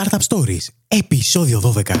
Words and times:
Startup 0.00 0.18
Stories, 0.28 0.66
επεισόδιο 0.88 1.60
12. 1.60 1.96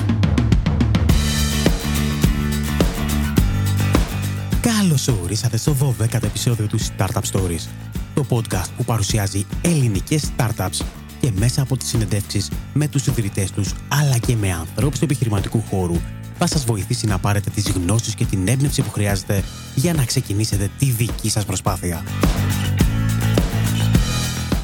Καλώς 4.60 5.08
ορίσατε 5.08 5.56
στο 5.56 5.76
12ο 5.80 6.22
επεισόδιο 6.22 6.66
του 6.66 6.78
Startup 6.80 7.22
Stories, 7.32 7.68
το 8.14 8.26
podcast 8.28 8.68
που 8.76 8.84
παρουσιάζει 8.84 9.46
ελληνικές 9.60 10.30
startups 10.36 10.84
και 11.20 11.30
μέσα 11.34 11.62
από 11.62 11.76
τις 11.76 11.88
συνεντεύξεις 11.88 12.50
με 12.72 12.88
τους 12.88 13.06
ιδρυτές 13.06 13.50
τους, 13.50 13.72
αλλά 13.88 14.18
και 14.18 14.36
με 14.36 14.52
ανθρώπους 14.52 14.98
του 14.98 15.04
επιχειρηματικού 15.04 15.62
χώρου, 15.70 15.96
θα 16.38 16.46
σας 16.46 16.64
βοηθήσει 16.64 17.06
να 17.06 17.18
πάρετε 17.18 17.50
τις 17.50 17.70
γνώσεις 17.70 18.14
και 18.14 18.24
την 18.24 18.48
έμπνευση 18.48 18.82
που 18.82 18.90
χρειάζεται 18.90 19.44
για 19.74 19.94
να 19.94 20.04
ξεκινήσετε 20.04 20.70
τη 20.78 20.86
δική 20.86 21.30
σας 21.30 21.44
προσπάθεια. 21.44 22.04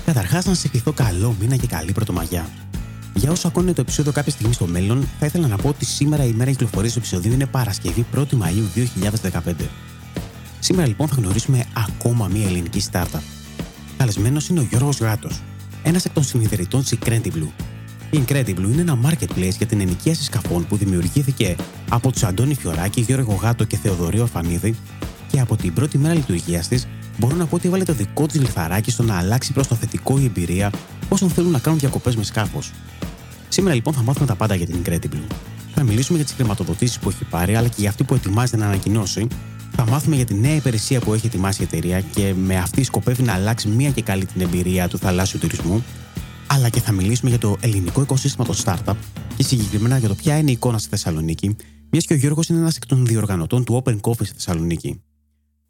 Καταρχάς, 0.05 0.45
να 0.45 0.55
σε 0.55 0.67
ευχηθώ 0.67 0.93
καλό 0.93 1.37
μήνα 1.41 1.57
και 1.57 1.67
καλή 1.67 1.93
πρωτομαγιά. 1.93 2.49
Για 3.21 3.31
όσο 3.31 3.49
ακούνε 3.49 3.73
το 3.73 3.81
επεισόδιο 3.81 4.13
κάποια 4.13 4.33
στιγμή 4.33 4.53
στο 4.53 4.67
μέλλον, 4.67 5.09
θα 5.19 5.27
ήθελα 5.27 5.47
να 5.47 5.57
πω 5.57 5.69
ότι 5.69 5.85
σήμερα 5.85 6.25
η 6.25 6.33
μέρα 6.33 6.51
κυκλοφορίας 6.51 6.93
του 6.93 6.99
επεισοδίου 6.99 7.33
είναι 7.33 7.47
Παρασκευή 7.47 8.07
1η 8.17 8.33
Μαου 8.33 8.71
2015. 9.33 9.53
Σήμερα 10.61 10.87
λοιπόν 10.87 11.09
θα 11.09 11.15
γνωρίσουμε 11.19 11.65
ακόμα 11.77 12.29
μία 12.29 12.47
ελληνική 12.47 12.83
startup. 12.93 13.21
Καλεσμένος 13.97 14.49
είναι 14.49 14.61
ο 14.61 14.63
Γιώργος 14.63 15.01
Γάτο, 15.01 15.29
ένας 15.83 16.05
εκ 16.05 16.13
των 16.13 16.23
συνειδητών 16.23 16.81
της 16.83 16.99
Incredible. 16.99 17.49
Η 18.11 18.25
Incredible 18.27 18.69
είναι 18.73 18.81
ένα 18.81 18.99
marketplace 19.05 19.57
για 19.57 19.67
την 19.67 19.81
ενοικίαση 19.81 20.25
σκαφών 20.25 20.67
που 20.67 20.77
δημιουργήθηκε 20.77 21.57
από 21.89 22.13
τους 22.13 22.23
Αντώνη 22.23 22.55
Φιωράκη, 22.55 23.01
Γιώργο 23.01 23.35
Γάτο 23.35 23.65
και 23.65 23.77
Θεοδωρή 23.77 24.21
Ορφανίδη 24.21 24.75
και 25.31 25.41
από 25.41 25.57
την 25.57 25.73
πρώτη 25.73 25.99
μέρα 25.99 26.15
λειτουργίας 26.15 26.69
της 26.69 26.87
μπορώ 27.19 27.37
να 27.37 27.47
πω 27.47 27.57
ότι 27.57 27.67
έβαλε 27.67 27.85
το 27.85 27.93
δικό 27.93 28.27
της 28.27 28.41
λιθαράκι 28.41 28.91
στο 28.91 29.03
να 29.03 29.19
αλλάξει 29.19 29.53
προς 29.53 29.67
το 29.67 29.75
θετικό 29.75 30.19
η 30.19 30.25
εμπειρία 30.25 30.71
όσων 31.09 31.31
θέλουν 31.31 31.51
να 31.51 31.59
κάνουν 31.59 31.79
διακοπές 31.79 32.17
με 32.17 32.25
σκάφος. 32.25 32.73
Σήμερα 33.49 33.75
λοιπόν 33.75 33.95
θα 33.95 34.03
μάθουμε 34.03 34.27
τα 34.27 34.35
πάντα 34.35 34.55
για 34.55 34.67
την 34.67 34.83
Incredible. 34.83 35.35
Θα 35.75 35.83
μιλήσουμε 35.83 36.17
για 36.19 36.27
τις 36.27 36.35
χρηματοδοτήσεις 36.35 36.99
που 36.99 37.09
έχει 37.09 37.25
πάρει, 37.25 37.57
αλλά 37.57 37.69
και 37.69 37.75
για 37.79 37.89
αυτή 37.89 38.05
που 38.05 38.15
ετοιμάζεται 38.15 38.57
να 38.57 38.67
ανακοινώσει. 38.67 39.27
Θα 39.71 39.87
μάθουμε 39.87 40.17
για 40.17 40.25
τη 40.25 40.35
νέα 40.35 40.55
υπηρεσία 40.55 41.01
που 41.01 41.15
έχει 41.15 41.27
ετοιμάσει 41.27 41.63
η 41.63 41.65
εταιρεία 41.65 42.01
και 42.01 42.35
με 42.35 42.57
αυτή 42.57 42.83
σκοπεύει 42.83 43.23
να 43.23 43.33
αλλάξει 43.33 43.69
μία 43.69 43.91
και 43.91 44.03
καλή 44.03 44.25
την 44.25 44.41
εμπειρία 44.41 44.89
του 44.89 44.99
θαλάσσιου 44.99 45.39
τουρισμού. 45.39 45.85
Αλλά 46.47 46.69
και 46.69 46.81
θα 46.81 46.93
μιλήσουμε 46.93 47.31
για 47.31 47.39
το 47.39 47.57
ελληνικό 47.61 48.03
οικοσύστημα 48.03 48.47
των 48.47 48.55
startup 48.65 48.95
και 49.37 49.43
συγκεκριμένα 49.43 49.99
για 49.99 50.09
το 50.09 50.15
ποια 50.15 50.39
είναι 50.39 50.51
η 50.51 50.53
εικόνα 50.53 50.79
στη 50.79 50.89
Θεσσαλονίκη, 50.89 51.57
μιας 51.91 52.05
και 52.05 52.13
ο 52.13 52.17
Γιώργος 52.17 52.49
είναι 52.49 52.59
ένας 52.59 52.77
εκ 52.77 52.87
των 52.87 53.07
διοργανωτών 53.07 53.65
του 53.65 53.83
Open 53.85 54.01
Coffee 54.01 54.25
στη 54.25 54.33
Θεσσαλονίκη. 54.35 55.01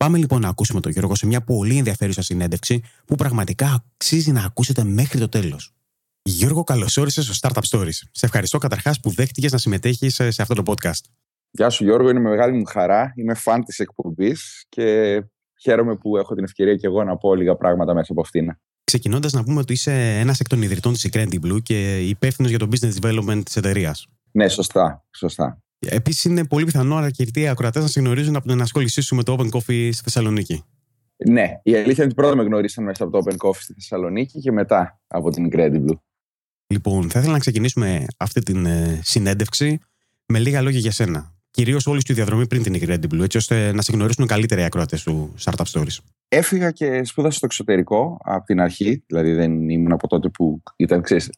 Πάμε 0.05 0.19
λοιπόν 0.19 0.41
να 0.41 0.49
ακούσουμε 0.49 0.81
τον 0.81 0.93
Γιώργο 0.93 1.15
σε 1.15 1.27
μια 1.27 1.41
πολύ 1.41 1.77
ενδιαφέρουσα 1.77 2.23
συνέντευξη 2.23 2.83
που 3.07 3.15
πραγματικά 3.15 3.85
αξίζει 3.97 4.33
να 4.33 4.45
ακούσετε 4.45 4.85
μέχρι 4.85 5.19
το 5.19 5.29
τέλος. 5.29 5.75
Γιώργο, 6.23 6.65
καλώς 6.65 6.97
όρισες 6.97 7.25
στο 7.25 7.49
Startup 7.49 7.63
Stories. 7.71 7.99
Σε 8.11 8.27
ευχαριστώ 8.27 8.59
καταρχάς 8.59 9.01
που 9.01 9.11
δέχτηκες 9.11 9.53
να 9.53 9.59
συμμετέχεις 9.59 10.15
σε 10.15 10.43
αυτό 10.43 10.55
το 10.55 10.63
podcast. 10.67 11.01
Γεια 11.51 11.71
σου, 11.71 11.85
Γιώργο. 11.85 12.11
Είναι 12.11 12.21
με 12.21 12.29
μεγάλη 12.29 12.57
μου 12.57 12.65
χαρά. 12.65 13.13
Είμαι 13.17 13.35
φαν 13.35 13.65
της 13.65 13.79
εκπομπής 13.79 14.67
και 14.69 15.21
χαίρομαι 15.61 15.97
που 15.97 16.17
έχω 16.17 16.35
την 16.35 16.45
ευκαιρία 16.45 16.77
και 16.77 16.87
εγώ 16.87 17.05
να 17.05 17.17
πω 17.17 17.35
λίγα 17.35 17.57
πράγματα 17.57 17.95
μέσα 17.95 18.13
από 18.13 18.21
αυτήν. 18.21 18.57
Ξεκινώντας, 18.85 19.33
να 19.33 19.45
πούμε 19.45 19.61
ότι 19.61 19.73
είσαι 19.73 20.19
ένας 20.19 20.41
εκ 20.41 20.49
των 20.49 20.63
ιδρυτών 20.63 20.93
της 20.93 21.09
Blue 21.13 21.63
και 21.63 21.99
υπεύθυνος 21.99 22.51
για 22.51 22.59
το 22.59 22.69
business 22.71 22.93
development 23.01 23.43
της 23.45 23.57
εταιρείας. 23.57 24.07
Ναι, 24.31 24.49
σωστά. 24.49 25.05
σωστά. 25.17 25.63
Επίσης, 25.87 26.25
είναι 26.25 26.47
πολύ 26.47 26.65
πιθανό 26.65 26.97
αρκετοί 26.97 27.49
ακροατές 27.49 27.83
να 27.83 27.89
σε 27.89 28.01
γνωρίζουν 28.01 28.37
από 28.37 28.45
την 28.45 28.55
ενασχόλησή 28.55 29.01
σου 29.01 29.15
με 29.15 29.23
το 29.23 29.37
Open 29.39 29.49
Coffee 29.51 29.89
στη 29.93 30.03
Θεσσαλονίκη. 30.03 30.65
Ναι, 31.29 31.61
η 31.63 31.75
αλήθεια 31.75 31.95
είναι 31.95 32.05
ότι 32.05 32.15
πρώτα 32.15 32.37
με 32.37 32.43
γνωρίσαν 32.43 32.85
μέσα 32.85 33.05
από 33.05 33.13
το 33.13 33.25
Open 33.25 33.47
Coffee 33.47 33.61
στη 33.61 33.73
Θεσσαλονίκη 33.73 34.41
και 34.41 34.53
μετά 34.53 35.01
από 35.07 35.31
την 35.31 35.49
Incredible. 35.53 35.95
Λοιπόν, 36.67 37.11
θα 37.11 37.19
ήθελα 37.19 37.33
να 37.33 37.39
ξεκινήσουμε 37.39 38.07
αυτή 38.17 38.41
την 38.41 38.67
ε, 38.67 39.01
συνέντευξη 39.03 39.81
με 40.27 40.39
λίγα 40.39 40.63
λόγια 40.63 40.79
για 40.79 40.91
σένα. 40.91 41.35
Κυρίως 41.51 41.87
όλη 41.87 42.03
τη 42.03 42.13
διαδρομή 42.13 42.47
πριν 42.47 42.63
την 42.63 42.75
Incredible, 42.77 43.21
έτσι 43.21 43.37
ώστε 43.37 43.73
να 43.73 43.83
σε 43.83 43.93
γνωρίσουν 43.93 44.27
καλύτερα 44.27 44.61
οι 44.61 44.65
ακροατές 44.65 45.03
του 45.03 45.35
Startup 45.41 45.65
Stories. 45.73 45.97
Έφυγα 46.29 46.71
και 46.71 47.05
σπούδασα 47.05 47.37
στο 47.37 47.47
εξωτερικό 47.47 48.19
από 48.25 48.45
την 48.45 48.61
αρχή. 48.61 49.05
Δηλαδή, 49.07 49.33
δεν 49.33 49.69
ήμουν 49.69 49.93
από 49.93 50.09
τότε 50.09 50.29
που 50.29 50.63
ήταν, 50.77 51.03
ξέρεις, 51.03 51.31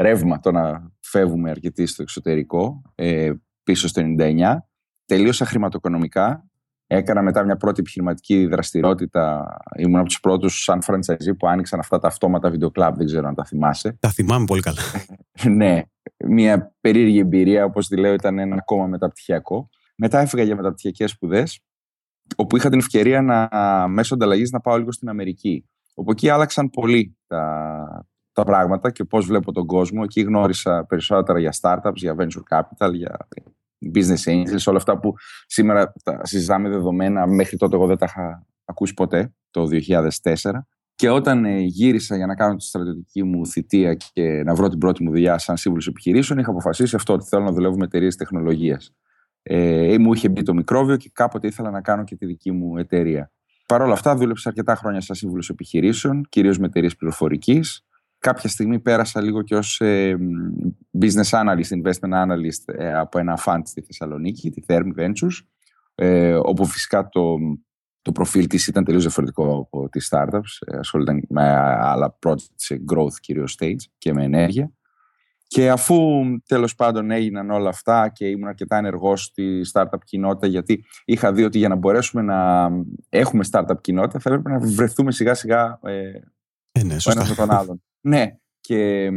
ρεύμα 0.00 0.40
το 0.40 0.50
να 0.50 0.92
φεύγουμε 1.00 1.50
αρκετοί 1.50 1.86
στο 1.86 2.02
εξωτερικό. 2.02 2.82
Ε, 2.94 3.32
πίσω 3.64 3.88
στο 3.88 4.02
99. 4.18 4.56
Τελείωσα 5.06 5.44
χρηματοοικονομικά. 5.44 6.48
Έκανα 6.86 7.22
μετά 7.22 7.44
μια 7.44 7.56
πρώτη 7.56 7.80
επιχειρηματική 7.80 8.46
δραστηριότητα. 8.46 9.56
Ήμουν 9.76 9.98
από 9.98 10.08
τους 10.08 10.20
πρώτους 10.20 10.62
σαν 10.62 10.82
franchisee 10.86 11.36
που 11.38 11.46
άνοιξαν 11.46 11.78
αυτά 11.78 11.98
τα 11.98 12.08
αυτόματα 12.08 12.50
βιντεοκλαμπ. 12.50 12.96
Δεν 12.96 13.06
ξέρω 13.06 13.28
αν 13.28 13.34
τα 13.34 13.44
θυμάσαι. 13.44 13.96
Τα 14.00 14.08
θυμάμαι 14.08 14.44
πολύ 14.44 14.60
καλά. 14.60 14.80
ναι. 15.58 15.82
Μια 16.26 16.74
περίεργη 16.80 17.18
εμπειρία, 17.18 17.64
όπως 17.64 17.86
τη 17.88 17.96
λέω, 17.96 18.12
ήταν 18.12 18.38
ένα 18.38 18.56
ακόμα 18.56 18.86
μεταπτυχιακό. 18.86 19.68
Μετά 19.96 20.20
έφυγα 20.20 20.42
για 20.42 20.56
μεταπτυχιακές 20.56 21.10
σπουδές, 21.10 21.60
όπου 22.36 22.56
είχα 22.56 22.68
την 22.70 22.78
ευκαιρία 22.78 23.22
να, 23.22 23.48
μέσω 23.88 24.14
ανταλλαγής 24.14 24.50
να 24.50 24.60
πάω 24.60 24.78
λίγο 24.78 24.92
στην 24.92 25.08
Αμερική. 25.08 25.68
Όπου 25.94 26.10
εκεί 26.10 26.28
άλλαξαν 26.28 26.70
πολύ 26.70 27.16
τα, 27.26 28.06
τα 28.32 28.44
πράγματα 28.44 28.90
και 28.90 29.04
πώς 29.04 29.26
βλέπω 29.26 29.52
τον 29.52 29.66
κόσμο. 29.66 30.00
Εκεί 30.04 30.20
γνώρισα 30.20 30.84
περισσότερα 30.88 31.38
για 31.38 31.54
startups, 31.60 31.94
για 31.94 32.16
venture 32.18 32.58
capital, 32.58 32.92
για 32.92 33.16
business 33.94 34.32
angels, 34.32 34.64
όλα 34.66 34.76
αυτά 34.76 34.98
που 34.98 35.14
σήμερα 35.46 35.92
τα 36.04 36.20
συζητάμε 36.22 36.68
δεδομένα. 36.68 37.26
Μέχρι 37.26 37.56
τότε 37.56 37.76
εγώ 37.76 37.86
δεν 37.86 37.96
τα 37.96 38.06
είχα 38.08 38.46
ακούσει 38.64 38.94
ποτέ, 38.94 39.34
το 39.50 39.66
2004. 40.22 40.50
Και 40.94 41.08
όταν 41.08 41.44
ε, 41.44 41.60
γύρισα 41.60 42.16
για 42.16 42.26
να 42.26 42.34
κάνω 42.34 42.56
τη 42.56 42.64
στρατιωτική 42.64 43.22
μου 43.22 43.46
θητεία 43.46 43.94
και 43.94 44.42
να 44.44 44.54
βρω 44.54 44.68
την 44.68 44.78
πρώτη 44.78 45.02
μου 45.02 45.10
δουλειά 45.10 45.38
σαν 45.38 45.56
σύμβουλος 45.56 45.86
επιχειρήσεων, 45.86 46.38
είχα 46.38 46.50
αποφασίσει 46.50 46.96
αυτό 46.96 47.12
ότι 47.12 47.24
θέλω 47.28 47.42
να 47.42 47.52
δουλεύω 47.52 47.76
με 47.76 47.84
εταιρείες 47.84 48.16
τεχνολογίας. 48.16 48.94
Ε, 49.42 49.98
μου 49.98 50.12
είχε 50.12 50.28
μπει 50.28 50.42
το 50.42 50.54
μικρόβιο 50.54 50.96
και 50.96 51.10
κάποτε 51.12 51.46
ήθελα 51.46 51.70
να 51.70 51.80
κάνω 51.80 52.04
και 52.04 52.16
τη 52.16 52.26
δική 52.26 52.52
μου 52.52 52.78
εταιρεία. 52.78 53.32
Παρ' 53.66 53.82
όλα 53.82 53.92
αυτά, 53.92 54.16
δούλεψα 54.16 54.48
αρκετά 54.48 54.74
χρόνια 54.74 55.00
σαν 55.00 55.16
σύμβουλος 55.16 55.48
επιχειρήσεων, 55.48 56.26
κυρίως 56.28 56.58
με 56.58 56.66
εταιρείες 56.66 56.96
πληροφορικής 56.96 57.84
κάποια 58.24 58.48
στιγμή 58.48 58.80
πέρασα 58.80 59.20
λίγο 59.20 59.42
και 59.42 59.56
ως 59.56 59.80
ε, 59.80 60.16
business 61.00 61.30
analyst, 61.30 61.82
investment 61.82 62.12
analyst 62.26 62.74
ε, 62.74 62.94
από 62.94 63.18
ένα 63.18 63.38
fund 63.44 63.60
στη 63.64 63.80
Θεσσαλονίκη, 63.80 64.50
τη 64.50 64.62
Therm 64.66 64.88
Ventures, 64.98 65.46
ε, 65.94 66.34
όπου 66.34 66.66
φυσικά 66.66 67.08
το, 67.08 67.36
το 68.02 68.12
προφίλ 68.12 68.46
της 68.46 68.66
ήταν 68.66 68.84
τελείως 68.84 69.02
διαφορετικό 69.02 69.56
από 69.56 69.88
τις 69.88 70.08
startups. 70.10 70.66
Ε, 70.66 70.76
ασχολούνταν 70.76 71.22
με 71.28 71.42
άλλα 71.80 72.18
projects 72.26 72.54
σε 72.54 72.84
growth 72.92 73.14
κυρίως 73.20 73.56
stage 73.60 73.82
και 73.98 74.12
με 74.12 74.24
ενέργεια. 74.24 74.72
Και 75.46 75.70
αφού 75.70 75.96
τέλος 76.46 76.74
πάντων 76.74 77.10
έγιναν 77.10 77.50
όλα 77.50 77.68
αυτά 77.68 78.08
και 78.08 78.26
ήμουν 78.28 78.48
αρκετά 78.48 78.76
ενεργός 78.76 79.22
στη 79.22 79.60
startup 79.72 80.04
κοινότητα 80.04 80.46
γιατί 80.46 80.84
είχα 81.04 81.32
δει 81.32 81.44
ότι 81.44 81.58
για 81.58 81.68
να 81.68 81.74
μπορέσουμε 81.74 82.22
να 82.22 82.70
έχουμε 83.08 83.44
startup 83.50 83.80
κοινότητα 83.80 84.18
θα 84.18 84.30
έπρεπε 84.30 84.50
να 84.50 84.58
βρεθούμε 84.58 85.12
σιγά 85.12 85.34
σιγά 85.34 85.78
ε, 85.82 86.10
ε, 86.72 86.84
ναι, 86.84 86.94
ο 86.94 87.10
ένας 87.10 87.28
με 87.28 87.34
τον 87.34 87.50
άλλον. 87.50 87.82
Ναι, 88.06 88.36
και 88.60 89.10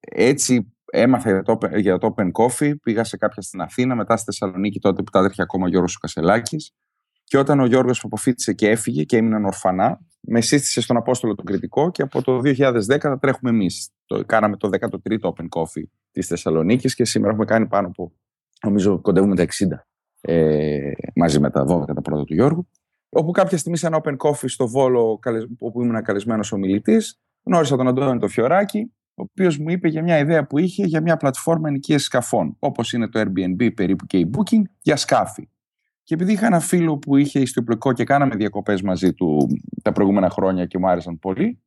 έτσι 0.00 0.76
έμαθα 0.92 1.30
για 1.30 1.42
το, 1.42 1.58
για 1.76 1.98
το 1.98 2.14
Open 2.16 2.30
Coffee, 2.32 2.74
πήγα 2.82 3.04
σε 3.04 3.16
κάποια 3.16 3.42
στην 3.42 3.60
Αθήνα, 3.60 3.94
μετά 3.94 4.16
στη 4.16 4.24
Θεσσαλονίκη 4.24 4.78
τότε 4.78 5.02
που 5.02 5.10
τα 5.10 5.18
αδέρφια 5.18 5.44
ακόμα 5.44 5.64
ο 5.64 5.68
Γιώργος 5.68 5.98
Κασελάκης 5.98 6.74
και 7.24 7.38
όταν 7.38 7.60
ο 7.60 7.66
Γιώργος 7.66 8.04
αποφύτησε 8.04 8.52
και 8.52 8.68
έφυγε 8.68 9.04
και 9.04 9.16
έμειναν 9.16 9.44
ορφανά, 9.44 10.00
με 10.20 10.40
σύστησε 10.40 10.80
στον 10.80 10.96
Απόστολο 10.96 11.34
τον 11.34 11.44
Κρητικό 11.44 11.90
και 11.90 12.02
από 12.02 12.22
το 12.22 12.40
2010 12.44 12.98
θα 12.98 13.18
τρέχουμε 13.18 13.50
εμείς. 13.50 13.90
Το, 14.06 14.24
κάναμε 14.24 14.56
το 14.56 14.68
13ο 14.72 15.18
Open 15.20 15.48
Coffee 15.48 15.84
της 16.10 16.26
Θεσσαλονίκης 16.26 16.94
και 16.94 17.04
σήμερα 17.04 17.30
έχουμε 17.30 17.46
κάνει 17.46 17.66
πάνω 17.66 17.86
από, 17.86 18.12
νομίζω 18.62 19.00
κοντεύουμε 19.00 19.36
τα 19.36 19.44
60 19.44 19.48
ε, 20.20 20.92
μαζί 21.14 21.40
με 21.40 21.50
τα 21.50 21.64
12 21.68 21.86
τα 21.94 22.02
πρώτα 22.02 22.24
του 22.24 22.34
Γιώργου. 22.34 22.68
Όπου 23.08 23.30
κάποια 23.30 23.58
στιγμή 23.58 23.76
σε 23.76 23.86
ένα 23.86 24.00
Open 24.04 24.16
Coffee 24.16 24.48
στο 24.48 24.68
Βόλο, 24.68 25.20
όπου 25.58 25.82
ήμουν 25.82 26.02
καλεσμένος 26.02 26.52
ομιλητής, 26.52 27.20
γνώρισα 27.46 27.76
τον 27.76 27.88
Αντώνη 27.88 28.18
το 28.18 28.28
Φιωράκη, 28.28 28.92
ο 29.14 29.22
οποίος 29.22 29.58
μου 29.58 29.70
είπε 29.70 29.88
για 29.88 30.02
μια 30.02 30.18
ιδέα 30.18 30.46
που 30.46 30.58
είχε 30.58 30.84
για 30.84 31.00
μια 31.00 31.16
πλατφόρμα 31.16 31.68
ενοικίαση 31.68 32.04
σκαφών, 32.04 32.56
όπως 32.58 32.92
είναι 32.92 33.08
το 33.08 33.20
Airbnb 33.20 33.74
περίπου 33.74 34.06
και 34.06 34.18
η 34.18 34.30
Booking, 34.36 34.62
για 34.80 34.96
σκάφη. 34.96 35.48
Και 36.02 36.14
επειδή 36.14 36.32
είχα 36.32 36.46
ένα 36.46 36.60
φίλο 36.60 36.98
που 36.98 37.16
είχε 37.16 37.40
ιστιοπλοκό 37.40 37.92
και 37.92 38.04
κάναμε 38.04 38.36
διακοπές 38.36 38.82
μαζί 38.82 39.14
του 39.14 39.46
τα 39.82 39.92
προηγούμενα 39.92 40.30
χρόνια 40.30 40.66
και 40.66 40.78
μου 40.78 40.88
άρεσαν 40.88 41.18
πολύ, 41.18 41.62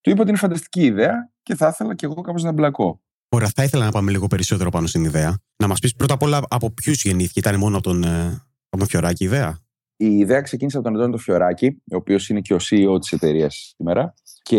του 0.00 0.10
είπα 0.10 0.20
ότι 0.20 0.28
είναι 0.28 0.38
φανταστική 0.38 0.84
ιδέα 0.84 1.30
και 1.42 1.54
θα 1.54 1.68
ήθελα 1.68 1.94
και 1.94 2.06
εγώ 2.06 2.20
κάπως 2.20 2.42
να 2.42 2.52
μπλακώ. 2.52 3.00
Ωραία, 3.28 3.50
θα 3.54 3.62
ήθελα 3.62 3.84
να 3.84 3.90
πάμε 3.90 4.10
λίγο 4.10 4.26
περισσότερο 4.26 4.70
πάνω 4.70 4.86
στην 4.86 5.04
ιδέα. 5.04 5.38
Να 5.56 5.66
μας 5.66 5.78
πεις 5.78 5.94
πρώτα 5.94 6.14
απ' 6.14 6.22
όλα 6.22 6.42
από 6.48 6.70
ποιους 6.70 7.04
γεννήθηκε, 7.04 7.38
ήταν 7.38 7.58
μόνο 7.58 7.76
από 7.76 7.88
τον, 7.88 8.04
ε, 8.04 8.26
από 8.68 8.78
τον 8.78 8.86
Φιωράκη 8.86 9.22
η 9.22 9.26
ιδέα; 9.26 9.58
Η 9.96 10.18
ιδέα 10.18 10.40
ξεκίνησε 10.40 10.76
από 10.76 10.86
τον 10.86 10.96
Αντώνη 10.96 11.12
το 11.12 11.18
Φιωράκη, 11.18 11.82
ο 11.92 11.96
οποίος 11.96 12.28
είναι 12.28 12.40
και 12.40 12.54
ο 12.54 12.56
CEO 12.56 13.00
της 13.00 13.12
εταιρείας 13.12 13.72
σήμερα. 13.74 14.14
Και 14.42 14.58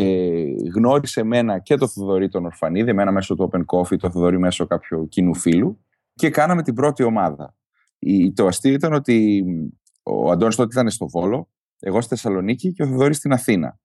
γνώρισε 0.75 1.19
εμένα 1.19 1.59
και 1.59 1.75
το 1.75 1.87
Θοδωρή 1.87 2.29
τον 2.29 2.45
Ορφανίδη, 2.45 2.89
εμένα 2.89 3.11
μέσω 3.11 3.35
του 3.35 3.49
Open 3.51 3.61
Coffee, 3.65 3.97
το 3.97 4.11
Θοδωρή 4.11 4.39
μέσω 4.39 4.67
κάποιου 4.67 5.07
κοινού 5.07 5.35
φίλου. 5.35 5.85
Και 6.13 6.29
κάναμε 6.29 6.63
την 6.63 6.73
πρώτη 6.73 7.03
ομάδα. 7.03 7.55
Το 8.33 8.47
αστείο 8.47 8.73
ήταν 8.73 8.93
ότι 8.93 9.43
ο 10.03 10.31
Αντώνης 10.31 10.55
τότε 10.55 10.69
ήταν 10.79 10.89
στο 10.89 11.07
Βόλο, 11.07 11.49
εγώ 11.79 12.01
στη 12.01 12.09
Θεσσαλονίκη 12.09 12.73
και 12.73 12.83
ο 12.83 12.87
Θοδωρή 12.87 13.13
στην 13.13 13.33
Αθήνα. 13.33 13.79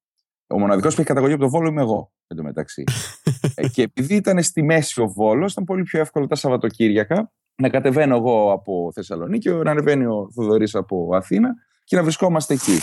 Ο 0.47 0.59
μοναδικός 0.59 0.95
που 0.95 1.01
έχει 1.01 1.09
καταγωγή 1.09 1.33
από 1.33 1.43
το 1.43 1.49
Βόλο 1.49 1.69
είμαι 1.69 1.81
εγώ, 1.81 2.13
εντωμεταξύ. 2.27 2.85
ε, 3.55 3.69
και 3.69 3.83
επειδή 3.83 4.15
ήταν 4.15 4.43
στη 4.43 4.63
μέση 4.63 5.01
ο 5.01 5.09
Βόλος, 5.09 5.53
ήταν 5.53 5.65
πολύ 5.65 5.83
πιο 5.83 6.01
εύκολο 6.01 6.27
τα 6.27 6.35
Σαββατοκύριακα 6.35 7.33
να 7.57 7.69
κατεβαίνω 7.69 8.17
εγώ 8.17 8.53
από 8.53 8.91
Θεσσαλονίκη, 8.95 9.51
να 9.51 9.71
ανεβαίνει 9.71 10.05
ο 10.05 10.31
Θοδωρής 10.35 10.75
από 10.75 11.09
Αθήνα 11.15 11.55
και 11.85 11.97
να 11.97 12.03
βρισκόμαστε 12.03 12.55
εκεί. 12.55 12.79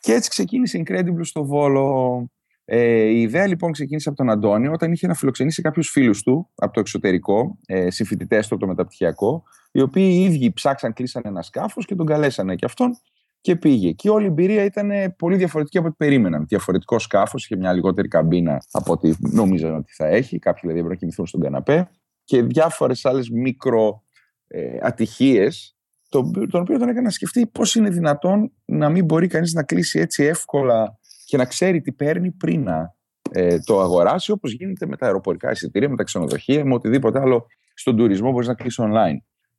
Και 0.00 0.12
έτσι 0.12 0.28
ξεκίνησε 0.28 0.82
Incredible 0.86 1.20
στο 1.20 1.44
Βόλο. 1.44 2.28
Ε, 2.64 3.02
η 3.02 3.20
ιδέα 3.20 3.46
λοιπόν 3.46 3.72
ξεκίνησε 3.72 4.08
από 4.08 4.18
τον 4.18 4.30
Αντώνιο 4.30 4.72
όταν 4.72 4.92
είχε 4.92 5.06
να 5.06 5.14
φιλοξενήσει 5.14 5.62
κάποιους 5.62 5.90
φίλους 5.90 6.22
του 6.22 6.50
από 6.54 6.72
το 6.72 6.80
εξωτερικό, 6.80 7.58
ε, 7.66 7.90
συμφοιτητές 7.90 8.48
του 8.48 8.54
από 8.54 8.64
το 8.64 8.70
μεταπτυχιακό, 8.70 9.42
οι 9.72 9.80
οποίοι 9.80 10.10
οι 10.14 10.24
ίδιοι 10.24 10.52
ψάξαν, 10.52 10.92
κλείσαν 10.92 11.22
ένα 11.24 11.42
σκάφος 11.42 11.86
και 11.86 11.94
τον 11.94 12.06
καλέσανε 12.06 12.54
και 12.54 12.64
αυτόν 12.64 12.98
και 13.40 13.56
πήγε. 13.56 13.92
Και 13.92 14.10
όλη 14.10 14.24
η 14.24 14.26
εμπειρία 14.26 14.64
ήταν 14.64 14.90
πολύ 15.18 15.36
διαφορετική 15.36 15.78
από 15.78 15.86
ό,τι 15.86 15.96
περίμεναν. 15.96 16.46
Διαφορετικό 16.48 16.98
σκάφος, 16.98 17.44
είχε 17.44 17.56
μια 17.56 17.72
λιγότερη 17.72 18.08
καμπίνα 18.08 18.62
από 18.70 18.92
ό,τι 18.92 19.12
νόμιζαν 19.18 19.74
ότι 19.74 19.92
θα 19.92 20.06
έχει. 20.06 20.38
Κάποιοι 20.38 20.60
δηλαδή 20.60 20.78
έπρεπε 20.78 20.94
να 20.94 21.00
κοιμηθούν 21.00 21.26
στον 21.26 21.40
καναπέ. 21.40 21.90
Και 22.24 22.42
διάφορες 22.42 23.04
άλλες 23.04 23.30
μικρο 23.30 24.03
ε, 24.46 24.78
ατυχίες, 24.80 25.76
τον, 26.08 26.32
τον 26.32 26.60
οποίο 26.60 26.78
τον 26.78 26.88
έκανε 26.88 27.00
να 27.00 27.10
σκεφτεί 27.10 27.46
πώς 27.46 27.74
είναι 27.74 27.90
δυνατόν 27.90 28.52
να 28.64 28.88
μην 28.88 29.04
μπορεί 29.04 29.26
κανείς 29.26 29.52
να 29.52 29.62
κλείσει 29.62 29.98
έτσι 29.98 30.24
εύκολα 30.24 30.98
και 31.24 31.36
να 31.36 31.44
ξέρει 31.44 31.80
τι 31.80 31.92
παίρνει 31.92 32.30
πριν 32.30 32.62
να 32.62 32.94
ε, 33.30 33.58
το 33.58 33.80
αγοράσει, 33.80 34.30
όπως 34.30 34.52
γίνεται 34.52 34.86
με 34.86 34.96
τα 34.96 35.06
αεροπορικά 35.06 35.50
εισιτήρια, 35.50 35.88
με 35.88 35.96
τα 35.96 36.02
ξενοδοχεία, 36.02 36.64
με 36.64 36.74
οτιδήποτε 36.74 37.20
άλλο 37.20 37.46
στον 37.74 37.96
τουρισμό 37.96 38.30
μπορείς 38.30 38.48
να 38.48 38.54
κλείσει 38.54 38.82
online. 38.86 39.16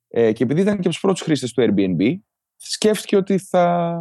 Ε, 0.08 0.32
και 0.32 0.42
επειδή 0.42 0.60
ήταν 0.60 0.74
και 0.74 0.80
από 0.80 0.88
τους 0.88 1.00
πρώτους 1.00 1.20
χρήστες 1.20 1.52
του 1.52 1.62
Airbnb, 1.62 2.14
σκέφτηκε 2.56 3.16
ότι 3.16 3.38
θα 3.38 3.96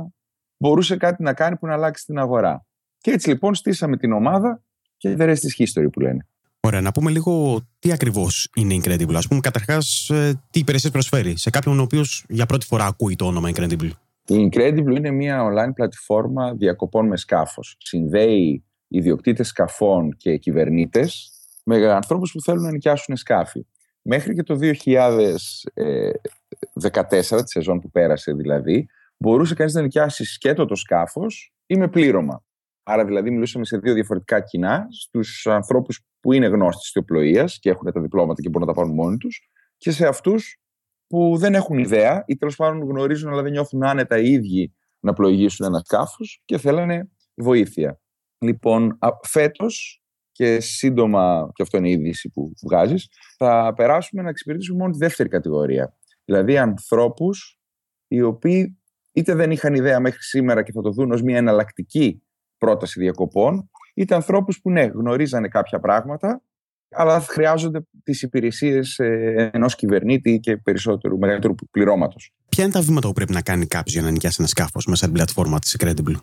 μπορούσε 0.57 0.97
κάτι 0.97 1.23
να 1.23 1.33
κάνει 1.33 1.57
που 1.57 1.67
να 1.67 1.73
αλλάξει 1.73 2.05
την 2.05 2.19
αγορά. 2.19 2.65
Και 2.97 3.11
έτσι 3.11 3.29
λοιπόν 3.29 3.55
στήσαμε 3.55 3.97
την 3.97 4.11
ομάδα 4.11 4.63
και 4.97 5.15
the 5.19 5.23
rest 5.23 5.33
is 5.33 5.63
history 5.63 5.87
που 5.91 5.99
λένε. 5.99 6.27
Ωραία, 6.65 6.81
να 6.81 6.91
πούμε 6.91 7.12
λίγο 7.12 7.62
τι 7.79 7.91
ακριβώς 7.91 8.50
είναι 8.56 8.75
Incredible. 8.75 9.13
Α 9.13 9.27
πούμε, 9.27 9.39
καταρχάς, 9.39 10.09
ε, 10.09 10.41
τι 10.50 10.59
υπηρεσίες 10.59 10.91
προσφέρει 10.91 11.38
σε 11.38 11.50
κάποιον 11.50 11.79
ο 11.79 11.81
οποίος 11.81 12.25
για 12.29 12.45
πρώτη 12.45 12.65
φορά 12.65 12.85
ακούει 12.85 13.15
το 13.15 13.25
όνομα 13.25 13.50
Incredible. 13.53 13.89
Η 14.27 14.50
Incredible 14.50 14.95
είναι 14.95 15.12
μια 15.12 15.44
online 15.44 15.73
πλατφόρμα 15.73 16.53
διακοπών 16.53 17.07
με 17.07 17.17
σκάφος. 17.17 17.75
Συνδέει 17.79 18.63
ιδιοκτήτες 18.88 19.47
σκαφών 19.47 20.15
και 20.17 20.38
κυβερνήτες 20.38 21.31
με 21.63 21.91
ανθρώπους 21.91 22.31
που 22.31 22.41
θέλουν 22.41 22.63
να 22.63 22.71
νοικιάσουν 22.71 23.15
σκάφη. 23.15 23.65
Μέχρι 24.01 24.35
και 24.35 24.44
το 24.44 24.56
2014, 24.56 27.44
τη 27.44 27.50
σεζόν 27.50 27.79
που 27.79 27.91
πέρασε 27.91 28.33
δηλαδή, 28.33 28.88
μπορούσε 29.18 29.53
κανείς 29.53 29.73
να 29.73 29.81
νοικιάσει 29.81 30.23
σκέτο 30.23 30.65
το 30.65 30.75
σκάφος 30.75 31.53
ή 31.65 31.77
με 31.77 31.88
πλήρωμα. 31.88 32.44
Άρα 32.83 33.06
δηλαδή 33.06 33.31
μιλούσαμε 33.31 33.65
σε 33.65 33.77
δύο 33.77 33.94
διαφορετικά 33.94 34.39
κοινά, 34.39 34.88
στους 34.89 35.47
ανθρώπους 35.47 36.00
που 36.25 36.33
είναι 36.33 36.48
γνώστοι 36.48 36.92
τη 36.92 37.00
οπλοεία 37.00 37.45
και 37.60 37.69
έχουν 37.69 37.92
τα 37.92 38.01
διπλώματα 38.01 38.42
και 38.42 38.50
μπορούν 38.50 38.68
να 38.68 38.74
τα 38.74 38.80
πάρουν 38.80 38.95
μόνοι 38.95 39.18
τους, 39.18 39.50
και 39.77 39.92
σε 39.92 40.07
αυτούς 40.07 40.60
που 41.07 41.38
δεν 41.38 41.54
έχουν 41.54 41.77
ιδέα 41.77 42.24
ή 42.27 42.36
τέλος 42.36 42.56
πάντων 42.56 42.88
γνωρίζουν 42.89 43.31
αλλά 43.31 43.42
δεν 43.42 43.51
νιώθουν 43.51 43.83
άνετα 43.83 44.18
οι 44.18 44.31
ίδιοι 44.31 44.75
να 45.00 45.13
πλοηγήσουν 45.13 45.66
ένα 45.66 45.80
σκάφος 45.80 46.42
και 46.45 46.57
θέλανε 46.57 47.10
βοήθεια. 47.36 48.00
Λοιπόν, 48.38 48.98
φέτος 49.22 50.04
και 50.31 50.60
σύντομα, 50.60 51.51
και 51.54 51.63
αυτό 51.63 51.77
είναι 51.77 51.89
η 51.89 51.92
είδηση 51.92 52.30
που 52.30 52.51
βγάζεις, 52.68 53.07
θα 53.38 53.74
περάσουμε 53.75 54.21
να 54.21 54.30
εξυπηρετήσουμε 54.30 54.78
μόνο 54.78 54.92
τη 54.92 54.98
δεύτερη 54.98 55.30
κατηγορία. 55.30 55.98
Δηλαδή 56.25 56.57
ανθρώπους 56.57 57.60
οι 58.07 58.21
οποίοι 58.21 58.80
είτε 59.12 59.36
δεν 59.36 59.51
είχαν 59.51 59.74
ιδέα 59.74 60.00
μέχρι 60.00 60.21
σήμερα 60.21 60.63
και 60.63 60.71
θα 60.71 60.81
το 60.81 60.92
δουν 60.92 61.12
ως 61.12 61.21
μια 61.21 61.38
εναλλακτική 61.38 62.24
πρόταση 62.57 63.00
διακοπών, 63.00 63.69
είτε 63.95 64.15
ανθρώπους 64.15 64.62
που 64.62 64.71
ναι, 64.71 64.83
γνωρίζανε 64.83 65.47
κάποια 65.47 65.80
πράγματα, 65.80 66.42
αλλά 66.89 67.19
χρειάζονται 67.19 67.88
τις 68.03 68.21
υπηρεσίες 68.21 69.00
ε, 69.00 69.50
ενός 69.53 69.75
κυβερνήτη 69.75 70.39
και 70.39 70.57
περισσότερου 70.57 71.18
μεγαλύτερου 71.18 71.56
πληρώματος. 71.71 72.33
Ποια 72.50 72.63
είναι 72.63 72.74
τα 72.74 72.81
βήματα 72.81 73.07
που 73.07 73.13
πρέπει 73.13 73.33
να 73.33 73.42
κάνει 73.42 73.65
κάποιος 73.65 73.94
για 73.94 74.03
να 74.03 74.12
νοικιάσει 74.12 74.36
ένα 74.39 74.47
σκάφος 74.47 74.86
μέσα 74.86 75.03
στην 75.03 75.13
πλατφόρμα 75.13 75.59
της 75.59 75.77
Credible. 75.80 76.15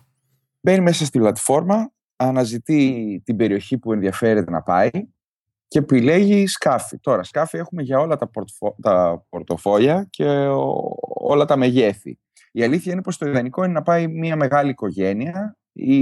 Μπαίνει 0.61 0.81
μέσα 0.81 1.05
στη 1.05 1.19
πλατφόρμα, 1.19 1.93
αναζητεί 2.17 3.23
την 3.25 3.37
περιοχή 3.37 3.79
που 3.79 3.93
ενδιαφέρεται 3.93 4.51
να 4.51 4.63
πάει 4.63 4.91
και 5.69 5.79
επιλέγει 5.79 6.47
σκάφη. 6.47 6.99
Τώρα, 6.99 7.23
σκάφη 7.23 7.57
έχουμε 7.57 7.83
για 7.83 7.99
όλα 7.99 8.17
τα, 8.17 8.29
πορτοφο... 8.29 8.77
τα 8.83 9.25
πορτοφόλια 9.29 10.07
και 10.11 10.25
όλα 11.25 11.45
τα 11.45 11.57
μεγέθη. 11.57 12.19
Η 12.53 12.63
αλήθεια 12.63 12.93
είναι 12.93 13.03
πως 13.03 13.19
το 13.19 13.27
ιδανικό 13.27 13.65
είναι 13.65 13.73
να 13.73 13.83
πάει 13.83 14.07
μια 14.07 14.37
μεγάλη 14.37 14.71
οικογένεια 14.71 15.57
ή 15.73 15.99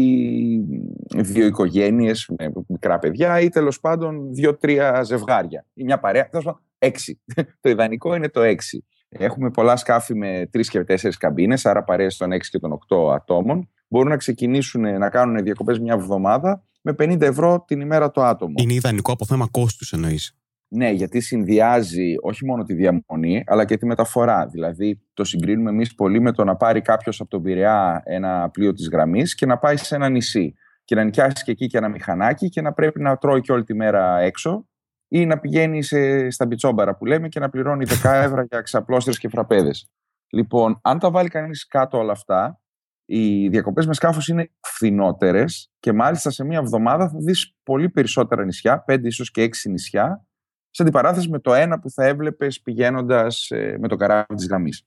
δύο 1.17 1.47
οικογένειες 1.47 2.31
με 2.39 2.53
μικρά 2.69 2.99
παιδιά 2.99 3.41
ή 3.41 3.49
τέλος 3.49 3.81
πάντων 3.81 4.35
δύο-τρία 4.35 5.03
ζευγάρια 5.03 5.67
ή 5.75 5.85
μια 5.85 5.99
παρέα. 5.99 6.29
Τέλος 6.29 6.45
πάντων, 6.45 6.61
έξι. 6.79 7.21
το 7.61 7.69
ιδανικό 7.71 8.15
είναι 8.15 8.29
το 8.29 8.41
έξι. 8.41 8.85
Έχουμε 9.09 9.51
πολλά 9.51 9.77
σκάφη 9.77 10.15
με 10.15 10.49
τρεις 10.51 10.69
και 10.69 10.85
τέσσερις 10.85 11.17
καμπίνες, 11.17 11.67
άρα 11.67 11.85
παρέες 11.85 12.17
των 12.17 12.33
έξι 12.33 12.51
και 12.51 12.59
των 12.59 12.73
οκτώ 12.73 13.11
ατόμων. 13.11 13.69
Μπορούν 13.89 14.09
να 14.09 14.17
ξεκινήσουν 14.17 14.99
να 14.99 15.09
κάνουν 15.09 15.43
διακοπές 15.43 15.79
μια 15.79 15.95
εβδομάδα 15.95 16.63
με 16.83 16.95
50 16.99 17.21
ευρώ 17.21 17.65
την 17.67 17.81
ημέρα 17.81 18.11
το 18.11 18.23
άτομο. 18.23 18.55
Είναι 18.57 18.75
ιδανικό 18.75 19.13
από 19.13 19.25
θέμα 19.25 19.49
κόστους, 19.51 19.93
εννοείς. 19.93 20.40
Ναι, 20.73 20.91
γιατί 20.91 21.21
συνδυάζει 21.21 22.15
όχι 22.21 22.47
μόνο 22.47 22.63
τη 22.63 22.75
διαμονή, 22.75 23.45
αλλά 23.47 23.65
και 23.65 23.77
τη 23.77 23.87
μεταφορά. 23.87 24.47
Δηλαδή, 24.47 25.01
το 25.15 25.25
συγκρίνουμε 25.25 25.71
εμείς 25.71 25.95
πολύ 25.95 26.21
με 26.21 26.33
το 26.33 26.45
να 26.45 26.57
πάρει 26.57 26.81
κάποιος 26.81 27.21
από 27.21 27.31
τον 27.31 27.43
Πειραιά 27.43 28.03
ένα 28.05 28.51
πλοίο 28.51 28.73
της 28.73 28.89
γραμμής 28.89 29.35
και 29.35 29.47
να 29.47 29.59
πάει 29.59 29.77
σε 29.77 29.95
ένα 29.95 30.09
νησί. 30.09 30.55
Και 30.85 30.95
να 30.95 31.05
νοικιάσει 31.05 31.45
και 31.45 31.51
εκεί 31.51 31.67
και 31.67 31.79
ένα 31.79 31.89
μηχανάκι 31.89 32.49
και 32.49 32.61
να 32.61 32.73
πρέπει 32.73 33.01
να 33.01 33.17
τρώει 33.17 33.41
και 33.41 33.53
όλη 33.53 33.65
τη 33.65 33.75
μέρα 33.75 34.19
έξω 34.19 34.69
ή 35.09 35.27
να 35.27 35.39
πηγαίνει 35.39 35.83
σε, 35.83 36.31
στα 36.31 36.47
μπιτσόμπαρα 36.47 36.97
που 36.97 37.07
λέμε 37.07 37.29
και 37.29 37.41
να 37.41 37.51
πληρώνει 37.51 37.87
10 38.03 38.11
ευρώ 38.25 38.43
για 38.43 38.61
ξαπλώστερε 38.61 39.17
και 39.17 39.29
φραπέδες. 39.29 39.91
Λοιπόν, 40.33 40.81
αν 40.83 40.99
τα 40.99 41.11
βάλει 41.11 41.29
κανείς 41.29 41.67
κάτω 41.67 41.99
όλα 41.99 42.13
αυτά, 42.13 42.61
οι 43.05 43.49
διακοπές 43.49 43.87
με 43.87 43.95
σκάφος 43.95 44.29
είναι 44.29 44.51
φθηνότερες 44.61 45.73
και 45.79 45.93
μάλιστα 45.93 46.31
σε 46.31 46.45
μία 46.45 46.59
εβδομάδα 46.59 47.09
θα 47.09 47.19
δεις 47.19 47.57
πολύ 47.63 47.91
περισσότερα 47.91 48.45
νησιά, 48.45 48.85
5 48.87 48.99
ίσως 49.03 49.31
και 49.31 49.43
6 49.43 49.71
νησιά, 49.71 50.27
σε 50.71 50.83
αντιπαράθεση 50.83 51.29
με 51.29 51.39
το 51.39 51.55
ένα 51.55 51.79
που 51.79 51.91
θα 51.91 52.05
έβλεπες 52.05 52.61
πηγαίνοντας 52.61 53.51
ε, 53.51 53.77
με 53.81 53.89
το 53.89 53.97
καράβι 53.97 54.35
της 54.35 54.47
γραμμής. 54.47 54.83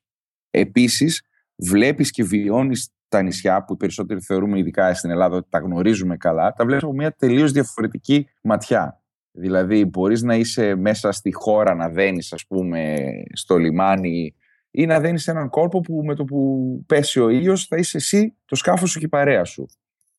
Επίσης, 0.50 1.22
βλέπεις 1.56 2.12
και 2.12 2.24
βιώνεις 2.24 2.94
τα 3.08 3.22
νησιά 3.22 3.64
που 3.64 3.74
οι 3.74 3.78
περισσότεροι 3.78 4.22
θεωρούμε, 4.22 4.60
ειδικά 4.60 4.94
στην 4.94 5.10
Ελλάδα, 5.10 5.36
ότι 5.36 5.48
τα 5.50 5.60
γνωρίζουμε 5.60 6.18
καλά, 6.18 6.54
τα 6.54 6.66
βλέπεις 6.66 6.84
από 6.84 6.94
μια 6.94 7.12
τελείως 7.12 7.52
διαφορετική 7.52 8.28
ματιά. 8.42 9.04
Δηλαδή, 9.32 9.86
μπορείς 9.86 10.22
να 10.22 10.36
είσαι 10.36 10.76
μέσα 10.76 11.12
στη 11.12 11.34
χώρα 11.34 11.74
να 11.74 11.90
δένεις, 11.90 12.34
ας 12.34 12.46
πούμε, 12.48 12.96
στο 13.34 13.58
λιμάνι 13.58 14.36
ή 14.72 14.86
να 14.86 15.00
δένεις 15.00 15.28
έναν 15.28 15.50
κόρπο 15.50 15.80
που 15.80 16.02
με 16.06 16.16
το 16.16 16.24
που 16.24 16.84
πέσει 16.86 17.20
ο 17.20 17.30
ήλιος 17.30 17.66
θα 17.66 17.78
είσαι 17.78 17.98
εσύ, 17.98 18.38
το 18.46 18.56
σκάφος 18.56 18.90
σου 18.90 19.00
και 19.00 19.06
η 19.06 19.10
παρέα 19.10 19.44
σου. 19.44 19.66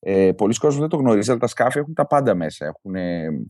Ε, 0.06 0.32
πολλοί 0.32 0.54
κόσμοι 0.54 0.80
δεν 0.80 0.88
το 0.88 0.96
γνωρίζουν, 0.96 1.30
αλλά 1.30 1.40
τα 1.40 1.46
σκάφη 1.46 1.78
έχουν 1.78 1.94
τα 1.94 2.06
πάντα 2.06 2.34
μέσα. 2.34 2.66
Έχουν 2.66 2.94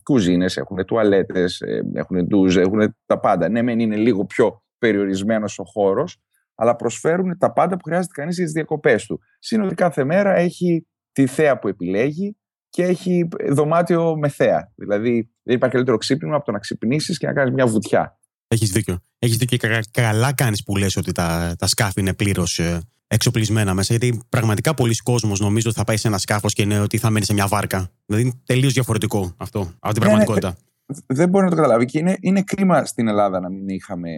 κουζίνες, 0.03 0.57
έχουν 0.57 0.85
τουαλέτες, 0.85 1.61
έχουν 1.93 2.27
ντουζ, 2.27 2.57
έχουν 2.57 2.95
τα 3.05 3.19
πάντα. 3.19 3.49
Ναι, 3.49 3.61
μεν 3.61 3.79
είναι 3.79 3.95
λίγο 3.95 4.25
πιο 4.25 4.63
περιορισμένος 4.77 5.59
ο 5.59 5.63
χώρος, 5.63 6.21
αλλά 6.55 6.75
προσφέρουν 6.75 7.37
τα 7.37 7.53
πάντα 7.53 7.77
που 7.77 7.83
χρειάζεται 7.83 8.13
κανείς 8.13 8.35
για 8.35 8.43
τις 8.43 8.53
διακοπές 8.53 9.05
του. 9.05 9.19
Συνολικά 9.39 9.83
κάθε 9.83 10.03
μέρα 10.03 10.35
έχει 10.35 10.87
τη 11.11 11.25
θέα 11.25 11.59
που 11.59 11.67
επιλέγει 11.67 12.37
και 12.69 12.83
έχει 12.83 13.27
δωμάτιο 13.49 14.17
με 14.17 14.29
θέα. 14.29 14.71
Δηλαδή 14.75 15.29
δεν 15.43 15.55
υπάρχει 15.55 15.75
καλύτερο 15.75 15.97
ξύπνημα 15.97 16.35
από 16.35 16.45
το 16.45 16.51
να 16.51 16.59
ξυπνήσεις 16.59 17.17
και 17.17 17.27
να 17.27 17.33
κάνεις 17.33 17.53
μια 17.53 17.67
βουτιά. 17.67 18.19
Έχεις 18.47 18.71
δίκιο. 18.71 18.99
Έχεις 19.19 19.37
δίκιο 19.37 19.57
και 19.57 19.79
καλά 19.91 20.33
κάνεις 20.33 20.63
που 20.63 20.77
λες 20.77 20.95
ότι 20.95 21.11
τα, 21.11 21.55
τα 21.57 21.67
σκάφη 21.67 21.99
είναι 21.99 22.13
πλήρως 22.13 22.59
ε, 22.59 22.81
εξοπλισμένα 23.07 23.73
μέσα. 23.73 23.95
Γιατί 23.95 24.21
πραγματικά 24.29 24.73
πολλοί 24.73 24.95
κόσμος 24.95 25.39
νομίζω 25.39 25.69
ότι 25.69 25.77
θα 25.77 25.83
πάει 25.83 25.97
σε 25.97 26.07
ένα 26.07 26.17
σκάφος 26.17 26.53
και 26.53 26.61
είναι 26.61 26.79
ότι 26.79 26.97
θα 26.97 27.09
μένει 27.09 27.25
σε 27.25 27.33
μια 27.33 27.47
βάρκα. 27.47 27.91
Δηλαδή 28.05 28.23
είναι 28.25 28.41
τελείως 28.45 28.73
διαφορετικό 28.73 29.33
αυτό 29.37 29.59
από 29.59 29.93
την 29.93 30.03
ναι, 30.03 30.09
ναι 30.09 30.15
πραγματικότητα. 30.15 30.57
δεν 31.05 31.29
μπορεί 31.29 31.43
να 31.43 31.49
το 31.49 31.55
καταλάβει. 31.55 31.85
Και 31.85 31.99
είναι, 31.99 32.17
είναι 32.19 32.41
κρίμα 32.41 32.85
στην 32.85 33.07
Ελλάδα 33.07 33.39
να 33.39 33.49
μην, 33.49 33.67
είχαμε, 33.67 34.09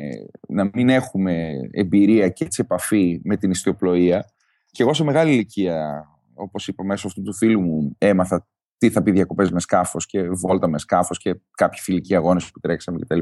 να 0.47 0.69
μην 0.73 0.89
έχουμε 0.89 1.51
εμπειρία 1.71 2.29
και 2.29 2.43
έτσι 2.43 2.61
επαφή 2.63 3.21
με 3.23 3.37
την 3.37 3.51
ιστιοπλοεία. 3.51 4.31
Και 4.71 4.83
εγώ 4.83 4.93
σε 4.93 5.03
μεγάλη 5.03 5.31
ηλικία, 5.31 6.05
όπως 6.33 6.67
είπα 6.67 6.83
μέσω 6.83 7.07
αυτού 7.07 7.21
του 7.21 7.33
φίλου 7.33 7.61
μου, 7.61 7.95
έμαθα 7.97 8.47
τι 8.77 8.89
θα 8.89 9.03
πει 9.03 9.11
διακοπές 9.11 9.51
με 9.51 9.59
σκάφος 9.59 10.05
και 10.05 10.29
βόλτα 10.29 10.67
με 10.67 10.79
σκάφος 10.79 11.17
και 11.17 11.35
κάποιοι 11.51 11.79
φιλικοί 11.79 12.15
αγώνες 12.15 12.51
που 12.51 12.59
τρέξαμε 12.59 12.99
κτλ. 12.99 13.19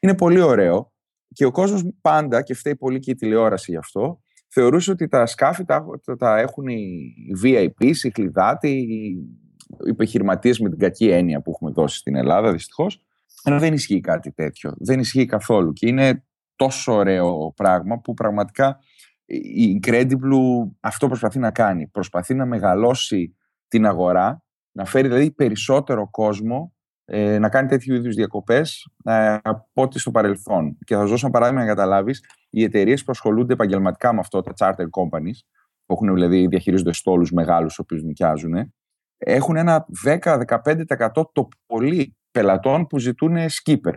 Είναι 0.00 0.14
πολύ 0.14 0.40
ωραίο. 0.40 0.92
Και 1.34 1.44
ο 1.44 1.50
κόσμος 1.50 1.82
πάντα, 2.00 2.42
και 2.42 2.54
φταίει 2.54 2.76
πολύ 2.76 2.98
και 2.98 3.10
η 3.10 3.14
τηλεόραση 3.14 3.70
γι' 3.70 3.76
αυτό, 3.76 4.22
θεωρούσε 4.48 4.90
ότι 4.90 5.08
τα 5.08 5.26
σκάφη 5.26 5.64
τα, 5.64 5.84
τα 6.18 6.38
έχουν 6.38 6.66
οι 6.66 7.14
VIP, 7.44 7.94
οι 8.02 8.10
κλειδάτοι, 8.10 8.70
οι 8.70 9.88
επιχειρηματίες 9.88 10.58
με 10.58 10.68
την 10.68 10.78
κακή 10.78 11.08
έννοια 11.08 11.42
που 11.42 11.50
έχουμε 11.50 11.70
δώσει 11.70 11.96
στην 11.96 12.16
Ελλάδα, 12.16 12.52
δυστυχώς. 12.52 13.02
Αλλά 13.42 13.58
δεν 13.58 13.72
ισχύει 13.72 14.00
κάτι 14.00 14.32
τέτοιο. 14.32 14.74
Δεν 14.78 15.00
ισχύει 15.00 15.26
καθόλου. 15.26 15.72
Και 15.72 15.88
είναι 15.88 16.24
τόσο 16.56 16.92
ωραίο 16.92 17.52
πράγμα 17.56 17.98
που 17.98 18.14
πραγματικά 18.14 18.78
η 19.24 19.80
Incredible 19.80 20.70
αυτό 20.80 21.06
προσπαθεί 21.06 21.38
να 21.38 21.50
κάνει. 21.50 21.86
Προσπαθεί 21.86 22.34
να 22.34 22.46
μεγαλώσει 22.46 23.36
την 23.68 23.86
αγορά 23.86 24.42
Να 24.72 24.84
φέρει 24.84 25.08
δηλαδή 25.08 25.30
περισσότερο 25.30 26.08
κόσμο 26.10 26.74
ε, 27.10 27.38
να 27.38 27.48
κάνει 27.48 27.68
τέτοιου 27.68 27.94
είδους 27.94 28.14
διακοπές 28.14 28.88
ε, 29.04 29.36
από 29.42 29.82
ό,τι 29.82 29.98
στο 29.98 30.10
παρελθόν. 30.10 30.78
Και 30.84 30.94
θα 30.94 31.00
σα 31.00 31.06
δώσω 31.06 31.26
ένα 31.26 31.38
παράδειγμα 31.38 31.64
να 31.64 31.68
καταλάβεις. 31.68 32.24
Οι 32.50 32.62
εταιρείες 32.62 33.04
που 33.04 33.12
ασχολούνται 33.12 33.52
επαγγελματικά 33.52 34.12
με 34.12 34.18
αυτό, 34.18 34.40
τα 34.40 34.52
charter 34.58 34.84
companies, 34.84 35.38
που 35.86 35.92
έχουν 35.94 36.14
δηλαδή 36.14 36.46
διαχειρίζονται 36.46 36.92
στόλους 36.92 37.32
μεγάλους, 37.32 37.78
οποίους 37.78 38.02
νοικιάζουν, 38.02 38.72
έχουν 39.16 39.56
ένα 39.56 39.86
10-15% 40.04 40.84
το 41.32 41.48
πολύ 41.66 42.16
πελατών 42.30 42.86
που 42.86 42.98
ζητούν 42.98 43.36
skipper. 43.36 43.96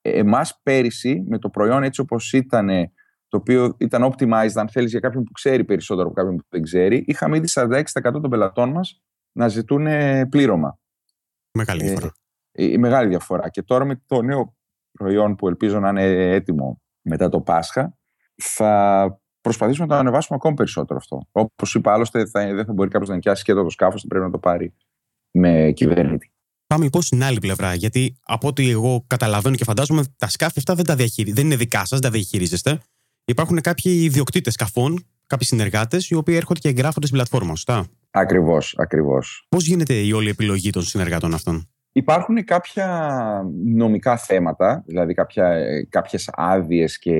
Εμάς 0.00 0.60
πέρυσι, 0.62 1.24
με 1.28 1.38
το 1.38 1.50
προϊόν 1.50 1.82
έτσι 1.82 2.00
όπως 2.00 2.32
ήταν, 2.32 2.68
το 3.28 3.36
οποίο 3.36 3.74
ήταν 3.78 4.12
optimized, 4.12 4.54
αν 4.54 4.68
θέλεις, 4.68 4.90
για 4.90 5.00
κάποιον 5.00 5.24
που 5.24 5.32
ξέρει 5.32 5.64
περισσότερο 5.64 6.06
από 6.06 6.14
κάποιον 6.14 6.36
που 6.36 6.46
δεν 6.48 6.62
ξέρει, 6.62 7.04
είχαμε 7.06 7.36
ήδη 7.36 7.46
46% 7.50 7.82
των 8.02 8.30
πελατών 8.30 8.70
μας 8.70 9.02
να 9.32 9.48
ζητούν 9.48 9.86
πλήρωμα. 10.28 10.78
Μεγάλη 11.58 11.82
διαφορά. 11.82 12.12
Ε, 12.60 12.64
η 12.64 12.78
μεγάλη 12.78 13.08
διαφορά. 13.08 13.48
Και 13.48 13.62
τώρα 13.62 13.84
με 13.84 14.02
το 14.06 14.22
νέο 14.22 14.56
προϊόν 14.92 15.36
που 15.36 15.48
ελπίζω 15.48 15.80
να 15.80 15.88
είναι 15.88 16.32
έτοιμο 16.34 16.80
μετά 17.00 17.28
το 17.28 17.40
Πάσχα, 17.40 17.98
θα 18.36 19.20
προσπαθήσουμε 19.40 19.86
να 19.86 19.92
το 19.92 19.98
ανεβάσουμε 20.00 20.38
ακόμη 20.40 20.54
περισσότερο 20.54 20.98
αυτό. 20.98 21.26
Όπως 21.32 21.74
είπα, 21.74 21.92
άλλωστε 21.92 22.26
θα, 22.26 22.54
δεν 22.54 22.64
θα 22.64 22.72
μπορεί 22.72 22.90
κάποιος 22.90 23.08
να 23.08 23.14
νοικιάσει 23.14 23.44
και 23.44 23.52
το 23.52 23.70
σκάφος, 23.70 24.02
θα 24.02 24.08
πρέπει 24.08 24.24
να 24.24 24.30
το 24.30 24.38
πάρει 24.38 24.74
με 25.30 25.72
κυβερνήτη. 25.74 26.32
Πάμε 26.66 26.84
λοιπόν 26.84 27.02
στην 27.02 27.24
άλλη 27.24 27.38
πλευρά. 27.38 27.74
Γιατί 27.74 28.16
από 28.22 28.48
ό,τι 28.48 28.70
εγώ 28.70 29.04
καταλαβαίνω 29.06 29.56
και 29.56 29.64
φαντάζομαι, 29.64 30.04
τα 30.16 30.28
σκάφη 30.28 30.58
αυτά 30.58 30.74
δεν, 30.74 30.84
τα 30.84 30.94
δεν 31.32 31.44
είναι 31.44 31.56
δικά 31.56 31.78
σας, 31.78 31.88
δεν 31.88 32.00
τα 32.00 32.10
διαχειρίζεστε. 32.10 32.80
Υπάρχουν 33.24 33.60
κάποιοι 33.60 34.00
ιδιοκτήτες 34.04 34.52
σκαφών, 34.52 35.06
κάποιοι 35.26 35.46
συνεργάτες, 35.46 36.08
οι 36.08 36.14
οποίοι 36.14 36.34
έρχονται 36.38 36.60
και 36.60 36.68
εγγράφονται 36.68 37.06
στην 37.06 37.18
πλατφόρμα, 37.18 37.48
σωστά; 37.48 37.86
Ακριβώς, 38.10 38.74
ακριβώς. 38.78 39.46
Πώς 39.48 39.66
γίνεται 39.66 39.94
η 39.94 40.12
όλη 40.12 40.28
επιλογή 40.28 40.70
των 40.70 40.82
συνεργάτων 40.82 41.34
αυτών; 41.34 41.69
Υπάρχουν 41.92 42.44
κάποια 42.44 43.50
νομικά 43.64 44.16
θέματα, 44.16 44.82
δηλαδή 44.86 45.14
κάποια, 45.14 45.64
κάποιες 45.88 46.30
άδειες 46.32 46.98
και 46.98 47.14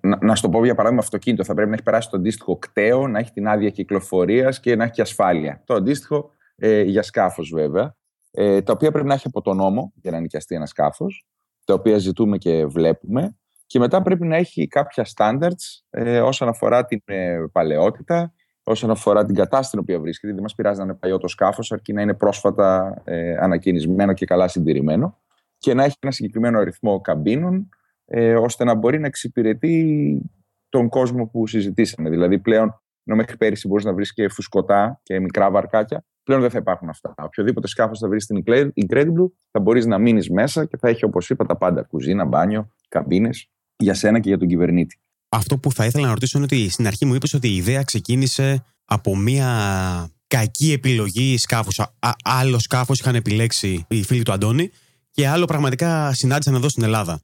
να, 0.00 0.18
να 0.20 0.34
σου 0.34 0.42
το 0.42 0.48
πω 0.48 0.64
για 0.64 0.74
παράδειγμα 0.74 1.02
αυτοκίνητο 1.02 1.44
θα 1.44 1.54
πρέπει 1.54 1.68
να 1.68 1.74
έχει 1.74 1.84
περάσει 1.84 2.10
το 2.10 2.16
αντίστοιχο 2.16 2.56
κταίο, 2.56 3.08
να 3.08 3.18
έχει 3.18 3.32
την 3.32 3.48
άδεια 3.48 3.70
κυκλοφορίας 3.70 4.60
και 4.60 4.76
να 4.76 4.84
έχει 4.84 4.92
και 4.92 5.02
ασφάλεια. 5.02 5.62
Το 5.64 5.74
αντίστοιχο 5.74 6.30
ε, 6.56 6.82
για 6.82 7.02
σκάφος 7.02 7.50
βέβαια, 7.54 7.96
ε, 8.30 8.62
τα 8.62 8.72
οποία 8.72 8.90
πρέπει 8.90 9.08
να 9.08 9.14
έχει 9.14 9.26
από 9.26 9.40
τον 9.42 9.56
νόμο 9.56 9.92
για 9.94 10.10
να 10.10 10.20
νοικιαστεί 10.20 10.54
ένα 10.54 10.66
σκάφος, 10.66 11.26
τα 11.64 11.74
οποία 11.74 11.98
ζητούμε 11.98 12.38
και 12.38 12.66
βλέπουμε 12.66 13.36
και 13.66 13.78
μετά 13.78 14.02
πρέπει 14.02 14.26
να 14.26 14.36
έχει 14.36 14.66
κάποια 14.66 15.06
standards 15.16 15.80
ε, 15.90 16.20
όσον 16.20 16.48
αφορά 16.48 16.84
την 16.84 17.02
ε, 17.04 17.44
παλαιότητα, 17.52 18.34
όσον 18.68 18.90
αφορά 18.90 19.24
την 19.24 19.34
κατάσταση 19.34 19.68
στην 19.68 19.78
οποία 19.78 20.00
βρίσκεται. 20.00 20.32
Δεν 20.32 20.42
μας 20.42 20.54
πειράζει 20.54 20.78
να 20.78 20.84
είναι 20.84 20.94
παλιό 20.94 21.18
το 21.18 21.28
σκάφος, 21.28 21.72
αρκεί 21.72 21.92
να 21.92 22.02
είναι 22.02 22.14
πρόσφατα 22.14 23.00
ε, 23.04 23.36
ανακαινισμένο 23.36 24.12
και 24.12 24.26
καλά 24.26 24.48
συντηρημένο 24.48 25.18
και 25.58 25.74
να 25.74 25.84
έχει 25.84 25.96
ένα 26.00 26.12
συγκεκριμένο 26.12 26.58
αριθμό 26.58 27.00
καμπίνων, 27.00 27.68
ε, 28.04 28.34
ώστε 28.34 28.64
να 28.64 28.74
μπορεί 28.74 28.98
να 28.98 29.06
εξυπηρετεί 29.06 30.20
τον 30.68 30.88
κόσμο 30.88 31.26
που 31.26 31.46
συζητήσαμε. 31.46 32.10
Δηλαδή, 32.10 32.38
πλέον, 32.38 32.82
ενώ 33.04 33.16
μέχρι 33.16 33.36
πέρυσι 33.36 33.68
μπορείς 33.68 33.84
να 33.84 33.92
βρεις 33.92 34.12
και 34.12 34.28
φουσκωτά 34.28 35.00
και 35.02 35.20
μικρά 35.20 35.50
βαρκάκια, 35.50 36.04
πλέον 36.22 36.40
δεν 36.40 36.50
θα 36.50 36.58
υπάρχουν 36.58 36.88
αυτά. 36.88 37.14
Οποιοδήποτε 37.18 37.66
σκάφος 37.66 37.98
θα 37.98 38.08
βρεις 38.08 38.24
στην 38.24 38.42
Incredible, 38.86 39.30
θα 39.50 39.60
μπορείς 39.60 39.86
να 39.86 39.98
μείνεις 39.98 40.30
μέσα 40.30 40.64
και 40.64 40.76
θα 40.76 40.88
έχει, 40.88 41.04
όπως 41.04 41.30
είπα, 41.30 41.46
τα 41.46 41.56
πάντα. 41.56 41.82
Κουζίνα, 41.82 42.24
μπάνιο, 42.24 42.70
καμπίνες 42.88 43.50
για 43.76 43.94
σένα 43.94 44.20
και 44.20 44.28
για 44.28 44.38
τον 44.38 44.48
κυβερνήτη. 44.48 44.98
Αυτό 45.28 45.58
που 45.58 45.72
θα 45.72 45.84
ήθελα 45.84 46.06
να 46.06 46.12
ρωτήσω 46.12 46.38
είναι 46.38 46.46
ότι 46.50 46.68
στην 46.68 46.86
αρχή 46.86 47.04
μου 47.04 47.14
είπες 47.14 47.34
ότι 47.34 47.48
η 47.48 47.56
ιδέα 47.56 47.82
ξεκίνησε 47.82 48.64
από 48.84 49.16
μια 49.16 50.10
κακή 50.26 50.72
επιλογή 50.72 51.38
σκάφους. 51.38 51.80
Άλλο 52.24 52.58
σκάφος 52.58 53.00
είχαν 53.00 53.14
επιλέξει 53.14 53.84
οι 53.88 54.02
φίλοι 54.02 54.22
του 54.22 54.32
Αντώνη 54.32 54.70
και 55.10 55.28
άλλο 55.28 55.44
πραγματικά 55.44 56.12
συνάντησαν 56.12 56.54
εδώ 56.54 56.68
στην 56.68 56.82
Ελλάδα. 56.82 57.20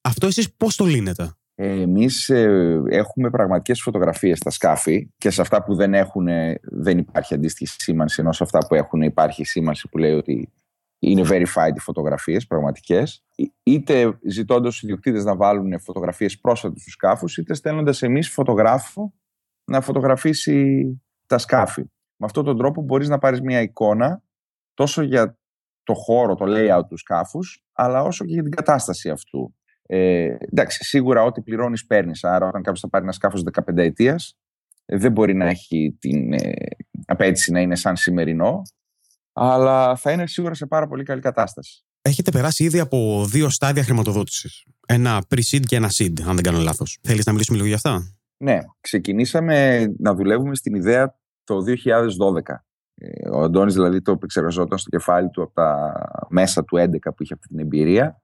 Αυτό 0.00 0.26
εσείς 0.26 0.52
πώς 0.52 0.76
το 0.76 0.84
λύνετε; 0.84 1.32
Εμείς 1.54 2.28
ε, 2.28 2.82
έχουμε 2.88 3.30
πραγματικές 3.30 3.80
φωτογραφίες 3.80 4.38
στα 4.38 4.50
σκάφη 4.50 5.10
και 5.18 5.30
σε 5.30 5.40
αυτά 5.40 5.62
που 5.62 5.74
δεν 5.74 5.94
έχουν 5.94 6.26
δεν 6.62 6.98
υπάρχει 6.98 7.34
αντίστοιχη 7.34 7.74
σήμανση, 7.78 8.20
ενώ 8.20 8.32
σε 8.32 8.42
αυτά 8.42 8.58
που 8.58 8.74
έχουν 8.74 9.02
υπάρχει 9.02 9.44
σήμανση 9.44 9.88
που 9.88 9.98
λέει 9.98 10.12
ότι 10.12 10.48
είναι 11.00 11.22
verified 11.24 11.74
οι 11.74 11.80
φωτογραφίες 11.80 12.46
πραγματικές, 12.46 13.24
είτε 13.62 14.18
ζητώντας 14.28 14.76
οι 14.76 14.80
ιδιοκτήτες 14.82 15.24
να 15.24 15.36
βάλουν 15.36 15.80
φωτογραφίες 15.80 16.40
πρόσφατες 16.40 16.80
στους 16.80 16.92
σκάφους, 16.92 17.36
είτε 17.36 17.54
στέλνοντας 17.54 18.02
εμείς 18.02 18.30
φωτογράφο 18.30 19.14
να 19.64 19.80
φωτογραφίσει 19.80 20.84
τα 21.26 21.38
σκάφη. 21.38 21.80
Με 22.16 22.26
αυτόν 22.26 22.44
τον 22.44 22.56
τρόπο 22.56 22.82
μπορείς 22.82 23.08
να 23.08 23.18
πάρεις 23.18 23.40
μια 23.40 23.60
εικόνα 23.60 24.22
τόσο 24.74 25.02
για 25.02 25.38
το 25.82 25.94
χώρο, 25.94 26.34
το 26.34 26.44
layout 26.48 26.86
του 26.88 26.96
σκάφους, 26.96 27.64
αλλά 27.72 28.02
όσο 28.02 28.24
και 28.24 28.32
για 28.32 28.42
την 28.42 28.50
κατάσταση 28.50 29.10
αυτού. 29.10 29.54
Ε, 29.82 30.36
εντάξει, 30.38 30.84
σίγουρα 30.84 31.22
ό,τι 31.22 31.42
πληρώνεις 31.42 31.86
παίρνεις, 31.86 32.24
άρα 32.24 32.46
όταν 32.46 32.62
κάποιος 32.62 32.80
θα 32.80 32.88
πάρει 32.88 33.04
ένα 33.04 33.12
σκάφος 33.12 33.42
15 33.42 33.76
ετίας, 33.76 34.38
δεν 34.84 35.12
μπορεί 35.12 35.34
να 35.34 35.46
έχει 35.46 35.96
την 36.00 36.32
ε, 36.32 36.52
απέτηση 37.06 37.52
να 37.52 37.60
είναι 37.60 37.74
σαν 37.74 37.96
σημερινό 37.96 38.62
αλλά 39.42 39.96
θα 39.96 40.12
είναι 40.12 40.26
σίγουρα 40.26 40.54
σε 40.54 40.66
πάρα 40.66 40.86
πολύ 40.86 41.02
καλή 41.02 41.20
κατάσταση. 41.20 41.84
Έχετε 42.02 42.30
περάσει 42.30 42.64
ήδη 42.64 42.78
από 42.78 43.24
δύο 43.28 43.48
στάδια 43.48 43.82
χρηματοδότησης. 43.82 44.64
Ένα 44.86 45.22
pre-seed 45.28 45.60
και 45.66 45.76
ένα 45.76 45.90
seed, 45.98 46.12
αν 46.26 46.34
δεν 46.34 46.42
κάνω 46.42 46.58
λάθος. 46.58 46.98
Θέλεις 47.02 47.24
να 47.24 47.32
μιλήσουμε 47.32 47.56
λίγο 47.56 47.68
για 47.68 47.76
αυτά; 47.76 48.16
Ναι, 48.36 48.58
ξεκινήσαμε 48.80 49.86
να 49.98 50.14
δουλεύουμε 50.14 50.54
στην 50.54 50.74
ιδέα 50.74 51.18
το 51.44 51.62
2012. 51.62 52.54
Ε, 52.94 53.28
ο 53.28 53.40
Αντώνης 53.40 53.74
δηλαδή 53.74 54.02
το 54.02 54.12
επεξεργαζόταν 54.12 54.78
στο 54.78 54.90
κεφάλι 54.90 55.30
του 55.30 55.42
από 55.42 55.52
τα 55.54 55.92
μέσα 56.28 56.64
του 56.64 56.78
2011 56.78 56.86
που 57.02 57.22
είχε 57.22 57.34
αυτή 57.34 57.46
την 57.48 57.58
εμπειρία 57.58 58.22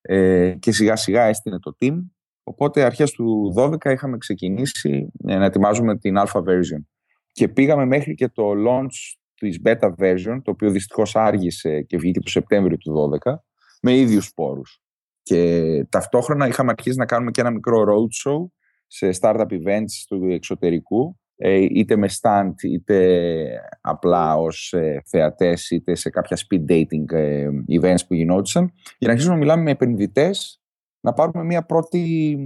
ε, 0.00 0.54
και 0.58 0.72
σιγά 0.72 0.96
σιγά 0.96 1.22
έστεινε 1.22 1.58
το 1.58 1.76
team. 1.80 1.96
Οπότε 2.42 2.82
αρχές 2.82 3.12
του 3.12 3.54
2012 3.56 3.84
είχαμε 3.84 4.18
ξεκινήσει 4.18 5.12
ε, 5.26 5.36
να 5.36 5.44
ετοιμάζουμε 5.44 5.98
την 5.98 6.14
alpha 6.18 6.40
version. 6.40 6.84
Και 7.32 7.48
πήγαμε 7.48 7.84
μέχρι 7.84 8.14
και 8.14 8.28
το 8.28 8.42
launch 8.66 9.16
της 9.48 9.60
beta 9.64 9.94
version, 9.98 10.40
το 10.42 10.50
οποίο 10.50 10.70
δυστυχώς 10.70 11.16
άργησε 11.16 11.82
και 11.82 11.96
βγήκε 11.96 12.20
το 12.20 12.30
Σεπτέμβριο 12.30 12.76
του 12.76 13.18
2012, 13.24 13.34
με 13.82 13.96
ίδιους 13.96 14.32
πόρους. 14.34 14.82
Και 15.22 15.86
ταυτόχρονα 15.88 16.46
είχαμε 16.46 16.70
αρχίσει 16.70 16.98
να 16.98 17.06
κάνουμε 17.06 17.30
και 17.30 17.40
ένα 17.40 17.50
μικρό 17.50 17.84
roadshow 17.84 18.50
σε 18.86 19.10
startup 19.20 19.46
events 19.46 20.04
του 20.08 20.28
εξωτερικού, 20.30 21.18
ε, 21.36 21.54
είτε 21.54 21.96
με 21.96 22.08
stand, 22.20 22.52
είτε 22.62 23.48
απλά 23.80 24.36
ως 24.36 24.72
ε, 24.72 25.02
θεατές, 25.06 25.70
είτε 25.70 25.94
σε 25.94 26.10
κάποια 26.10 26.36
speed 26.36 26.70
dating 26.70 27.12
ε, 27.12 27.48
events 27.80 28.06
που 28.08 28.14
γινόντουσαν, 28.14 28.72
για 28.98 29.08
να 29.08 29.10
αρχίσουμε 29.10 29.34
να 29.34 29.40
μιλάμε 29.40 29.62
με 29.62 29.70
επενδυτές, 29.70 30.62
να 31.00 31.12
πάρουμε 31.12 31.44
μια 31.44 31.64
πρώτη 31.64 32.36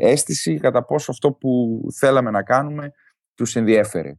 αίσθηση 0.00 0.58
κατά 0.58 0.84
πόσο 0.84 1.10
αυτό 1.10 1.32
που 1.32 1.80
θέλαμε 1.98 2.30
να 2.30 2.42
κάνουμε 2.42 2.92
τους 3.34 3.56
ενδιέφερε. 3.56 4.12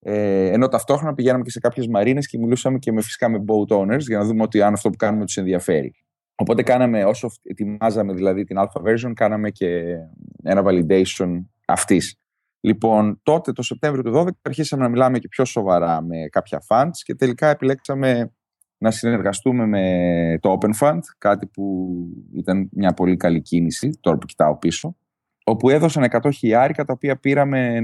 Ε, 0.00 0.52
ενώ 0.52 0.68
ταυτόχρονα 0.68 1.14
πηγαίναμε 1.14 1.42
και 1.42 1.50
σε 1.50 1.60
κάποιες 1.60 1.86
μαρίνες 1.86 2.26
και 2.26 2.38
μιλούσαμε 2.38 2.78
και 2.78 2.92
με 2.92 3.02
φυσικά 3.02 3.28
με 3.28 3.44
boat 3.46 3.76
owners 3.76 4.00
για 4.00 4.18
να 4.18 4.24
δούμε 4.24 4.42
ότι 4.42 4.62
αν 4.62 4.72
αυτό 4.72 4.90
που 4.90 4.96
κάνουμε 4.96 5.24
τους 5.24 5.36
ενδιαφέρει. 5.36 5.94
Οπότε 6.34 6.62
κάναμε, 6.62 7.04
όσο 7.04 7.28
ετοιμάζαμε 7.42 8.12
δηλαδή 8.12 8.44
την 8.44 8.56
alpha 8.58 8.82
version, 8.82 9.12
κάναμε 9.14 9.50
και 9.50 9.96
ένα 10.42 10.62
validation 10.64 11.44
αυτής. 11.66 12.18
Λοιπόν, 12.60 13.20
τότε 13.22 13.52
το 13.52 13.62
Σεπτέμβριο 13.62 14.02
του 14.02 14.24
2012 14.24 14.28
αρχίσαμε 14.42 14.82
να 14.82 14.88
μιλάμε 14.88 15.18
και 15.18 15.28
πιο 15.28 15.44
σοβαρά 15.44 16.02
με 16.02 16.26
κάποια 16.30 16.62
funds 16.68 16.96
και 17.04 17.14
τελικά 17.14 17.48
επιλέξαμε 17.48 18.32
να 18.78 18.90
συνεργαστούμε 18.90 19.66
με 19.66 20.38
το 20.40 20.58
Open 20.60 20.70
Fund, 20.80 21.00
κάτι 21.18 21.46
που 21.46 21.88
ήταν 22.32 22.68
μια 22.72 22.92
πολύ 22.92 23.16
καλή 23.16 23.42
κίνηση, 23.42 23.98
τώρα 24.00 24.18
που 24.18 24.26
κοιτάω 24.26 24.58
πίσω, 24.58 24.96
όπου 25.44 25.68
έδωσαν 25.68 26.06
100 26.10 26.30
χιλιάρικα 26.32 26.84
τα 26.84 26.92
οποία 26.92 27.16
πήραμε 27.16 27.80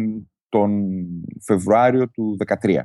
τον 0.54 0.84
Φεβρουάριο 1.40 2.10
του 2.10 2.36
2013. 2.60 2.80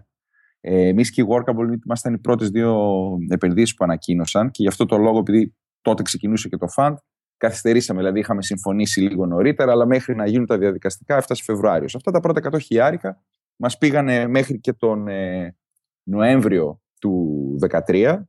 Ε, 0.59 0.87
Εμείς 0.87 1.11
και 1.11 1.21
η 1.21 1.25
Workable 1.29 1.77
ήμασταν 1.85 2.13
οι 2.13 2.19
πρώτες 2.19 2.49
δύο 2.49 2.97
επενδύσεις 3.29 3.75
που 3.75 3.83
ανακοίνωσαν 3.83 4.51
και 4.51 4.61
γι' 4.61 4.67
αυτό 4.67 4.85
το 4.85 4.97
λόγο, 4.97 5.19
επειδή 5.19 5.55
τότε 5.81 6.03
ξεκινούσε 6.03 6.49
και 6.49 6.57
το 6.57 6.67
fund, 6.75 6.93
καθυστερήσαμε. 7.37 7.99
Δηλαδή, 7.99 8.19
είχαμε 8.19 8.43
συμφωνήσει 8.43 9.01
λίγο 9.01 9.25
νωρίτερα, 9.25 9.71
αλλά 9.71 9.85
μέχρι 9.85 10.15
να 10.15 10.27
γίνουν 10.27 10.45
τα 10.45 10.57
διαδικαστικά 10.57 11.15
έφτασε 11.15 11.43
Φεβρουάριος. 11.43 11.95
Αυτά 11.95 12.11
τα 12.11 12.19
πρώτα 12.19 12.49
100 12.51 12.59
χιλιάρικα 12.61 13.23
μας 13.55 13.77
πήγανε 13.77 14.27
μέχρι 14.27 14.59
και 14.59 14.73
τον 14.73 15.07
ε, 15.07 15.55
Νοέμβριο 16.03 16.81
του 16.99 17.55
2013, 17.87 18.23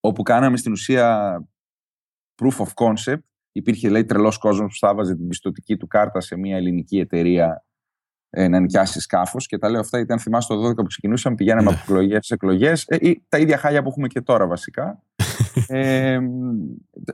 όπου 0.00 0.22
κάναμε 0.22 0.56
στην 0.56 0.72
ουσία 0.72 1.38
proof 2.42 2.64
of 2.64 2.68
concept. 2.74 3.22
Υπήρχε 3.52 3.88
λέει 3.88 4.04
τρελός 4.04 4.38
κόσμος 4.38 4.78
που 4.80 4.86
θα 4.86 5.04
την 5.04 5.28
πιστοτική 5.28 5.76
του 5.76 5.86
κάρτα 5.86 6.20
σε 6.20 6.36
μια 6.36 6.56
ελληνική 6.56 6.98
εταιρεία 6.98 7.46
ε, 7.54 7.69
να 8.30 8.60
νοικιάσει 8.60 9.00
σκάφος. 9.00 9.46
Και 9.46 9.58
τα 9.58 9.70
λέω 9.70 9.80
αυτά 9.80 9.96
γιατί, 9.96 10.12
αν 10.12 10.18
θυμάστε 10.18 10.54
το 10.54 10.68
12 10.68 10.74
που 10.74 10.86
ξεκινούσαμε, 10.86 11.34
πηγαίναμε 11.34 11.70
ναι. 11.70 11.76
από 11.76 11.80
εκλογές 11.82 12.26
σε 12.26 12.34
εκλογές. 12.34 12.84
Ε, 12.88 12.98
τα 13.28 13.38
ίδια 13.38 13.56
χάλια 13.56 13.82
που 13.82 13.88
έχουμε 13.88 14.06
και 14.06 14.20
τώρα 14.20 14.46
βασικά. 14.46 15.02
ε, 15.66 16.18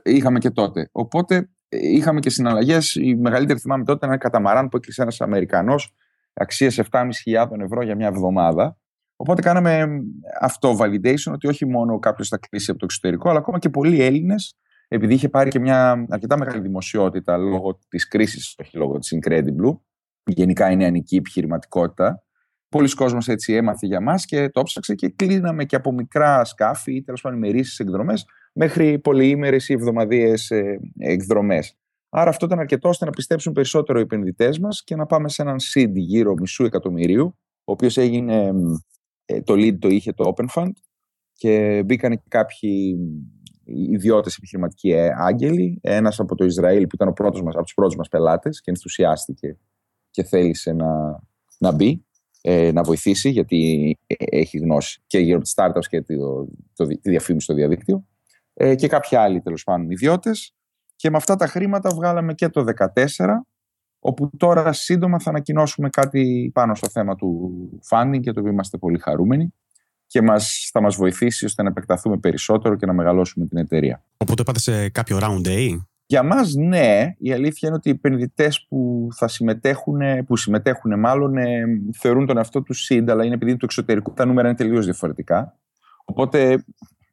είχαμε 0.03 0.39
και 0.39 0.49
τότε. 0.49 0.89
Οπότε 0.91 1.49
ε, 1.69 1.77
είχαμε 1.77 2.19
και 2.19 2.29
συναλλαγές. 2.29 2.95
Η 2.95 3.15
μεγαλύτερη 3.15 3.59
θυμάμαι 3.59 3.83
τότε 3.83 3.97
ήταν 3.97 4.09
ένα 4.09 4.19
καταμαράν 4.19 4.69
που 4.69 4.77
έκλεισε 4.77 5.01
ένας 5.01 5.21
Αμερικανός 5.21 5.95
αξίας 6.33 6.79
7.500 6.91 7.09
ευρώ 7.59 7.83
για 7.83 7.95
μια 7.95 8.07
εβδομάδα. 8.07 8.77
Οπότε 9.15 9.41
κάναμε 9.41 10.01
αυτό 10.41 10.77
validation 10.79 11.31
ότι 11.33 11.47
όχι 11.47 11.65
μόνο 11.65 11.99
κάποιος 11.99 12.27
θα 12.27 12.37
κλείσει 12.37 12.69
από 12.69 12.79
το 12.79 12.85
εξωτερικό, 12.85 13.29
αλλά 13.29 13.39
ακόμα 13.39 13.59
και 13.59 13.69
πολλοί 13.69 14.01
Έλληνες, 14.01 14.57
επειδή 14.87 15.13
είχε 15.13 15.29
πάρει 15.29 15.49
και 15.49 15.59
μια 15.59 16.05
αρκετά 16.09 16.37
μεγάλη 16.37 16.61
δημοσιότητα 16.61 17.37
λόγω 17.37 17.79
της 17.87 18.07
κρίσης, 18.07 18.55
όχι 18.57 18.77
λόγω 18.77 18.99
της 18.99 19.17
Incredible, 19.19 19.77
γενικά 20.31 20.71
η 20.71 20.75
νεανική 20.75 21.15
επιχειρηματικότητα. 21.15 22.23
Πολλοί 22.69 22.89
κόσμοι 22.89 23.19
έτσι 23.25 23.53
έμαθε 23.53 23.87
για 23.87 24.01
μας 24.01 24.25
και 24.25 24.49
το 24.49 24.63
ψάξε 24.63 24.95
και 24.95 25.09
κλείναμε 25.09 25.65
και 25.65 25.75
από 25.75 25.91
μικρά 25.91 26.45
σκάφη 26.45 26.95
ή 26.95 27.03
τέλος 27.03 27.21
πάντων 27.21 27.37
ημερήσει 27.37 27.83
εκδρομές 27.83 28.25
μέχρι 28.53 28.99
πολυήμερες 28.99 29.69
ή 29.69 29.73
εβδομαδίε 29.73 30.33
ε, 30.49 30.75
εκδρομές. 30.97 31.77
Άρα 32.09 32.29
αυτό 32.29 32.45
ήταν 32.45 32.59
αρκετό 32.59 32.89
ώστε 32.89 33.05
να 33.05 33.11
πιστέψουν 33.11 33.53
περισσότερο 33.53 33.99
οι 33.99 34.01
επενδυτές 34.01 34.59
μας 34.59 34.83
και 34.83 34.95
να 34.95 35.05
πάμε 35.05 35.29
σε 35.29 35.41
έναν 35.41 35.55
seed 35.73 35.91
γύρω 35.93 36.33
μισού 36.33 36.63
εκατομμυρίου, 36.63 37.37
ο 37.63 37.71
οποίος 37.71 37.97
έγινε, 37.97 38.53
ε, 39.25 39.41
το 39.41 39.53
lead 39.53 39.77
το 39.79 39.87
είχε 39.87 40.13
το 40.13 40.33
Open 40.35 40.45
Fund 40.55 40.71
και 41.33 41.83
μπήκαν 41.85 42.11
και 42.11 42.27
κάποιοι 42.27 42.97
ιδιώτες 43.63 44.35
επιχειρηματικοί 44.35 44.91
ε, 44.91 45.09
άγγελοι. 45.17 45.79
Ένας 45.81 46.19
από 46.19 46.35
το 46.35 46.45
Ισραήλ 46.45 46.81
που 46.81 46.95
ήταν 46.95 47.07
ο 47.07 47.11
πρώτος 47.11 47.41
μας, 47.41 47.55
από 47.55 47.63
τους 47.63 47.73
πρώτους 47.73 47.95
μας 47.95 48.07
πελάτες 48.07 48.61
και 48.61 48.71
ενθουσιάστηκε 48.71 49.57
και 50.17 50.23
θέλησε 50.23 50.73
να, 50.73 51.19
να 51.57 51.71
μπει, 51.71 52.05
ε, 52.41 52.71
να 52.71 52.83
βοηθήσει, 52.83 53.29
γιατί 53.29 53.97
έχει 54.17 54.57
γνώση 54.57 55.01
και 55.07 55.19
γύρω 55.19 55.35
από 55.35 55.43
τις 55.43 55.53
startups 55.55 55.85
και 55.89 56.01
το, 56.01 56.47
το, 56.75 56.87
τη 56.87 57.09
διαφήμιση 57.09 57.45
στο 57.45 57.53
διαδίκτυο. 57.53 58.05
Ε, 58.53 58.75
και 58.75 58.87
κάποιοι 58.87 59.17
άλλοι 59.17 59.41
τέλος 59.41 59.63
πάντων 59.63 59.89
ιδιώτες. 59.91 60.53
Και 60.95 61.09
με 61.09 61.17
αυτά 61.17 61.35
τα 61.35 61.47
χρήματα 61.47 61.89
βγάλαμε 61.89 62.33
και 62.33 62.49
το 62.49 62.65
2014, 62.95 63.03
όπου 63.99 64.29
τώρα 64.37 64.73
σύντομα 64.73 65.19
θα 65.19 65.29
ανακοινώσουμε 65.29 65.89
κάτι 65.89 66.51
πάνω 66.53 66.75
στο 66.75 66.89
θέμα 66.89 67.15
του 67.15 67.69
funding 67.89 68.19
και 68.21 68.31
το 68.31 68.39
οποίο 68.39 68.51
είμαστε 68.51 68.77
πολύ 68.77 68.99
χαρούμενοι 68.99 69.53
και 70.07 70.21
μας, 70.21 70.69
θα 70.71 70.81
μας 70.81 70.95
βοηθήσει 70.95 71.45
ώστε 71.45 71.63
να 71.63 71.69
επεκταθούμε 71.69 72.17
περισσότερο 72.17 72.75
και 72.75 72.85
να 72.85 72.93
μεγαλώσουμε 72.93 73.45
την 73.45 73.57
εταιρεία. 73.57 74.03
Οπότε 74.17 74.43
πάτε 74.43 74.59
σε 74.59 74.89
κάποιο 74.89 75.19
round 75.21 75.47
A? 75.47 75.77
Για 76.09 76.23
μας 76.23 76.53
ναι, 76.53 77.15
η 77.17 77.31
αλήθεια 77.31 77.67
είναι 77.67 77.77
ότι 77.77 77.89
οι 77.89 77.91
επενδυτές 77.91 78.65
που 78.69 79.07
θα 79.15 79.27
συμμετέχουν, 79.27 79.99
που 80.25 80.37
συμμετέχουν 80.37 80.99
μάλλον 80.99 81.37
ε, 81.37 81.65
θεωρούν 81.93 82.25
τον 82.25 82.37
εαυτό 82.37 82.61
τους 82.61 82.87
seed, 82.89 83.03
αλλά 83.07 83.25
είναι 83.25 83.33
επειδή 83.33 83.57
του 83.57 83.65
εξωτερικού 83.65 84.13
τα 84.13 84.25
νούμερα 84.25 84.47
είναι 84.47 84.57
τελείως 84.57 84.85
διαφορετικά. 84.85 85.57
Οπότε 86.05 86.63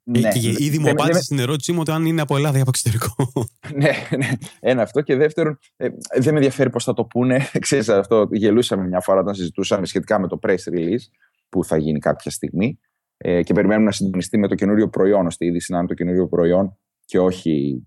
ναι. 0.06 0.28
Και 0.28 0.48
ήδη 0.58 0.78
μου 0.78 0.90
απάντησε 0.90 1.22
στην 1.22 1.38
ερώτησή 1.38 1.72
μου 1.72 1.78
ότι 1.80 1.90
αν 1.90 2.04
είναι 2.04 2.20
από 2.20 2.36
Ελλάδα 2.36 2.58
ή 2.58 2.60
από 2.60 2.70
εξωτερικό. 2.74 3.32
ναι, 3.82 4.16
ναι, 4.16 4.28
ένα 4.60 4.82
αυτό. 4.82 5.00
Και 5.00 5.16
δεύτερον, 5.16 5.58
ε, 5.76 5.88
δεν 6.14 6.32
με 6.32 6.38
ενδιαφέρει 6.38 6.70
πώς 6.70 6.84
θα 6.84 6.92
το 6.92 7.04
πούνε. 7.04 7.40
Ξέρεις, 7.58 7.88
αυτό 7.88 8.28
γελούσαμε 8.32 8.86
μια 8.86 9.00
φορά 9.00 9.20
όταν 9.20 9.34
συζητούσαμε 9.34 9.86
σχετικά 9.86 10.18
με 10.18 10.28
το 10.28 10.38
press 10.42 10.72
release 10.74 11.04
που 11.48 11.64
θα 11.64 11.76
γίνει 11.76 11.98
κάποια 11.98 12.30
στιγμή. 12.30 12.78
Ε, 13.16 13.42
και 13.42 13.52
περιμένουμε 13.52 13.86
να 13.86 13.92
συντονιστεί 13.92 14.38
με 14.38 14.48
το 14.48 14.54
καινούριο 14.54 14.88
προϊόν, 14.88 15.26
ώστε 15.26 15.44
ήδη 15.44 15.60
είναι 15.68 15.86
το 15.86 15.94
καινούριο 15.94 16.28
προϊόν 16.28 16.78
και 17.04 17.18
όχι 17.18 17.86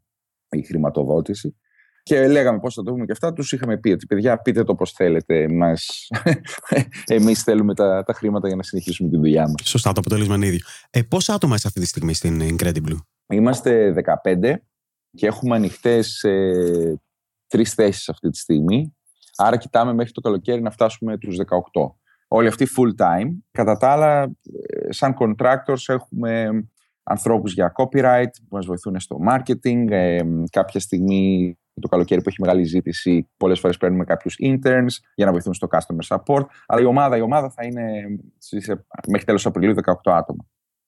η 0.50 0.62
χρηματοδότηση. 0.62 1.56
Και 2.04 2.28
λέγαμε 2.28 2.60
πώς 2.60 2.74
θα 2.74 2.84
το 2.84 2.92
πούμε 2.92 3.06
και 3.06 3.12
αυτά. 3.12 3.34
Τους 3.34 3.52
είχαμε 3.52 3.78
πει 3.78 3.90
ότι 3.90 4.06
παιδιά, 4.06 4.42
πείτε 4.42 4.64
το 4.64 4.76
πώς 4.76 4.92
θέλετε. 4.92 5.48
Εμείς 7.08 7.44
θέλουμε 7.44 7.74
τα, 7.74 8.04
τα 8.04 8.14
χρήματα 8.14 8.48
για 8.48 8.56
να 8.56 8.64
συνεχίσουμε 8.64 9.10
τη 9.10 9.16
δουλειά 9.16 9.42
μας. 9.42 9.70
Σωστά, 9.70 9.92
το 9.92 10.00
αποτέλεσμα 10.00 10.36
είναι 10.36 10.46
ίδιο. 10.46 10.60
Ε, 10.90 11.02
πόσα 11.02 11.34
άτομα 11.34 11.56
είσαι 11.56 11.68
αυτή 11.68 11.80
τη 11.80 11.86
στιγμή 11.86 12.14
στην 12.14 12.42
Incredible? 12.42 12.96
Είμαστε 13.28 13.94
15 14.24 14.54
και 15.12 15.28
έχουμε 15.28 15.56
ανοιχτές 15.56 16.24
ε, 16.24 17.02
τρεις 17.48 17.74
θέσεις 17.74 18.10
αυτή 18.10 18.30
τη 18.30 18.38
στιγμή. 18.38 18.96
Άρα 19.36 19.58
κοιτάμε 19.58 19.94
μέχρι 19.94 20.12
το 20.12 20.22
καλοκαίρι 20.22 20.62
να 20.62 20.72
φτάσουμε 20.72 21.18
τους 21.18 21.38
18. 21.38 21.46
Όλοι 22.28 22.48
αυτοί 22.48 22.68
full 22.78 23.04
time. 23.04 23.28
Κατά 23.52 23.78
τα 23.78 23.92
άλλα, 23.92 24.22
ε, 24.22 24.92
σαν 24.92 25.16
contractors 25.20 25.84
έχουμε 25.86 26.50
ανθρώπους 27.08 27.54
για 27.54 27.72
copyright 27.76 28.32
που 28.40 28.56
μας 28.56 28.66
βοηθούν 28.66 29.00
στο 29.00 29.18
marketing. 29.30 29.86
Ε, 29.90 30.22
κάποια 30.50 30.80
στιγμή 30.80 31.58
το 31.82 31.88
καλοκαίρι 31.88 32.22
που 32.22 32.30
έχει 32.30 32.42
μεγάλη 32.42 32.64
ζήτηση, 32.64 33.30
πολλές 33.38 33.60
φορές 33.60 33.78
παίρνουμε 33.78 34.04
κάποιους 34.04 34.36
interns 34.40 35.04
για 35.16 35.26
να 35.26 35.32
βοηθούν 35.32 35.54
στο 35.54 35.68
customer 35.72 36.18
support. 36.18 36.46
Αλλά 36.66 36.82
η 36.82 36.86
ομάδα, 36.86 37.18
η 37.18 37.22
ομάδα 37.22 37.50
θα 37.50 37.64
είναι 37.66 37.84
μέχρι 39.08 39.26
τέλος 39.26 39.46
Απριλίου 39.46 39.74
18 40.04 40.12
άτομα. 40.12 40.46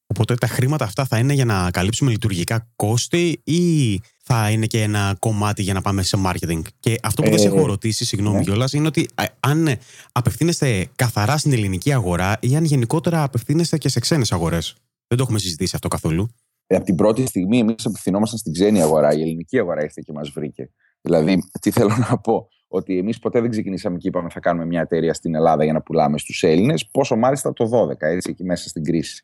Οπότε 0.08 0.36
τα 0.36 0.48
χρήματα 0.48 0.86
αυτά 0.86 1.06
θα 1.06 1.18
είναι 1.18 1.34
για 1.34 1.46
να 1.46 1.72
καλύψουμε 1.72 2.12
λειτουργικά 2.12 2.68
κόστη 2.76 3.42
ή 3.44 4.02
θα 4.24 4.50
είναι 4.50 4.66
και 4.66 4.82
ένα 4.82 5.16
κομμάτι 5.20 5.62
για 5.62 5.74
να 5.74 5.82
πάμε 5.82 6.02
σε 6.02 6.18
marketing; 6.26 6.62
Και 6.80 7.00
αυτό 7.04 7.22
που 7.22 7.30
δεν 7.30 7.40
σε 7.40 7.48
έχω 7.48 7.66
ρωτήσει, 7.66 8.06
συγγνώμη 8.06 8.38
ναι. 8.38 8.44
κιόλας, 8.44 8.74
είναι 8.74 8.88
ότι 8.88 9.10
αν 9.40 9.78
απευθύνεστε 10.12 10.88
καθαρά 10.96 11.38
στην 11.38 11.54
ελληνική 11.54 11.94
αγορά 11.94 12.38
ή 12.40 12.56
αν 12.56 12.64
γενικότερα 12.64 13.24
απευθύνεστε 13.24 13.78
και 13.78 13.90
σε 13.90 14.00
ξένες 14.00 14.32
αγορές; 14.32 14.76
Δεν 15.10 15.18
το 15.18 15.24
έχουμε 15.24 15.40
συζητήσει 15.40 15.72
αυτό 15.76 15.88
καθόλου. 15.88 16.36
Ε, 16.68 16.76
από 16.76 16.86
την 16.86 16.96
πρώτη 16.96 17.26
στιγμή 17.26 17.60
εμείς 17.60 17.86
απευθυνόμασταν 17.86 18.40
στην 18.40 18.54
ξένη 18.54 18.82
αγορά. 18.82 19.14
Η 19.14 19.22
ελληνική 19.22 19.60
αγορά 19.60 19.84
ήρθε 19.84 20.02
και 20.06 20.14
μας 20.14 20.30
βρήκε. 20.30 20.72
Δηλαδή, 21.02 21.44
τι 21.62 21.72
θέλω 21.72 21.96
να 22.10 22.18
πω, 22.18 22.48
ότι 22.68 22.98
εμείς 22.98 23.20
ποτέ 23.20 23.42
δεν 23.42 23.50
ξεκινήσαμε 23.50 23.98
και 23.98 24.08
είπαμε 24.08 24.30
θα 24.30 24.40
κάνουμε 24.40 24.66
μια 24.66 24.82
εταιρεία 24.82 25.14
στην 25.14 25.36
Ελλάδα 25.36 25.64
για 25.64 25.74
να 25.74 25.82
πουλάμε 25.82 26.18
στους 26.18 26.44
Έλληνες. 26.44 26.88
Πόσο 26.88 27.16
μάλιστα 27.16 27.54
το 27.54 27.66
12, 27.66 27.94
έτσι, 28.00 28.30
εκεί 28.30 28.44
μέσα 28.44 28.70
στην 28.70 28.84
κρίση. 28.84 29.24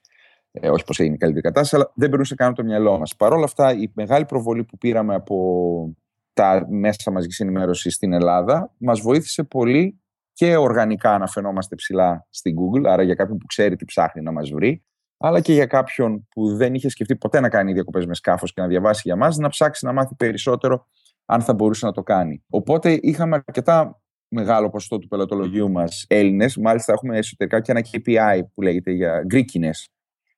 Ε, 0.51 0.69
όχι 0.69 0.83
πως 0.83 0.99
έγινε 0.99 1.15
η 1.15 1.17
καλύτερη 1.17 1.45
κατάσταση, 1.45 1.75
αλλά 1.75 1.91
δεν 1.95 2.09
περνούσε 2.09 2.35
καν 2.35 2.53
το 2.53 2.63
μυαλό 2.63 2.99
μας. 2.99 3.15
Παρ' 3.15 3.33
όλα 3.33 3.43
αυτά, 3.43 3.73
η 3.73 3.91
μεγάλη 3.93 4.25
προβολή 4.25 4.63
που 4.63 4.77
πήραμε 4.77 5.15
από 5.15 5.95
τα 6.33 6.67
μέσα 6.69 7.11
μαζικής 7.11 7.39
ενημέρωσης 7.39 7.93
στην 7.93 8.13
Ελλάδα 8.13 8.73
μας 8.77 8.99
βοήθησε 8.99 9.43
πολύ 9.43 10.01
και 10.33 10.55
οργανικά 10.55 11.17
να 11.17 11.27
φαινόμαστε 11.27 11.75
ψηλά 11.75 12.27
στην 12.29 12.55
Google. 12.55 12.85
Άρα, 12.85 13.03
για 13.03 13.15
κάποιον 13.15 13.37
που 13.37 13.45
ξέρει 13.45 13.75
τι 13.75 13.85
ψάχνει 13.85 14.21
να 14.21 14.31
μας 14.31 14.49
βρει, 14.49 14.83
αλλά 15.17 15.41
και 15.41 15.53
για 15.53 15.65
κάποιον 15.65 16.27
που 16.29 16.55
δεν 16.55 16.73
είχε 16.73 16.89
σκεφτεί 16.89 17.15
ποτέ 17.15 17.39
να 17.39 17.49
κάνει 17.49 17.73
διακοπές 17.73 18.05
με 18.05 18.15
σκάφος 18.15 18.53
και 18.53 18.61
να 18.61 18.67
διαβάσει 18.67 19.01
για 19.05 19.15
μας, 19.15 19.37
να 19.37 19.49
ψάξει 19.49 19.85
να 19.85 19.93
μάθει 19.93 20.15
περισσότερο 20.15 20.85
αν 21.25 21.41
θα 21.41 21.53
μπορούσε 21.53 21.85
να 21.85 21.91
το 21.91 22.03
κάνει. 22.03 22.43
Οπότε 22.49 22.99
είχαμε 23.01 23.35
αρκετά 23.35 24.01
μεγάλο 24.27 24.69
ποσοστό 24.69 24.99
του 24.99 25.07
πελατολογίου 25.07 25.71
μας 25.71 26.05
Έλληνες. 26.07 26.57
Μάλιστα, 26.57 26.93
έχουμε 26.93 27.17
εσωτερικά 27.17 27.61
και 27.61 27.71
ένα 27.71 27.81
KPI 27.91 28.41
που 28.53 28.61
λέγεται 28.61 28.91
για 28.91 29.25
Greekiness. 29.33 29.85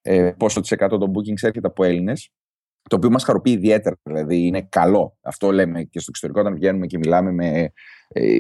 Ε, 0.01 0.31
πόσο 0.37 0.61
τη 0.61 0.67
εκατό 0.71 0.97
των 0.97 1.11
bookings 1.11 1.41
έρχεται 1.41 1.67
από 1.67 1.83
Έλληνες. 1.83 2.29
Το 2.89 2.95
οποίο 2.95 3.09
μας 3.09 3.23
χαροποιεί 3.23 3.53
ιδιαίτερα. 3.57 3.95
Δηλαδή, 4.03 4.45
είναι 4.45 4.61
καλό. 4.61 5.17
Αυτό 5.21 5.51
λέμε 5.51 5.83
και 5.83 5.99
στο 5.99 6.07
εξωτερικό 6.09 6.39
όταν 6.39 6.55
βγαίνουμε 6.55 6.85
και 6.85 6.97
μιλάμε 6.97 7.31
με 7.31 7.47
ε, 7.47 7.71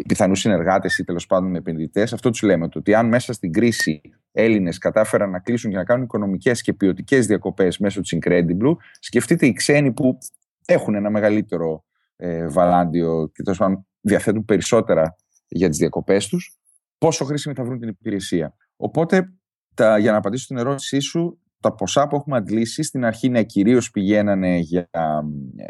πιθανούς 0.07 0.39
συνεργάτες 0.39 0.97
ή 0.97 1.03
τέλος 1.03 1.25
πάντων 1.25 1.51
με 1.51 1.57
επενδυτές. 1.57 2.13
Αυτό 2.13 2.29
τους 2.29 2.41
λέμε. 2.41 2.69
Το 2.69 2.79
ότι 2.79 2.93
αν 2.93 3.07
μέσα 3.07 3.33
στην 3.33 3.51
κρίση 3.51 4.01
Έλληνες 4.31 4.77
κατάφεραν 4.77 5.29
να 5.29 5.39
κλείσουν 5.39 5.71
και 5.71 5.77
να 5.77 5.83
κάνουν 5.83 6.03
οικονομικές 6.03 6.61
και 6.61 6.73
ποιοτικές 6.73 7.25
διακοπές 7.25 7.77
μέσω 7.77 8.01
της 8.01 8.17
Incredible, 8.19 8.75
σκεφτείτε 8.99 9.45
οι 9.45 9.53
ξένοι 9.53 9.91
που 9.93 10.17
έχουν 10.65 10.95
ένα 10.95 11.09
μεγαλύτερο 11.09 11.85
ε, 12.15 12.47
βαλάντιο 12.47 13.31
και 13.33 13.43
τέλος 13.43 13.57
πάντων 13.57 13.87
διαθέτουν 14.01 14.45
περισσότερα 14.45 15.15
για 15.47 15.69
τις 15.69 15.77
διακοπές 15.77 16.27
τους, 16.27 16.57
πόσο 16.97 17.25
χρήσιμη 17.25 17.55
θα 17.55 17.63
βρουν 17.63 17.79
την 17.79 17.89
υπηρεσία. 17.89 18.55
Οπότε, 18.75 19.33
τα, 19.73 19.97
για 19.97 20.11
να 20.11 20.17
απαντήσω 20.17 20.43
στην 20.43 20.57
ερώτησή 20.57 20.99
σου, 20.99 21.39
τα 21.59 21.73
ποσά 21.73 22.07
που 22.07 22.15
έχουμε 22.15 22.37
αντλήσει 22.37 22.83
στην 22.83 23.05
αρχή 23.05 23.29
ναι, 23.29 23.43
κυρίως 23.43 23.91
πηγαίνανε 23.91 24.57
για 24.57 24.89
ε, 25.55 25.65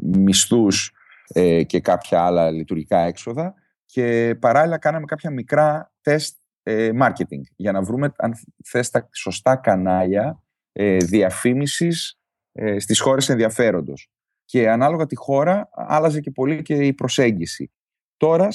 μισθούς 0.00 0.92
ε, 1.28 1.62
και 1.62 1.80
κάποια 1.80 2.24
άλλα 2.24 2.50
λειτουργικά 2.50 2.98
έξοδα 2.98 3.54
και 3.86 4.36
παράλληλα 4.40 4.78
κάναμε 4.78 5.04
κάποια 5.04 5.30
μικρά 5.30 5.92
τεστ 6.00 6.36
ε, 6.62 6.90
marketing 7.00 7.40
για 7.56 7.72
να 7.72 7.82
βρούμε 7.82 8.12
αν 8.16 8.32
θες 8.64 8.90
τα 8.90 9.08
σωστά 9.14 9.56
κανάλια 9.56 10.42
ε, 10.72 10.96
διαφήμισης 10.96 12.20
ε, 12.52 12.78
στις 12.78 13.00
χώρες 13.00 13.28
ενδιαφέροντος. 13.28 14.10
Και 14.44 14.70
ανάλογα 14.70 15.06
τη 15.06 15.16
χώρα 15.16 15.68
άλλαζε 15.72 16.20
και 16.20 16.30
πολύ 16.30 16.62
και 16.62 16.74
η 16.74 16.92
προσέγγιση. 16.92 17.72
Τώρα, 18.16 18.48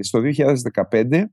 στο 0.00 0.20
2015, 0.90 1.24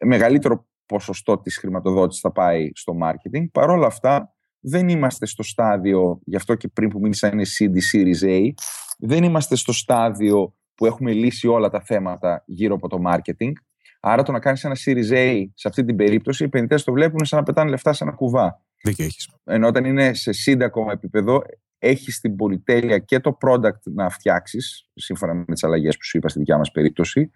μεγαλύτερο 0.00 0.68
ποσοστό 0.86 1.38
της 1.38 1.58
χρηματοδότησης 1.58 2.22
θα 2.22 2.32
πάει 2.32 2.70
στο 2.74 2.96
marketing. 3.02 3.50
Παρ' 3.52 3.70
όλα 3.70 3.86
αυτά, 3.86 4.34
δεν 4.60 4.88
είμαστε 4.88 5.26
στο 5.26 5.42
στάδιο, 5.42 6.20
γι' 6.24 6.36
αυτό 6.36 6.54
και 6.54 6.68
πριν 6.68 6.88
που 6.88 6.98
μίλησα 7.00 7.32
είναι 7.32 7.44
CD 7.58 7.76
Series 7.92 8.28
A, 8.28 8.50
δεν 8.96 9.24
είμαστε 9.24 9.56
στο 9.56 9.72
στάδιο 9.72 10.54
που 10.74 10.86
έχουμε 10.86 11.12
λύσει 11.12 11.46
όλα 11.46 11.68
τα 11.68 11.80
θέματα 11.80 12.42
γύρω 12.46 12.74
από 12.74 12.88
το 12.88 12.98
marketing. 13.06 13.52
Άρα 14.00 14.22
το 14.22 14.32
να 14.32 14.38
κάνεις 14.38 14.64
ένα 14.64 14.76
Series 14.84 15.12
A 15.12 15.44
σε 15.54 15.68
αυτή 15.68 15.84
την 15.84 15.96
περίπτωση, 15.96 16.42
οι 16.42 16.46
επενδυτές 16.46 16.84
το 16.84 16.92
βλέπουν 16.92 17.24
σαν 17.24 17.38
να 17.38 17.44
πετάνε 17.44 17.70
λεφτά 17.70 17.92
σε 17.92 18.04
ένα 18.04 18.12
κουβά. 18.12 18.64
Δίκιο 18.82 19.04
έχεις. 19.04 19.30
Ενώ 19.44 19.66
όταν 19.66 19.84
είναι 19.84 20.14
σε 20.14 20.30
seed 20.44 20.62
ακόμα 20.62 20.92
επίπεδο, 20.92 21.42
έχεις 21.78 22.20
την 22.20 22.36
πολυτέλεια 22.36 22.98
και 22.98 23.20
το 23.20 23.36
product 23.40 23.82
να 23.82 24.10
φτιάξεις, 24.10 24.90
σύμφωνα 24.94 25.34
με 25.34 25.44
τις 25.44 25.64
αλλαγές 25.64 25.96
που 25.96 26.04
σου 26.04 26.16
είπα 26.16 26.28
στη 26.28 26.38
δικιά 26.38 26.58
μας 26.58 26.70
περίπτωση, 26.70 27.30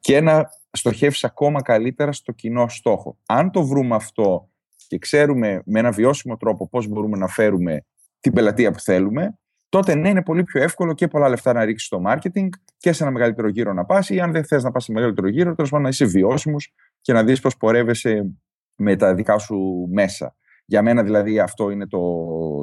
και 0.00 0.20
να 0.20 0.48
στοχεύσεις 0.70 1.24
ακόμα 1.24 1.62
καλύτερα 1.62 2.12
στο 2.12 2.32
κοινό 2.32 2.68
στόχο. 2.68 3.18
Αν 3.26 3.50
το 3.50 3.66
βρούμε 3.66 3.94
αυτό 3.94 4.50
και 4.86 4.98
ξέρουμε 4.98 5.62
με 5.64 5.78
ένα 5.78 5.90
βιώσιμο 5.90 6.36
τρόπο 6.36 6.68
πώς 6.68 6.86
μπορούμε 6.86 7.18
να 7.18 7.28
φέρουμε 7.28 7.84
την 8.20 8.32
πελατεία 8.32 8.70
που 8.70 8.80
θέλουμε, 8.80 9.38
τότε 9.72 9.94
ναι, 9.94 10.08
είναι 10.08 10.22
πολύ 10.22 10.42
πιο 10.42 10.62
εύκολο 10.62 10.92
και 10.92 11.08
πολλά 11.08 11.28
λεφτά 11.28 11.52
να 11.52 11.64
ρίξεις 11.64 11.86
στο 11.86 12.02
marketing 12.06 12.48
και 12.76 12.92
σε 12.92 13.02
ένα 13.02 13.12
μεγαλύτερο 13.12 13.48
γύρο 13.48 13.72
να 13.72 13.84
πας, 13.84 14.08
ή 14.08 14.20
αν 14.20 14.32
δεν 14.32 14.44
θες 14.44 14.62
να 14.62 14.70
πας 14.70 14.84
σε 14.84 14.92
μεγαλύτερο 14.92 15.28
γύρο, 15.28 15.54
τέλος 15.54 15.70
πάντων 15.70 15.84
να 15.84 15.88
είσαι 15.88 16.04
βιώσιμος 16.04 16.74
και 17.00 17.12
να 17.12 17.24
δεις 17.24 17.40
πώς 17.40 17.56
πορεύεσαι 17.56 18.32
με 18.76 18.96
τα 18.96 19.14
δικά 19.14 19.38
σου 19.38 19.88
μέσα. 19.92 20.36
Για 20.64 20.82
μένα 20.82 21.02
δηλαδή 21.02 21.38
αυτό 21.38 21.70
είναι 21.70 21.86
το, 21.86 22.00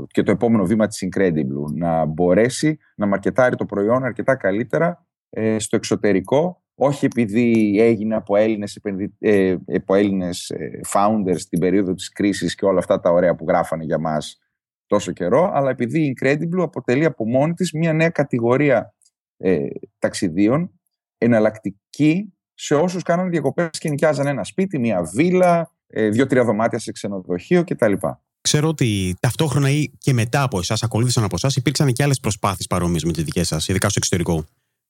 και 0.08 0.24
το 0.24 0.32
επόμενο 0.32 0.66
βήμα 0.66 0.88
της 0.88 1.08
Incredible, 1.08 1.74
να 1.74 2.06
μπορέσει 2.06 2.78
να 2.96 3.06
μαρκετάρει 3.06 3.56
το 3.56 3.66
προϊόν 3.66 4.04
αρκετά 4.04 4.36
καλύτερα 4.36 5.08
ε, 5.30 5.60
στο 5.60 5.76
εξωτερικό, 5.76 6.64
όχι 6.76 7.06
επειδή 7.06 7.78
έγινε 7.80 8.16
από 8.16 8.36
Έλληνες, 8.36 8.76
επενδυ... 8.76 9.16
ε, 9.20 9.56
από 9.76 9.96
Έλληνες 9.96 10.50
ε, 10.50 10.80
founders 10.94 11.42
την 11.50 11.60
περίοδο 11.60 11.94
της 11.94 12.12
κρίσης 12.12 12.56
και 12.56 12.66
όλα 12.66 12.80
αυτά 12.80 13.00
τα 13.00 13.12
ωραία 13.12 13.36
που 13.36 13.46
γράφανε 13.48 13.84
για 13.84 14.00
μας 14.00 14.40
τόσο 14.90 15.12
καιρό, 15.12 15.52
αλλά 15.54 15.70
επειδή 15.70 16.02
η 16.02 16.18
Incredible 16.18 16.62
αποτελεί 16.62 17.06
από 17.06 17.28
μόνη 17.28 17.54
της 17.54 17.72
μια 17.72 17.94
νέα 17.94 18.10
κατηγορία 18.10 18.94
ε, 19.38 19.68
ταξιδίων, 20.00 20.80
εναλλακτική 21.18 22.34
σε 22.54 22.76
όσους 22.76 23.04
κάνουν 23.04 23.30
διακοπές 23.30 23.80
και 23.80 23.90
νοικιάζαν 23.90 24.28
ένα 24.28 24.44
σπίτι, 24.44 24.80
μια 24.80 25.04
βίλα, 25.04 25.72
ε, 25.88 26.10
δύο-τρία 26.10 26.44
δωμάτια 26.44 26.80
σε 26.80 26.92
ξενοδοχείο 26.92 27.64
κτλ. 27.64 27.94
Ξέρω 28.42 28.68
ότι 28.68 29.16
ταυτόχρονα 29.20 29.70
ή 29.70 29.92
και 29.98 30.14
μετά 30.14 30.42
από 30.42 30.60
εσάς, 30.60 30.84
ακολούθησαν 30.84 31.24
από 31.24 31.36
εσάς, 31.36 31.56
υπήρξαν 31.56 31.94
και 31.94 32.04
άλλες 32.04 32.20
προσπάθειες 32.20 32.68
παρόμοιες 32.68 33.04
με 33.04 33.12
τι 33.12 33.24
δικέ 33.24 33.44
σας, 33.44 33.68
ειδικά 33.68 33.90
στο 33.90 33.98
εξωτερικό. 33.98 34.46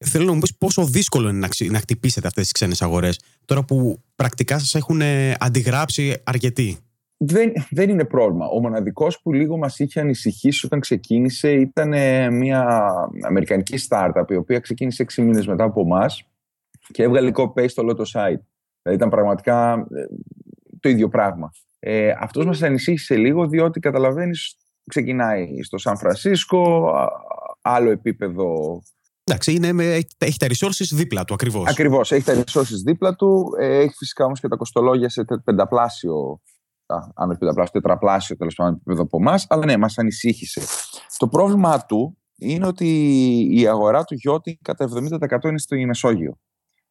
Θέλω 0.05 0.25
να 0.25 0.33
μου 0.33 0.39
πεις 0.39 0.57
πόσο 0.57 0.85
δύσκολο 0.85 1.29
είναι 1.29 1.47
να, 1.47 1.71
να 1.71 1.79
χτυπήσετε 1.79 2.27
αυτές 2.27 2.43
τις 2.43 2.51
ξένες 2.51 2.81
αγορές, 2.81 3.19
τώρα 3.45 3.63
που 3.63 4.03
πρακτικά 4.15 4.59
σας 4.59 4.75
έχουν 4.75 5.01
αντιγράψει 5.38 6.21
αρκετοί. 6.23 6.77
Δεν, 7.21 7.51
δεν 7.69 7.89
είναι 7.89 8.05
πρόβλημα. 8.05 8.45
Ο 8.45 8.60
μοναδικός 8.60 9.21
που 9.21 9.34
λίγο 9.34 9.58
μας 9.58 9.79
είχε 9.79 9.99
ανησυχήσει 9.99 10.65
όταν 10.65 10.79
ξεκίνησε 10.79 11.51
ήταν 11.51 11.89
μια 12.34 12.86
αμερικανική 13.21 13.77
startup 13.89 14.25
η 14.29 14.36
οποία 14.36 14.60
ξεκίνησε 14.60 15.05
6 15.15 15.23
μήνες 15.23 15.47
μετά 15.47 15.63
από 15.63 15.82
εμά 15.82 16.05
και 16.91 17.03
έβγαλε 17.03 17.32
copy 17.34 17.69
στο 17.69 17.84
Lotto 17.86 18.01
site. 18.01 18.43
Δηλαδή 18.82 18.97
ήταν 18.97 19.10
πραγματικά 19.10 19.73
ε, 19.73 20.05
το 20.79 20.89
ίδιο 20.89 21.10
πράγμα. 21.10 21.51
Ε, 21.79 22.12
αυτός 22.19 22.45
μας 22.45 22.63
ανησύχησε 22.63 23.15
λίγο 23.15 23.47
διότι 23.47 23.79
καταλαβαίνεις 23.79 24.58
ξεκινάει 24.89 25.63
στο 25.63 25.77
Σαν 25.77 25.97
Φρανσίσκο, 25.97 26.93
άλλο 27.62 27.91
επίπεδο 27.91 28.79
Εντάξει, 29.23 29.53
είναι 29.53 29.71
με, 29.73 29.84
έχει 30.17 30.38
τα 30.38 30.47
resources 30.47 30.88
δίπλα 30.91 31.25
του 31.25 31.34
ακριβώς. 31.34 31.69
Ακριβώς. 31.69 32.12
Έχει 32.12 32.23
τα 32.23 32.43
resources 32.43 32.82
δίπλα 32.86 33.15
του. 33.15 33.55
Ε, 33.60 33.77
έχει 33.77 33.93
φυσικά 33.97 34.25
όμως 34.25 34.39
και 34.39 34.47
τα 34.47 34.55
κοστολόγια 34.55 35.10
σε 35.10 35.25
πενταπλάσιο, 35.43 36.41
αν 37.15 37.30
όχι 37.30 37.38
πενταπλάσιο, 37.39 37.82
τετραπλάσιο 37.82 38.36
τέλος 38.36 38.56
πάντων 38.56 38.73
επίπεδο 38.73 39.02
από 39.02 39.17
εμάς. 39.17 39.45
Αλλά 39.49 39.65
ναι, 39.65 39.78
μας 39.78 39.97
ανησύχησε. 39.97 40.62
Το 41.17 41.28
πρόβλημά 41.28 41.86
του 41.86 42.17
είναι 42.38 42.67
ότι 42.67 42.88
η 43.52 43.67
αγορά 43.67 44.04
του 44.04 44.13
γιώτη 44.13 44.60
κατά 44.62 44.89
70% 45.41 45.43
είναι 45.43 45.58
στο 45.58 45.75
Μεσόγειο 45.86 46.39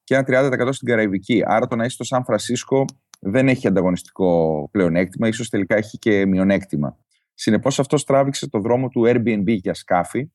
και 0.05 0.15
ένα 0.15 0.25
30% 0.67 0.69
στην 0.71 0.89
Καραϊβική. 0.89 1.43
Άρα 1.47 1.67
το 1.67 1.77
να 1.77 1.85
είσαι 1.85 1.95
στο 1.95 2.05
Σαν 2.05 2.25
Φρανσίσκο 2.25 2.85
δεν 3.21 3.49
έχει 3.49 3.67
ανταγωνιστικό 3.67 4.69
πλεονέκτημα, 4.73 5.29
ίσως 5.29 5.49
τελικά 5.49 5.77
έχει 5.77 5.99
και 5.99 6.27
μειονέκτημα. 6.27 6.97
Συνεπώς, 7.35 7.79
αυτό 7.79 8.05
τράβηξε 8.05 8.49
το 8.49 8.61
δρόμο 8.61 8.89
του 8.89 9.03
Airbnb 9.07 9.47
για 9.47 9.75
σκάφη 9.75 10.31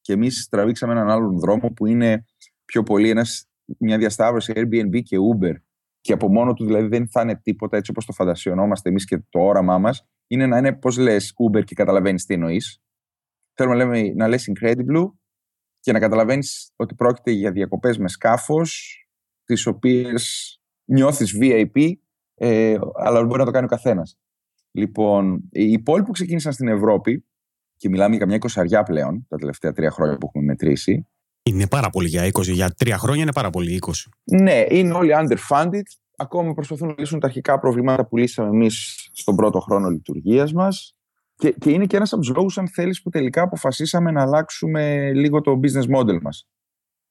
και 0.00 0.12
εμείς 0.12 0.48
τραβήξαμε 0.48 0.92
έναν 0.92 1.10
άλλον 1.10 1.38
δρόμο 1.38 1.68
που 1.68 1.86
είναι 1.86 2.24
πιο 2.64 2.82
πολύ 2.82 3.10
ένας, 3.10 3.46
μια 3.78 3.98
διασταύρωση 3.98 4.52
Airbnb 4.56 5.02
και 5.02 5.16
Uber. 5.32 5.54
Και 6.04 6.12
από 6.12 6.28
μόνο 6.28 6.52
του 6.52 6.64
δηλαδή 6.64 6.86
δεν 6.86 7.08
θα 7.08 7.20
είναι 7.20 7.36
τίποτα 7.36 7.76
έτσι 7.76 7.90
όπως 7.90 8.06
το 8.06 8.12
φαντασιωνόμαστε 8.12 8.88
εμείς 8.88 9.04
και 9.04 9.18
το 9.28 9.40
όραμά 9.40 9.78
μας. 9.78 10.06
Είναι 10.26 10.46
να 10.46 10.58
είναι, 10.58 10.72
πώς 10.72 10.96
λες, 10.98 11.34
Uber 11.46 11.64
και 11.64 11.74
καταλαβαίνεις 11.74 12.24
τι 12.24 12.34
εννοείς. 12.34 12.82
Θέλουμε 13.54 13.76
να, 13.76 13.84
λέμε, 13.84 14.12
να 14.14 14.28
λες 14.28 14.50
Incredible 14.52 15.10
και 15.80 15.92
να 15.92 15.98
καταλαβαίνεις 15.98 16.72
ότι 16.76 16.94
πρόκειται 16.94 17.30
για 17.30 17.50
διακοπές 17.50 17.98
με 17.98 18.08
σκάφος, 18.08 18.98
τις 19.44 19.66
οποίες 19.66 20.54
νιώθεις 20.84 21.38
VIP 21.40 21.92
ε, 22.34 22.78
αλλά 22.94 23.24
μπορεί 23.24 23.38
να 23.38 23.44
το 23.44 23.50
κάνει 23.50 23.64
ο 23.64 23.68
καθένας. 23.68 24.18
Λοιπόν, 24.70 25.48
οι 25.50 25.70
υπόλοιποι 25.70 26.06
που 26.06 26.12
ξεκίνησαν 26.12 26.52
στην 26.52 26.68
Ευρώπη, 26.68 27.24
και 27.76 27.88
μιλάμε 27.88 28.16
για 28.16 28.26
μια 28.26 28.36
εικοσαριά 28.36 28.82
πλέον 28.82 29.26
τα 29.28 29.36
τελευταία 29.36 29.72
τρία 29.72 29.90
χρόνια 29.90 30.18
που 30.18 30.26
έχουμε 30.26 30.44
μετρήσει. 30.44 31.08
Είναι 31.50 31.66
πάρα 31.66 31.90
πολύ 31.90 32.08
για 32.08 32.26
20, 32.26 32.42
για 32.42 32.70
τρία 32.70 32.98
χρόνια 32.98 33.22
είναι 33.22 33.32
πάρα 33.32 33.50
πολύ 33.50 33.80
20. 33.86 33.90
Ναι, 34.24 34.64
είναι 34.68 34.92
όλοι 34.92 35.10
underfunded. 35.14 35.82
Ακόμα 36.16 36.54
προσπαθούν 36.54 36.88
να 36.88 36.94
λύσουν 36.98 37.20
τα 37.20 37.26
αρχικά 37.26 37.58
προβλήματα 37.58 38.06
που 38.06 38.16
λύσαμε 38.16 38.48
εμείς 38.48 39.08
στον 39.12 39.36
πρώτο 39.36 39.60
χρόνο 39.60 39.88
λειτουργίας 39.88 40.52
μας. 40.52 40.96
Και, 41.36 41.50
και 41.50 41.70
είναι 41.70 41.86
και 41.86 41.96
ένας 41.96 42.12
από 42.12 42.22
τους 42.22 42.34
λόγους, 42.36 42.58
αν 42.58 42.68
θέλεις, 42.68 43.02
που 43.02 43.10
τελικά 43.10 43.42
αποφασίσαμε 43.42 44.10
να 44.10 44.22
αλλάξουμε 44.22 45.12
λίγο 45.12 45.40
το 45.40 45.60
business 45.62 45.98
model 45.98 46.20
μας 46.22 46.48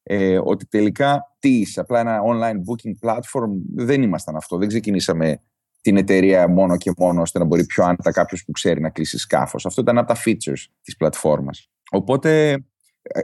ε, 0.04 0.40
ότι 0.44 0.66
τελικά 0.66 1.36
τι 1.40 1.60
είσαι, 1.60 1.80
απλά 1.80 2.00
ένα 2.00 2.20
online 2.24 2.56
booking 2.56 3.08
platform, 3.08 3.52
δεν 3.76 4.02
ήμασταν 4.02 4.36
αυτό. 4.36 4.58
Δεν 4.58 4.68
ξεκινήσαμε 4.68 5.42
την 5.82 5.98
εταιρεία 5.98 6.48
μόνο 6.48 6.78
και 6.78 6.92
μόνο 6.98 7.22
ώστε 7.22 7.40
να 7.40 7.46
μπορεί 7.46 7.66
πιο 7.66 7.84
άνετα 7.84 8.12
κάποιος 8.12 8.44
που 8.46 8.52
ξέρει 8.52 8.82
να 8.82 8.90
κλείσει 8.90 9.18
σκάφος. 9.18 9.66
Αυτό 9.66 9.82
ήταν 9.82 9.98
από 9.98 10.14
τα 10.14 10.20
features 10.26 10.66
της 10.82 10.96
πλατφόρμας. 10.98 11.70
Οπότε 11.92 12.52
ε, 12.52 12.58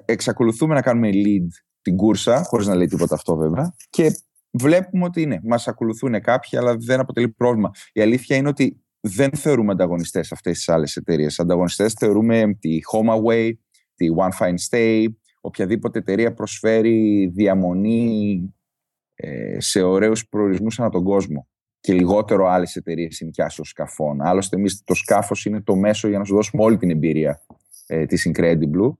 εξακολουθούμε 0.05 0.73
να 0.73 0.81
κάνουμε 0.81 1.09
lead 1.13 1.47
την 1.81 1.97
κούρσα, 1.97 2.43
χωρίς 2.43 2.67
να 2.67 2.75
λέει 2.75 2.87
τίποτα 2.87 3.15
αυτό 3.15 3.35
βέβαια. 3.35 3.75
Και 3.89 4.11
βλέπουμε 4.51 5.05
ότι 5.05 5.21
είναι. 5.21 5.39
Μας 5.43 5.67
ακολουθούν 5.67 6.21
κάποιοι, 6.21 6.59
αλλά 6.59 6.75
δεν 6.77 6.99
αποτελεί 6.99 7.29
πρόβλημα. 7.29 7.71
Η 7.93 8.01
αλήθεια 8.01 8.35
είναι 8.35 8.47
ότι 8.47 8.83
δεν 8.99 9.31
θεωρούμε 9.31 9.71
ανταγωνιστές 9.71 10.31
αυτές 10.31 10.57
τις 10.57 10.69
άλλες 10.69 10.95
εταιρείες. 10.95 11.39
Ανταγωνιστές 11.39 11.93
θεωρούμε 11.93 12.57
τη 12.59 12.79
HomeAway, 12.93 13.51
τη 13.95 14.07
One 14.17 14.45
Fine 14.45 14.55
Stay, 14.69 15.05
οποιαδήποτε 15.41 15.99
εταιρεία 15.99 16.33
προσφέρει 16.33 17.27
διαμονή 17.33 18.53
ε, 19.15 19.59
σε 19.59 19.81
ωραίους 19.81 20.27
προορισμούς 20.27 20.79
ανά 20.79 20.89
τον 20.89 21.03
κόσμο 21.03 21.47
και 21.79 21.93
λιγότερο 21.93 22.47
άλλες 22.47 22.75
εταιρείες 22.75 23.21
ενοικιάσεων 23.21 23.67
σκαφών. 23.67 24.21
Άλλωστε 24.21 24.55
εμείς 24.55 24.83
το 24.83 24.93
σκάφος 24.93 25.45
είναι 25.45 25.61
το 25.61 25.75
μέσο 25.75 26.07
για 26.07 26.17
να 26.17 26.23
σου 26.23 26.35
δώσουμε 26.35 26.63
όλη 26.63 26.77
την 26.77 26.89
εμπειρία 26.89 27.41
ε, 27.87 28.05
της 28.05 28.31
Incredible 28.31 28.91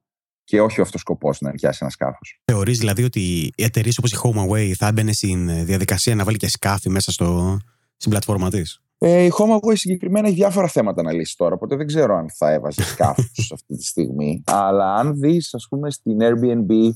και 0.49 0.61
όχι 0.61 0.79
ο 0.79 0.83
αυτός 0.83 1.01
σκοπός 1.01 1.41
να 1.41 1.51
νοικιάσει 1.51 1.77
ένα 1.81 1.89
σκάφος. 1.89 2.41
Θεωρείς 2.45 2.77
δηλαδή 2.77 3.03
ότι 3.03 3.19
οι 3.55 3.63
εταιρείες 3.63 3.97
όπως 3.97 4.11
η 4.11 4.17
HomeAway 4.23 4.71
θα 4.77 4.87
έμπαινε 4.87 5.13
στην 5.13 5.65
διαδικασία 5.65 6.15
να 6.15 6.23
βάλει 6.23 6.37
και 6.37 6.49
σκάφη 6.49 6.89
μέσα 6.89 7.11
στο, 7.11 7.59
στην 7.97 8.11
πλατφόρμα 8.11 8.49
της; 8.49 8.81
Ε, 8.97 9.23
η 9.23 9.31
HomeAway 9.37 9.73
συγκεκριμένα 9.73 10.27
έχει 10.27 10.35
διάφορα 10.35 10.67
θέματα 10.67 11.01
να 11.01 11.11
λύσει 11.11 11.37
τώρα, 11.37 11.55
οπότε 11.55 11.75
δεν 11.75 11.87
ξέρω 11.87 12.15
αν 12.15 12.31
θα 12.31 12.51
έβαζε 12.51 12.83
σκάφου 12.91 13.23
αυτή 13.53 13.75
τη 13.75 13.83
στιγμή. 13.83 14.43
Αλλά 14.45 14.95
αν 14.95 15.19
δεις, 15.19 15.53
ας 15.53 15.67
πούμε, 15.69 15.91
στην 15.91 16.17
Airbnb, 16.21 16.89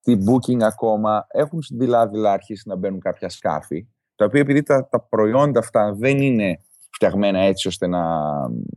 την 0.00 0.24
Booking 0.26 0.62
ακόμα, 0.62 1.26
έχουν 1.28 1.60
δειλά-δειλά 1.70 2.32
αρχίσει 2.32 2.68
να 2.68 2.76
μπαίνουν 2.76 3.00
κάποια 3.00 3.28
σκάφη, 3.28 3.86
τα 4.16 4.24
οποία 4.24 4.40
επειδή 4.40 4.62
τα, 4.62 4.88
τα 4.88 5.00
προϊόντα 5.00 5.58
αυτά 5.58 5.94
δεν 5.94 6.18
είναι 6.18 6.60
φτιαγμένα 6.90 7.38
έτσι 7.38 7.68
ώστε 7.68 7.86
να 7.86 8.00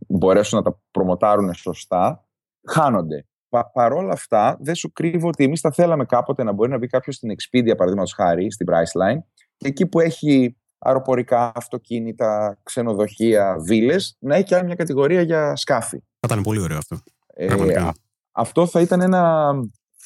μπορέσουν 0.08 0.58
να 0.58 0.63
τα 0.63 0.80
προμοτάρουν 0.91 1.54
σωστά, 1.54 2.26
χάνονται. 2.67 3.26
Πα, 3.51 3.71
παρόλα 3.71 4.11
αυτά, 4.13 4.57
δεν 4.59 4.75
σου 4.75 4.91
κρύβω 4.93 5.27
ότι 5.27 5.43
εμείς 5.43 5.59
θα 5.59 5.71
θέλαμε 5.71 6.05
κάποτε 6.05 6.43
να 6.43 6.51
μπορεί 6.51 6.69
να 6.69 6.77
μπει 6.77 6.87
κάποιος 6.87 7.15
στην 7.15 7.31
Expedia, 7.31 7.73
παραδείγματος 7.77 8.13
χάρη, 8.13 8.51
στην 8.51 8.67
Priceline, 8.69 9.19
και 9.57 9.67
εκεί 9.67 9.87
που 9.87 9.99
έχει 9.99 10.57
αεροπορικά, 10.77 11.51
αυτοκίνητα, 11.55 12.59
ξενοδοχεία, 12.63 13.57
βίλες, 13.59 14.17
να 14.19 14.35
έχει 14.35 14.43
και 14.43 14.55
άλλη 14.55 14.65
μια 14.65 14.75
κατηγορία 14.75 15.21
για 15.21 15.55
σκάφη. 15.55 15.97
Θα 15.97 16.27
ήταν 16.31 16.41
πολύ 16.41 16.61
ωραίο 16.61 16.77
αυτό. 16.77 16.99
Ε, 17.27 17.91
αυτό 18.31 18.65
θα 18.65 18.81
ήταν 18.81 19.01
ένα 19.01 19.51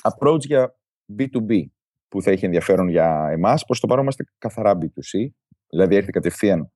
approach 0.02 0.40
για 0.40 0.76
B2B 1.18 1.64
που 2.08 2.22
θα 2.22 2.32
είχε 2.32 2.46
ενδιαφέρον 2.46 2.90
για 2.90 3.28
εμάς. 3.32 3.66
Προς 3.66 3.80
το 3.80 3.88
παρόν 3.88 4.04
είμαστε 4.04 4.24
καθαρά 4.38 4.78
B2C. 4.82 5.28
Δηλαδή, 5.70 5.96
έρχεται 5.96 6.12
κατευθείαν 6.12 6.72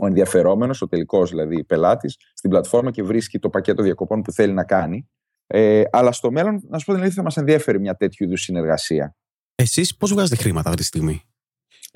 ο 0.00 0.06
ενδιαφερόμενος, 0.06 0.82
ο 0.82 0.88
τελικός 0.88 1.30
δηλαδή 1.30 1.64
πελάτης, 1.64 2.16
στην 2.34 2.50
πλατφόρμα 2.50 2.90
και 2.90 3.02
βρίσκει 3.02 3.38
το 3.38 3.50
πακέτο 3.50 3.82
διακοπών 3.82 4.22
που 4.22 4.32
θέλει 4.32 4.52
να 4.52 4.64
κάνει. 4.64 5.08
Ε, 5.46 5.82
αλλά 5.92 6.12
στο 6.12 6.30
μέλλον, 6.30 6.62
να 6.68 6.78
σου 6.78 6.84
πω 6.84 6.92
την 6.92 7.00
αλήθεια, 7.00 7.16
θα 7.16 7.22
μας 7.22 7.36
ενδιαφέρει 7.36 7.80
μια 7.80 7.94
τέτοιου 7.94 8.24
είδους 8.24 8.40
συνεργασία. 8.40 9.16
Εσείς 9.54 9.96
πώς 9.96 10.12
βγάζετε 10.12 10.36
χρήματα 10.42 10.68
αυτή 10.68 10.80
τη 10.80 10.86
στιγμή, 10.86 11.22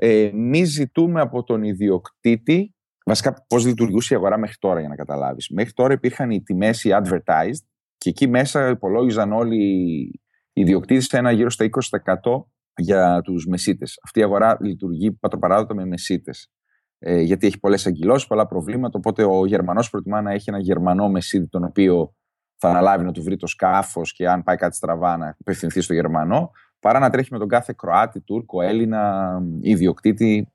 Εμεί 0.02 0.64
ζητούμε 0.64 1.20
από 1.20 1.42
τον 1.42 1.62
ιδιοκτήτη, 1.62 2.74
βασικά 3.04 3.44
πώς 3.48 3.66
λειτουργούσε 3.66 4.14
η 4.14 4.16
αγορά 4.16 4.38
μέχρι 4.38 4.56
τώρα 4.58 4.80
για 4.80 4.88
να 4.88 4.94
καταλάβεις. 4.94 5.48
Μέχρι 5.48 5.72
τώρα 5.72 5.92
υπήρχαν 5.92 6.30
οι 6.30 6.42
τιμές 6.42 6.84
οι 6.84 6.90
advertised 6.92 7.64
και 7.96 8.08
εκεί 8.08 8.28
μέσα 8.28 8.68
υπολόγιζαν 8.68 9.32
όλοι 9.32 9.62
οι 9.62 10.20
ιδιοκτήτες 10.52 11.06
ένα 11.06 11.30
γύρω 11.30 11.50
στα 11.50 11.64
20% 11.64 12.44
για 12.76 13.20
τους 13.20 13.46
μεσίτες. 13.46 13.98
Αυτή 14.04 14.20
η 14.20 14.22
αγορά 14.22 14.56
λειτουργεί 14.60 15.12
πατροπαράδοτα 15.12 15.74
με 15.74 15.86
μεσίτες. 15.86 16.50
Ε, 16.98 17.20
γιατί 17.20 17.46
έχει 17.46 17.58
πολλές 17.58 17.86
αγκυλώσει, 17.86 18.26
πολλά 18.26 18.46
προβλήματα. 18.46 18.98
Οπότε 18.98 19.24
ο 19.24 19.46
Γερμανός 19.46 19.90
προτιμά 19.90 20.22
να 20.22 20.32
έχει 20.32 20.44
ένα 20.50 20.58
Γερμανό 20.58 21.08
μεσίτη, 21.08 21.48
τον 21.48 21.64
οποίο 21.64 22.14
θα 22.60 22.68
αναλάβει 22.68 23.04
να 23.04 23.12
του 23.12 23.22
βρει 23.22 23.36
το 23.36 23.46
σκάφος 23.46 24.12
και 24.12 24.28
αν 24.28 24.42
πάει 24.42 24.56
κάτι 24.56 24.76
στραβά 24.76 25.16
να 25.16 25.36
απευθυνθεί 25.40 25.80
στο 25.80 25.94
Γερμανό 25.94 26.50
παρά 26.80 26.98
να 26.98 27.10
τρέχει 27.10 27.28
με 27.32 27.38
τον 27.38 27.48
κάθε 27.48 27.74
Κροάτι, 27.76 28.20
Τούρκο, 28.20 28.62
Έλληνα, 28.62 29.32
ιδιοκτήτη. 29.60 30.52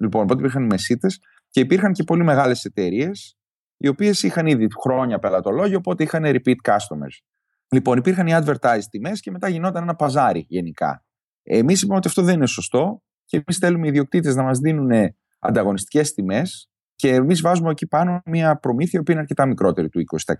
Λοιπόν, 0.00 0.22
οπότε 0.22 0.38
υπήρχαν 0.38 0.62
οι 0.62 0.66
μεσίτες 0.66 1.20
και 1.48 1.60
υπήρχαν 1.60 1.92
και 1.92 2.02
πολύ 2.02 2.24
μεγάλες 2.24 2.64
εταιρείες, 2.64 3.38
οι 3.76 3.88
οποίες 3.88 4.22
είχαν 4.22 4.46
ήδη 4.46 4.66
χρόνια 4.80 5.18
πελατολόγιο, 5.18 5.76
οπότε 5.78 6.02
είχαν 6.02 6.22
repeat 6.24 6.56
customers. 6.62 7.24
Λοιπόν, 7.70 7.98
υπήρχαν 7.98 8.26
οι 8.26 8.32
advertised 8.34 8.86
τιμές 8.90 9.20
και 9.20 9.30
μετά 9.30 9.48
γινόταν 9.48 9.82
ένα 9.82 9.94
παζάρι 9.94 10.46
γενικά. 10.48 11.04
Εμείς 11.42 11.82
είπαμε 11.82 11.98
ότι 11.98 12.08
αυτό 12.08 12.22
δεν 12.22 12.34
είναι 12.34 12.46
σωστό 12.46 13.02
και 13.24 13.36
εμείς 13.36 13.58
θέλουμε 13.58 13.86
οι 13.86 13.88
ιδιοκτήτες 13.88 14.34
να 14.34 14.42
μας 14.42 14.58
δίνουν 14.58 14.90
ανταγωνιστικές 15.38 16.12
τιμές 16.12 16.70
Και 16.94 17.14
εμείς 17.14 17.40
βάζουμε 17.40 17.70
εκεί 17.70 17.86
πάνω 17.86 18.20
μια 18.24 18.58
προμήθεια 18.58 19.02
που 19.02 19.10
είναι 19.10 19.20
αρκετά 19.20 19.46
μικρότερη 19.46 19.88
του 19.88 20.00
20%. 20.00 20.36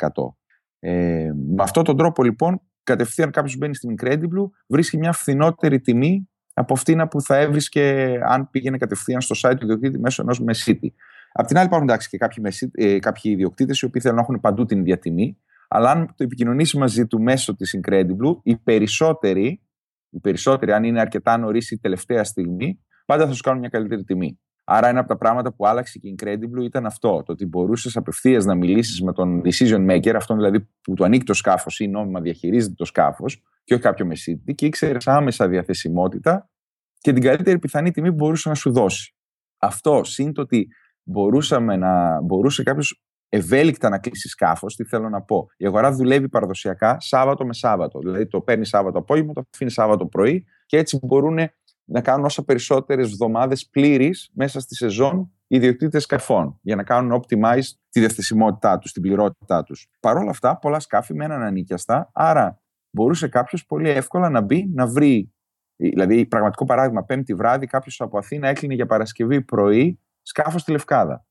Ε, 0.78 1.30
με 1.34 1.62
αυτόν 1.62 1.84
τον 1.84 1.96
τρόπο 1.96 2.22
λοιπόν, 2.22 2.60
κατευθείαν 2.82 3.30
κάποιος 3.30 3.56
μπαίνει 3.56 3.74
στην 3.74 3.94
Incredible, 3.98 4.50
βρίσκει 4.66 4.96
μια 4.98 5.12
φθηνότερη 5.12 5.80
τιμή 5.80 6.28
από 6.54 6.74
αυτήν 6.74 7.08
που 7.08 7.20
θα 7.20 7.36
έβρισκε 7.36 8.18
αν 8.26 8.50
πήγαινε 8.50 8.78
κατευθείαν 8.78 9.20
στο 9.20 9.34
site 9.42 9.56
του 9.56 9.64
ιδιοκτήτη 9.64 9.98
μέσω 9.98 10.22
ενός 10.22 10.40
μεσίτη. 10.40 10.94
Απ' 11.32 11.46
την 11.46 11.56
άλλη, 11.56 11.66
υπάρχουν 11.66 11.88
εντάξει 11.88 12.08
και 12.08 12.18
κάποιοι, 12.18 12.44
ε, 12.72 12.98
κάποιοι 12.98 13.32
ιδιοκτήτες 13.34 13.80
οι 13.80 13.84
οποίοι 13.84 14.00
θέλουν 14.00 14.16
να 14.16 14.22
έχουν 14.22 14.40
παντού 14.40 14.64
την 14.64 14.78
ίδια 14.78 14.98
τιμή. 14.98 15.38
Αλλά 15.68 15.90
αν 15.90 16.06
το 16.06 16.24
επικοινωνήσει 16.24 16.78
μαζί 16.78 17.06
του 17.06 17.22
μέσω 17.22 17.56
της 17.56 17.78
Incredible, 17.80 18.40
οι 18.42 18.56
περισσότεροι, 18.56 19.62
οι 20.10 20.20
περισσότεροι, 20.20 20.72
αν 20.72 20.84
είναι 20.84 21.00
αρκετά 21.00 21.36
νωρίς 21.36 21.70
ή 21.70 21.78
τελευταία 21.78 22.24
στιγμή, 22.24 22.80
πάντα 23.06 23.26
θα 23.26 23.32
σου 23.32 23.42
κάνουν 23.42 23.60
μια 23.60 23.68
καλύτερη 23.68 24.04
τιμή. 24.04 24.40
Άρα, 24.68 24.88
ένα 24.88 25.00
από 25.00 25.08
τα 25.08 25.16
πράγματα 25.16 25.52
που 25.52 25.66
άλλαξε 25.66 25.98
και 25.98 26.08
η 26.08 26.14
Incredible 26.18 26.64
ήταν 26.64 26.86
αυτό. 26.86 27.22
Το 27.26 27.32
ότι 27.32 27.46
μπορούσες 27.46 27.96
απευθείας 27.96 28.44
να 28.44 28.54
μιλήσεις 28.54 29.02
με 29.02 29.12
τον 29.12 29.42
decision 29.44 29.90
maker, 29.90 30.12
αυτόν 30.14 30.36
δηλαδή 30.36 30.68
που 30.80 30.94
του 30.94 31.04
ανήκει 31.04 31.24
το 31.24 31.34
σκάφος 31.34 31.80
ή 31.80 31.88
νόμιμα 31.88 32.20
διαχειρίζεται 32.20 32.74
το 32.74 32.84
σκάφος, 32.84 33.42
και 33.64 33.74
όχι 33.74 33.82
κάποιο 33.82 34.06
μεσίτη, 34.06 34.54
και 34.54 34.66
ήξερες 34.66 35.06
άμεσα 35.06 35.48
διαθεσιμότητα 35.48 36.50
και 36.98 37.12
την 37.12 37.22
καλύτερη 37.22 37.58
πιθανή 37.58 37.90
τιμή 37.90 38.08
που 38.08 38.14
μπορούσε 38.14 38.48
να 38.48 38.54
σου 38.54 38.72
δώσει. 38.72 39.14
Αυτό 39.58 40.04
σύν 40.04 40.32
το 40.32 40.40
ότι 40.40 40.68
μπορούσαμε 41.02 41.76
να, 41.76 42.20
μπορούσε 42.20 42.62
κάποιος 42.62 43.02
ευέλικτα 43.28 43.88
να 43.88 43.98
κλείσει 43.98 44.28
σκάφος. 44.28 44.76
Τι 44.76 44.84
θέλω 44.84 45.08
να 45.08 45.22
πω. 45.22 45.46
Η 45.56 45.66
αγορά 45.66 45.92
δουλεύει 45.92 46.28
παραδοσιακά 46.28 46.96
Σάββατο 47.00 47.46
με 47.46 47.52
Σάββατο. 47.52 47.98
Δηλαδή 47.98 48.26
το 48.26 48.40
παίρνεις 48.40 48.68
Σάββατο 48.68 48.98
απόγευμα, 48.98 49.32
το 49.32 49.42
αφήνεις 49.54 49.72
Σάββατο 49.72 50.06
πρωί 50.06 50.44
και 50.66 50.76
έτσι 50.78 50.98
μπορούν 51.02 51.38
να 51.86 52.00
κάνουν 52.00 52.24
όσα 52.24 52.44
περισσότερες 52.44 53.06
εβδομάδε 53.06 53.56
πλήρεις 53.70 54.30
μέσα 54.34 54.60
στη 54.60 54.74
σεζόν 54.74 55.30
οι 55.46 55.56
ιδιοκτήτες 55.56 56.02
σκαφών 56.02 56.58
για 56.62 56.76
να 56.76 56.82
κάνουν 56.82 57.22
optimize 57.22 57.64
τη 57.90 58.00
διαθεσιμότητά 58.00 58.78
τους, 58.78 58.92
την 58.92 59.02
πληρότητά 59.02 59.62
τους. 59.62 59.88
Παρ' 60.00 60.16
όλα 60.16 60.30
αυτά, 60.30 60.58
πολλά 60.58 60.80
σκάφη 60.80 61.14
μέναν 61.14 61.42
ανίκιαστα, 61.42 62.10
άρα 62.12 62.60
μπορούσε 62.90 63.28
κάποιος 63.28 63.66
πολύ 63.66 63.88
εύκολα 63.88 64.28
να 64.28 64.40
μπει, 64.40 64.70
να 64.74 64.86
βρει. 64.86 65.32
Δηλαδή, 65.76 66.26
πραγματικό 66.26 66.64
παράδειγμα, 66.64 67.04
Πέμπτη 67.04 67.34
βράδυ, 67.34 67.66
κάποιος 67.66 68.00
από 68.00 68.18
Αθήνα 68.18 68.48
έκλεινε 68.48 68.74
για 68.74 68.86
Παρασκευή 68.86 69.42
πρωί 69.42 70.00
σκάφος 70.22 70.60
στη 70.60 70.70
Λευκάδα. 70.70 71.26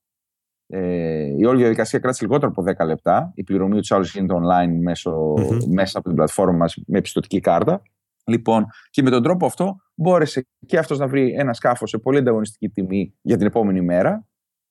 Ε, 0.67 1.23
η 1.37 1.45
όλη 1.45 1.59
διαδικασία 1.59 1.99
κράτησε 1.99 2.25
λιγότερο 2.25 2.51
από 2.55 2.63
10 2.83 2.85
λεπτά. 2.85 3.31
Η 3.35 3.43
πληρωμή 3.43 3.81
του 3.81 3.95
άλλου 3.95 4.05
γίνεται 4.13 4.33
online 4.33 4.79
μέσω, 4.81 5.33
mm-hmm. 5.33 5.65
μέσα 5.65 5.97
από 5.97 6.07
την 6.07 6.15
πλατφόρμα 6.15 6.57
μας 6.57 6.77
με 6.87 6.97
επιστοτική 6.97 7.39
κάρτα. 7.39 7.81
Λοιπόν, 8.25 8.65
και 8.89 9.01
με 9.01 9.09
τον 9.09 9.23
τρόπο 9.23 9.45
αυτό 9.45 9.75
μπόρεσε 9.95 10.47
και 10.65 10.77
αυτός 10.77 10.97
να 10.97 11.07
βρει 11.07 11.33
ένα 11.37 11.53
σκάφος 11.53 11.89
σε 11.89 11.97
πολύ 11.97 12.17
ανταγωνιστική 12.17 12.69
τιμή 12.69 13.15
για 13.21 13.37
την 13.37 13.45
επόμενη 13.45 13.81
μέρα 13.81 14.27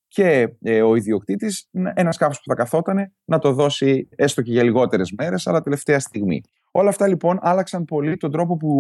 και 0.09 0.57
ε, 0.63 0.83
ο 0.83 0.95
ιδιοκτήτης 0.95 1.69
ένα 1.95 2.13
σκάφος 2.13 2.37
που 2.37 2.45
θα 2.47 2.55
καθόταν 2.55 3.15
να 3.25 3.39
το 3.39 3.53
δώσει 3.53 4.09
έστω 4.17 4.43
και 4.43 4.53
για 4.53 4.63
λιγότερες 4.63 5.13
μέρες, 5.19 5.47
αλλά 5.47 5.61
τελευταία 5.61 6.01
στιγμή. 6.01 6.41
Όλα 6.71 6.89
αυτά 6.89 7.07
λοιπόν 7.07 7.39
άλλαξαν 7.41 7.85
πολύ 7.85 8.17
τον 8.17 8.31
τρόπο 8.31 8.57
που 8.57 8.71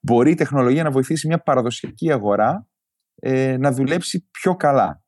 μπορεί 0.00 0.30
η 0.30 0.34
τεχνολογία 0.34 0.82
να 0.82 0.90
βοηθήσει 0.90 1.26
μια 1.26 1.38
παραδοσιακή 1.38 2.12
αγορά 2.12 2.68
ε, 3.14 3.56
να 3.56 3.72
δουλέψει 3.72 4.28
πιο 4.30 4.56
καλά. 4.56 5.02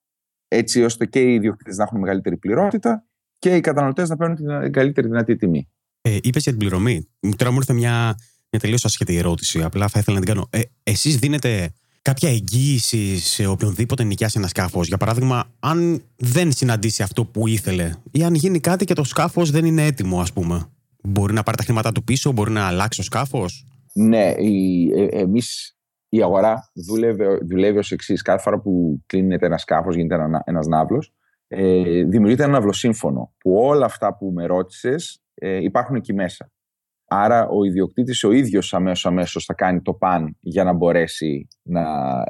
Έτσι 0.49 0.85
ώστε 0.85 1.07
και 1.07 1.21
οι 1.21 1.35
ιδιοκτήτες 1.35 1.77
να 1.77 1.83
έχουν 1.83 2.01
μεγαλύτερη 2.01 2.37
πληρότητα 2.37 3.07
και 3.39 3.57
οι 3.57 3.61
καταναλωτές 3.61 4.09
να 4.09 4.17
παίρνουν 4.17 4.37
την 4.37 4.73
καλύτερη 4.73 5.07
δυνατή 5.07 5.37
τιμή. 5.37 5.71
Ε, 6.01 6.19
Είπες 6.23 6.43
για 6.43 6.53
την 6.53 6.61
πληρωμή. 6.61 7.11
Τώρα 7.37 7.51
μου 7.51 7.57
ήρθε 7.57 7.73
μια, 7.73 8.15
μια 8.55 8.63
τελείως 8.63 8.85
ασχετή 8.85 9.17
ερώτηση. 9.17 9.63
Απλά 9.63 9.89
θα 9.89 9.99
ήθελα 9.99 10.19
να 10.19 10.25
την 10.25 10.35
κάνω. 10.35 10.49
Ε, 10.51 10.61
Εσείς 10.83 11.17
δίνετε 11.17 11.73
κάποια 12.03 12.29
εγγύηση 12.29 13.19
σε 13.19 13.47
οποιονδήποτε 13.47 14.05
νοικιάσει 14.05 14.39
ένα 14.39 14.49
σκάφος; 14.49 14.87
Για 14.87 14.97
παράδειγμα, 14.97 15.45
αν 15.61 16.03
δεν 16.17 16.53
συναντήσει 16.53 17.03
αυτό 17.03 17.25
που 17.25 17.47
ήθελε 17.47 17.93
ή 18.11 18.23
αν 18.25 18.35
γίνει 18.35 18.61
κάτι 18.61 18.85
και 18.85 18.95
το 18.95 19.05
σκάφος 19.05 19.51
δεν 19.51 19.65
είναι 19.65 19.85
έτοιμο, 19.85 20.21
ας 20.21 20.33
πούμε. 20.33 20.67
Μπορεί 21.03 21.33
να 21.33 21.43
πάρει 21.43 21.57
τα 21.57 21.63
χρήματά 21.63 21.93
του 21.93 22.05
πίσω, 22.05 22.33
μπορεί 22.33 22.51
να 22.51 22.67
αλλάξει 22.67 22.99
το 22.99 23.05
σκάφος; 23.05 23.67
Ναι, 23.93 24.29
ε, 24.29 25.07
εμείς 25.11 25.77
η 26.09 26.23
αγορά 26.23 26.71
δουλεύει, 26.75 27.25
δουλεύει 27.51 27.79
ως 27.79 27.93
εξής. 27.93 28.23
Κάθε 28.23 28.43
φορά 28.43 28.61
που 28.61 29.03
κλείνεται 29.07 29.47
ένα 29.47 29.59
σκάφος, 29.59 29.95
γίνεται 29.95 30.15
ένα 30.15 30.43
ένας 30.47 30.67
ναύλος, 30.67 31.13
ε, 31.49 32.05
δημιουργείται 32.05 32.43
ένα 32.43 32.53
ναυλοσύμφωνο 32.53 33.35
που 33.39 33.55
όλα 33.57 33.85
αυτά 33.85 34.17
που 34.17 34.31
με 34.35 34.47
ρώτησες 34.47 35.23
ε, 35.35 35.63
υπάρχουν 35.63 35.97
εκεί 35.97 36.15
μέσα. 36.15 36.51
Άρα 37.23 37.49
ο 37.49 37.65
ιδιοκτήτης 37.65 38.25
ο 38.25 38.33
ίδιος 38.33 38.75
αμέσως 38.75 39.07
αμέσως 39.07 39.45
θα 39.45 39.55
κάνει 39.55 39.83
το 39.83 39.95
παν 39.95 40.37
για 40.41 40.65
να 40.65 40.73
μπορέσει 40.73 41.49
να 41.63 41.85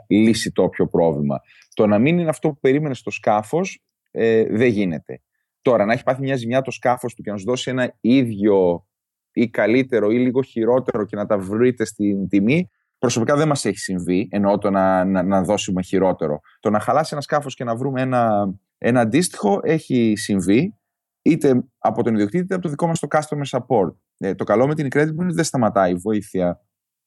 λύσει 0.09 0.53
το 0.53 0.63
όποιο 0.63 0.89
πρόβλημα. 0.89 1.41
Το 1.75 1.87
να 1.87 1.99
μην 1.99 2.19
είναι 2.19 2.29
αυτό 2.29 2.49
που 2.49 2.59
περίμενες 2.61 2.99
στο 2.99 3.11
σκάφος 3.11 3.83
ε, 4.11 4.45
δεν 4.45 4.69
γίνεται. 4.69 5.23
Τώρα 5.63 5.85
να 5.85 5.93
έχει 5.93 6.03
πάθει 6.03 6.21
μια 6.21 6.37
ζημιά 6.37 6.63
το 6.63 6.71
σκάφος 6.71 7.15
του 7.15 7.23
και 7.23 7.31
να 7.31 7.37
σου 7.37 7.45
δώσει 7.45 7.71
ένα 7.71 7.97
ίδιο 8.01 8.87
ή 9.33 9.51
καλύτερο 9.51 10.11
ή 10.11 10.19
λίγο 10.19 10.43
χειρότερο 10.43 11.05
και 11.05 11.17
να 11.17 11.27
τα 11.27 11.39
βρείτε 11.39 11.85
στην 11.85 12.29
τιμή 12.29 12.69
Προσωπικά 13.05 13.37
δεν 13.37 13.49
μας 13.49 13.65
έχει 13.65 13.79
συμβεί, 13.79 14.29
εννοώ 14.31 14.59
το 14.59 14.71
να, 14.71 15.05
να, 15.05 15.23
να, 15.23 15.43
δώσουμε 15.43 15.83
χειρότερο. 15.83 16.41
Το 16.61 16.71
να 16.71 16.81
χαλάσει 16.81 17.11
ένα 17.13 17.21
σκάφος 17.23 17.55
και 17.55 17.65
να 17.65 17.77
βρούμε 17.77 18.01
ένα, 18.01 18.55
ένα 18.79 19.01
αντίστοιχο 19.01 19.61
έχει 19.63 20.13
συμβεί, 20.17 20.75
είτε 21.23 21.65
από 21.79 22.03
τον 22.03 22.15
ιδιοκτήτη 22.15 22.45
είτε 22.45 22.55
από 22.55 22.63
το 22.63 22.69
δικό 22.69 22.87
μας 22.87 22.99
το 22.99 23.07
customer 23.11 23.59
support. 23.59 23.93
Ε, 24.19 24.35
το 24.35 24.45
καλό 24.45 24.67
με 24.67 24.75
την 24.75 24.87
Incredible 24.87 25.13
είναι 25.13 25.25
ότι 25.25 25.35
δεν 25.35 25.45
σταματάει 25.45 25.93
η 25.93 25.95
βοήθεια 25.95 26.61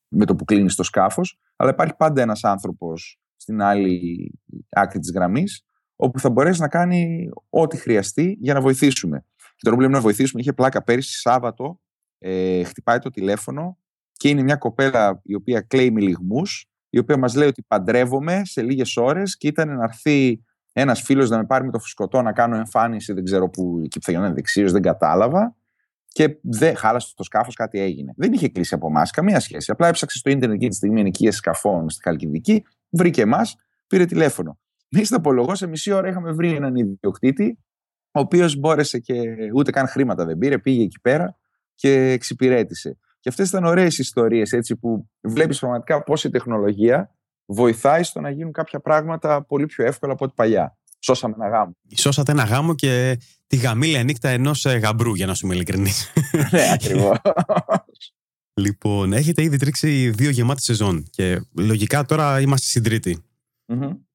με 0.07 0.25
το 0.25 0.35
που 0.35 0.45
κλείνεις 0.45 0.75
το 0.75 0.83
σκάφος, 0.83 1.39
αλλά 1.55 1.69
υπάρχει 1.69 1.95
πάντα 1.95 2.21
ένας 2.21 2.43
άνθρωπος 2.43 3.19
στην 3.35 3.61
άλλη 3.61 4.31
άκρη 4.69 4.99
της 4.99 5.11
γραμμής, 5.11 5.65
όπου 5.95 6.19
θα 6.19 6.29
μπορέσει 6.29 6.61
να 6.61 6.67
κάνει 6.67 7.29
ό,τι 7.49 7.77
χρειαστεί 7.77 8.37
για 8.39 8.53
να 8.53 8.61
βοηθήσουμε. 8.61 9.25
Και 9.35 9.63
τώρα 9.63 9.75
που 9.75 9.81
λέμε 9.81 9.93
να 9.93 10.01
βοηθήσουμε, 10.01 10.41
είχε 10.41 10.53
πλάκα 10.53 10.83
πέρυσι 10.83 11.19
Σάββατο, 11.19 11.79
ε, 12.17 12.63
χτυπάει 12.63 12.99
το 12.99 13.09
τηλέφωνο 13.09 13.77
και 14.11 14.29
είναι 14.29 14.41
μια 14.41 14.55
κοπέλα 14.55 15.21
η 15.23 15.35
οποία 15.35 15.61
κλαίει 15.61 15.91
με 15.91 16.01
λιγμούς, 16.01 16.69
η 16.89 16.99
οποία 16.99 17.17
μας 17.17 17.35
λέει 17.35 17.47
ότι 17.47 17.63
παντρεύομαι 17.67 18.41
σε 18.45 18.61
λίγες 18.61 18.97
ώρες 18.97 19.37
και 19.37 19.47
ήταν 19.47 19.75
να 19.75 19.83
έρθει 19.83 20.43
ένας 20.73 21.01
φίλος 21.01 21.29
να 21.29 21.37
με 21.37 21.45
πάρει 21.45 21.65
με 21.65 21.71
το 21.71 21.79
φουσκωτό 21.79 22.21
να 22.21 22.33
κάνω 22.33 22.55
εμφάνιση, 22.55 23.13
δεν 23.13 23.23
ξέρω 23.23 23.49
που 23.49 23.81
εκεί 23.83 23.99
που 23.99 24.05
θα 24.05 24.11
γινόταν 24.11 24.33
δεξίως, 24.33 24.71
δεν 24.71 24.81
κατάλαβα. 24.81 25.55
Και 26.17 26.37
δεν 26.41 26.75
χάλασε 26.75 27.13
το 27.15 27.23
σκάφος, 27.23 27.55
κάτι 27.55 27.79
έγινε. 27.79 28.13
Δεν 28.15 28.33
είχε 28.33 28.49
κλείσει 28.49 28.73
από 28.73 28.87
εμάς, 28.87 29.11
καμία 29.11 29.39
σχέση. 29.39 29.71
Απλά 29.71 29.87
έψαξε 29.87 30.17
στο 30.17 30.29
ίντερνετ 30.29 30.55
εκείνη 30.55 30.69
τη 30.69 30.75
στιγμή 30.75 30.99
ενοικίες 30.99 31.35
σκαφών 31.35 31.89
στη 31.89 32.01
Χαλκιδική, 32.03 32.63
βρήκε 32.89 33.21
εμάς, 33.21 33.55
πήρε 33.87 34.05
τηλέφωνο. 34.05 34.59
Εμείς 34.89 35.07
στο 35.07 35.15
απολογώ 35.15 35.55
σε 35.55 35.67
μισή 35.67 35.91
ώρα 35.91 36.09
είχαμε 36.09 36.31
βρει 36.31 36.51
έναν 36.51 36.75
ιδιοκτήτη, 36.75 37.59
ο 38.11 38.19
οποίος 38.19 38.55
μπόρεσε 38.55 38.99
και 38.99 39.13
ούτε 39.55 39.71
καν 39.71 39.87
χρήματα 39.87 40.25
δεν 40.25 40.37
πήρε, 40.37 40.57
πήγε 40.59 40.83
εκεί 40.83 40.99
πέρα 41.01 41.37
και 41.75 42.11
εξυπηρέτησε. 42.11 42.97
Και 43.19 43.29
αυτές 43.29 43.49
ήταν 43.49 43.63
ωραίες 43.63 43.97
ιστορίες 43.97 44.53
που 44.79 45.09
βλέπεις 45.21 45.59
πραγματικά 45.59 46.03
πώς 46.03 46.23
η 46.23 46.29
τεχνολογία 46.29 47.15
βοηθάει 47.45 48.03
στο 48.03 48.21
να 48.21 48.29
γίνουν 48.29 48.51
κάποια 48.51 48.79
πράγματα 48.79 49.45
πολύ 49.45 49.65
πιο 49.65 49.85
εύκολα 49.85 50.13
από 50.13 50.25
ό,τι 50.25 50.33
παλιά. 50.35 50.77
Σώσαμε 51.07 51.35
ένα 51.37 51.49
γάμο. 51.49 51.71
Σώσατε 51.95 52.31
ένα 52.31 52.43
γάμο 52.43 52.75
και 52.75 53.19
τη 53.47 53.55
γαμήλια 53.55 54.03
νύχτα 54.03 54.29
ενός 54.29 54.65
ε, 54.65 54.77
γαμπρού, 54.77 55.15
για 55.15 55.25
να 55.25 55.33
σου 55.33 55.45
είμαι 55.45 55.55
ειλικρινής. 55.55 56.13
ναι, 56.51 56.71
ακριβώς. 56.73 57.17
λοιπόν, 58.53 59.13
έχετε 59.13 59.43
ήδη 59.43 59.57
τρίξει 59.57 60.09
δύο 60.09 60.29
γεμάτες 60.29 60.63
σεζόν 60.63 61.05
και 61.09 61.41
λογικά 61.57 62.05
τώρα 62.05 62.41
είμαστε 62.41 62.67
στην 62.67 62.83
τριτη 62.83 63.21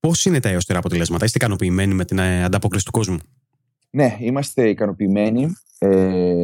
Πώς 0.00 0.24
είναι 0.24 0.40
τα 0.40 0.48
έως 0.48 0.64
τώρα 0.64 0.78
αποτελέσματα, 0.78 1.24
είστε 1.24 1.38
ικανοποιημένοι 1.38 1.94
με 1.94 2.05
την 2.05 2.18
ε, 2.18 2.44
ανταπόκριση 2.44 2.85
του 2.85 2.90
κόσμου; 2.90 3.18
Ναι, 3.90 4.16
είμαστε 4.20 4.68
ικανοποιημένοι. 4.68 5.52
Ε, 5.78 6.35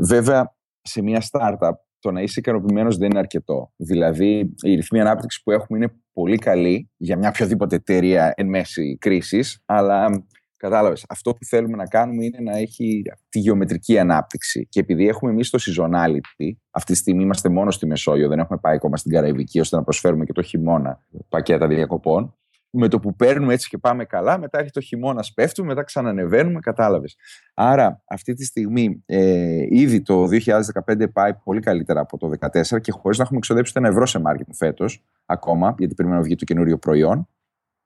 βέβαια, 0.00 0.56
σε 0.82 1.02
μια 1.02 1.22
startup 1.30 1.72
το 2.04 2.10
να 2.10 2.22
είσαι 2.22 2.40
ικανοποιημένος 2.40 2.96
δεν 2.96 3.10
είναι 3.10 3.18
αρκετό. 3.18 3.72
Δηλαδή, 3.76 4.54
η 4.62 4.74
ρυθμή 4.74 5.00
ανάπτυξης 5.00 5.42
που 5.42 5.50
έχουμε 5.50 5.78
είναι 5.78 5.94
πολύ 6.12 6.36
καλή 6.36 6.90
για 6.96 7.16
μια 7.16 7.28
οποιαδήποτε 7.28 7.76
εταιρεία 7.76 8.32
εν 8.36 8.46
μέση 8.46 8.96
κρίσης, 9.00 9.62
αλλά 9.64 10.26
κατάλαβες. 10.56 11.04
Αυτό 11.08 11.30
που 11.30 11.44
θέλουμε 11.44 11.76
να 11.76 11.86
κάνουμε 11.86 12.24
είναι 12.24 12.38
να 12.40 12.56
έχει 12.56 13.02
τη 13.28 13.38
γεωμετρική 13.38 13.98
ανάπτυξη. 13.98 14.66
Και 14.68 14.80
επειδή 14.80 15.08
έχουμε 15.08 15.30
εμείς 15.30 15.50
το 15.50 15.58
seasonality, 15.62 16.50
αυτή 16.70 16.92
τη 16.92 16.98
στιγμή 16.98 17.22
είμαστε 17.22 17.48
μόνο 17.48 17.70
στη 17.70 17.86
Μεσόγειο, 17.86 18.28
δεν 18.28 18.38
έχουμε 18.38 18.58
πάει 18.58 18.74
ακόμα 18.74 18.96
στην 18.96 19.12
Καραϊβική, 19.12 19.60
ώστε 19.60 19.76
να 19.76 19.82
προσφέρουμε 19.82 20.24
και 20.24 20.32
το 20.32 20.42
χειμώνα 20.42 21.00
πακέτα 21.28 21.66
διακοπών 21.66 22.34
με 22.76 22.88
το 22.88 22.98
που 22.98 23.16
παίρνουμε 23.16 23.52
έτσι 23.52 23.68
και 23.68 23.78
πάμε 23.78 24.04
καλά, 24.04 24.38
μετά 24.38 24.58
έχει 24.58 24.70
το 24.70 24.80
χειμώνας, 24.80 25.32
πέφτουμε, 25.32 25.68
μετά 25.68 25.82
ξανανεβαίνουμε, 25.82 26.60
κατάλαβες. 26.60 27.16
Άρα, 27.54 28.02
αυτή 28.06 28.34
τη 28.34 28.44
στιγμή, 28.44 29.02
ε, 29.06 29.66
ήδη 29.70 30.02
το 30.02 30.26
2015 30.26 31.08
πάει 31.12 31.34
πολύ 31.34 31.60
καλύτερα 31.60 32.00
από 32.00 32.18
το 32.18 32.28
2014 32.28 32.80
και 32.80 32.92
χωρίς 32.92 33.18
να 33.18 33.24
έχουμε 33.24 33.38
εξοδέψει 33.38 33.72
ένα 33.76 33.88
ευρώ 33.88 34.06
σε 34.06 34.22
marketing 34.26 34.54
φέτος 34.54 35.04
ακόμα, 35.26 35.74
γιατί 35.78 35.94
περιμένουμε 35.94 36.22
να 36.22 36.28
βγει 36.28 36.36
το 36.36 36.44
καινούριο 36.44 36.78
προϊόν. 36.78 37.28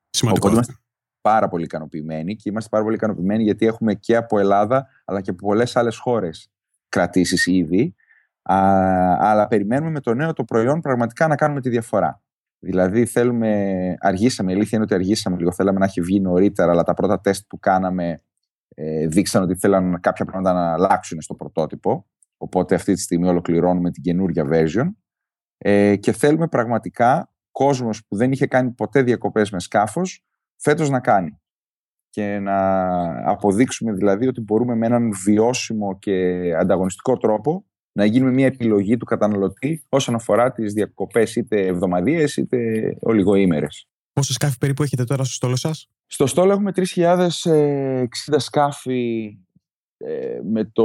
Σημαντικό. 0.09 0.47
Οπότε 0.47 0.53
είμαστε 0.53 0.83
πάρα 1.21 1.47
πολύ 1.47 1.63
ικανοποιημένοι 1.63 2.35
και 2.35 2.49
είμαστε 2.49 2.69
πάρα 2.69 2.83
πολύ 2.83 2.95
ικανοποιημένοι 2.95 3.43
γιατί 3.43 3.65
έχουμε 3.65 3.93
και 3.93 4.15
από 4.15 4.39
Ελλάδα 4.39 4.87
αλλά 5.05 5.21
και 5.21 5.29
από 5.29 5.47
πολλές 5.47 5.75
άλλες 5.75 5.97
χώρες 5.97 6.51
κρατήσεις 6.89 7.45
ήδη. 7.45 7.95
Α, 8.41 8.57
αλλά 9.19 9.47
περιμένουμε 9.47 9.91
με 9.91 9.99
το 9.99 10.13
νέο 10.13 10.33
το 10.33 10.43
προϊόν 10.43 10.81
πραγματικά 10.81 11.27
να 11.27 11.35
κάνουμε 11.35 11.61
τη 11.61 11.69
διαφορά. 11.69 12.21
Δηλαδή 12.59 13.05
θέλουμε, 13.05 13.95
αργήσαμε, 13.99 14.51
η 14.51 14.55
αλήθεια 14.55 14.71
είναι 14.73 14.83
ότι 14.83 14.93
αργήσαμε 14.93 15.37
λίγο, 15.37 15.51
θέλαμε 15.51 15.79
να 15.79 15.85
έχει 15.85 16.01
βγει 16.01 16.19
νωρίτερα, 16.19 16.71
αλλά 16.71 16.83
τα 16.83 16.93
πρώτα 16.93 17.19
τεστ 17.19 17.47
που 17.47 17.59
κάναμε 17.59 18.21
ε, 18.75 19.07
δείξαν 19.07 19.43
ότι 19.43 19.55
θέλαν 19.55 19.99
κάποια 20.01 20.25
πράγματα 20.25 20.53
να 20.53 20.73
αλλάξουν 20.73 21.21
στο 21.21 21.35
πρωτότυπο. 21.35 22.07
Οπότε 22.37 22.75
αυτή 22.75 22.93
τη 22.93 22.99
στιγμή 22.99 23.27
ολοκληρώνουμε 23.27 23.91
την 23.91 24.03
καινούργια 24.03 24.47
version. 24.51 24.93
Ε, 25.57 25.95
και 25.95 26.11
θέλουμε 26.11 26.47
πραγματικά 26.47 27.33
κόσμος 27.51 28.05
που 28.07 28.15
δεν 28.15 28.31
είχε 28.31 28.47
κάνει 28.47 28.71
ποτέ 28.71 29.01
διακοπές 29.01 29.51
με 29.51 29.59
σκάφος, 29.59 30.25
φέτος 30.55 30.89
να 30.89 30.99
κάνει. 30.99 31.41
Και 32.09 32.39
να 32.39 33.29
αποδείξουμε 33.29 33.93
δηλαδή 33.93 34.27
ότι 34.27 34.41
μπορούμε 34.41 34.75
με 34.75 34.85
έναν 34.85 35.11
βιώσιμο 35.25 35.97
και 35.97 36.39
ανταγωνιστικό 36.55 37.17
τρόπο 37.17 37.65
να 37.99 38.05
γίνουμε 38.05 38.31
μια 38.31 38.45
επιλογή 38.45 38.97
του 38.97 39.05
καταναλωτή 39.05 39.85
όσον 39.89 40.15
αφορά 40.15 40.51
τις 40.51 40.73
διακοπές 40.73 41.35
είτε 41.35 41.65
εβδομαδίες 41.65 42.37
είτε 42.37 42.57
ολιγοήμερες. 42.99 43.87
Πόσα 44.13 44.33
σκάφη 44.33 44.57
περίπου 44.57 44.83
έχετε 44.83 45.03
τώρα 45.03 45.23
στο 45.23 45.33
στόλο 45.33 45.55
σας; 45.55 45.89
Στο 46.05 46.27
στόλο 46.27 46.51
έχουμε 46.51 46.71
3.060 46.75 48.05
σκάφη 48.37 49.37
ε, 49.97 50.39
με 50.51 50.65
το 50.65 50.83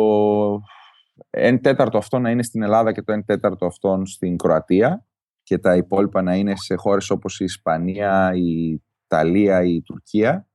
1 1.31 1.59
τέταρτο 1.62 1.98
αυτό 1.98 2.18
να 2.18 2.31
είναι 2.31 2.42
στην 2.42 2.62
Ελλάδα 2.62 2.92
και 2.92 3.03
το 3.03 3.12
1 3.12 3.24
τέταρτο 3.24 3.66
αυτόν 3.66 4.07
στην 4.07 4.37
Κροατία 4.37 5.07
και 5.42 5.59
τα 5.59 5.77
υπόλοιπα 5.77 6.22
να 6.22 6.35
είναι 6.35 6.57
σε 6.57 6.74
χώρες 6.74 7.11
όπως 7.11 7.40
η 7.40 7.44
Ισπανία, 7.44 8.33
η 8.35 8.83
Ιταλία, 9.05 9.62
η 9.64 9.83
Τουρκία. 9.83 10.48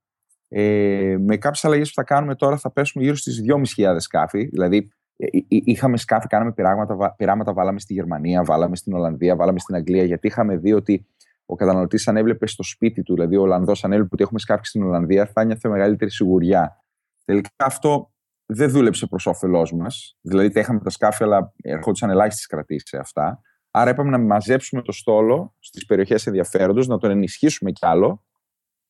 Ε, 0.47 1.15
με 1.19 1.37
κάποιες 1.37 1.65
αλλαγές 1.65 1.87
που 1.87 1.93
θα 1.93 2.03
κάνουμε 2.03 2.35
τώρα 2.35 2.57
θα 2.57 2.71
πέσουμε 2.71 3.03
γύρω 3.03 3.15
στις 3.15 3.41
2.500 3.77 3.95
σκάφη. 3.97 4.45
Δηλαδή 4.45 4.77
ε, 4.77 4.98
είχαμε 5.47 5.97
σκάφη, 5.97 6.27
κάναμε 6.27 6.51
πειράματα, 6.51 7.13
πειράματα, 7.17 7.53
βάλαμε 7.53 7.79
στη 7.79 7.93
Γερμανία, 7.93 8.43
βάλαμε 8.43 8.75
στην 8.75 8.93
Ολλανδία, 8.93 9.36
βάλαμε 9.36 9.60
στην 9.60 9.75
Αγγλία, 9.75 10.03
γιατί 10.03 10.27
είχαμε 10.27 10.58
δει 10.58 10.73
ότι 10.73 11.08
ο 11.45 11.55
καταναλωτής, 11.55 12.08
αν 12.08 12.17
έβλεπε 12.17 12.47
στο 12.47 12.63
σπίτι 12.63 13.03
του, 13.03 13.13
δηλαδή 13.13 13.36
ο 13.36 13.41
Ολλανδός, 13.41 13.84
αν 13.84 13.91
έβλεπε 13.91 14.10
ότι 14.13 14.23
έχουμε 14.23 14.39
σκάφη 14.39 14.65
στην 14.65 14.84
Ολλανδία, 14.84 15.25
θα 15.25 15.43
νιώθε 15.43 15.69
μεγαλύτερη 15.69 16.12
σιγουριά. 16.12 16.84
Τελικά 17.25 17.49
αυτό 17.58 18.12
δεν 18.45 18.69
δούλεψε 18.69 19.08
προς 19.08 19.25
όφελός 19.25 19.73
μας. 19.73 20.17
Δηλαδή, 20.21 20.49
τα 20.49 20.60
είχαμε 20.60 20.79
τα 20.79 20.89
σκάφη, 20.89 21.23
αλλά 21.23 21.53
ερχόντουσαν 21.62 22.10
ελάχιστες 22.10 22.45
κρατήσεις 22.45 22.89
σε 22.89 22.97
αυτά. 22.97 23.41
Άρα, 23.71 23.89
είπαμε 23.89 24.10
να 24.10 24.17
μαζέψουμε 24.17 24.82
το 24.82 24.91
στόλο 24.91 25.55
στις 25.60 25.86
περιοχές 25.86 26.27
ενδιαφέροντος, 26.27 26.88
να 26.88 26.97
τον 26.97 27.12
ενισχύσουμε 27.12 27.71
κι 27.71 27.86
άλλο 27.86 28.23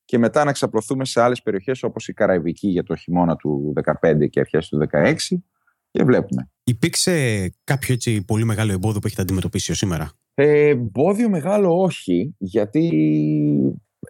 και 0.05 0.17
μετά 0.17 0.43
να 0.43 0.51
ξαπλωθούμε 0.51 1.05
σε 1.05 1.21
άλλες 1.21 1.41
περιοχές 1.41 1.83
όπως 1.83 2.07
η 2.07 2.13
Καραϊβική 2.13 2.67
για 2.67 2.83
το 2.83 2.95
χειμώνα 2.95 3.35
του 3.35 3.73
2015 4.01 4.27
και 4.29 4.39
αρχές 4.39 4.67
του 4.67 4.87
2016 4.91 5.15
και 5.91 6.03
βλέπουμε. 6.03 6.49
Υπήρξε 6.63 7.49
κάποιο 7.63 7.93
έτσι 7.93 8.25
πολύ 8.25 8.43
μεγάλο 8.43 8.71
εμπόδιο 8.71 8.99
που 8.99 9.07
έχετε 9.07 9.21
αντιμετωπίσει 9.21 9.73
σήμερα; 9.73 10.11
Ε, 10.33 10.67
εμπόδιο 10.67 11.29
μεγάλο 11.29 11.81
όχι, 11.81 12.35
γιατί 12.37 12.89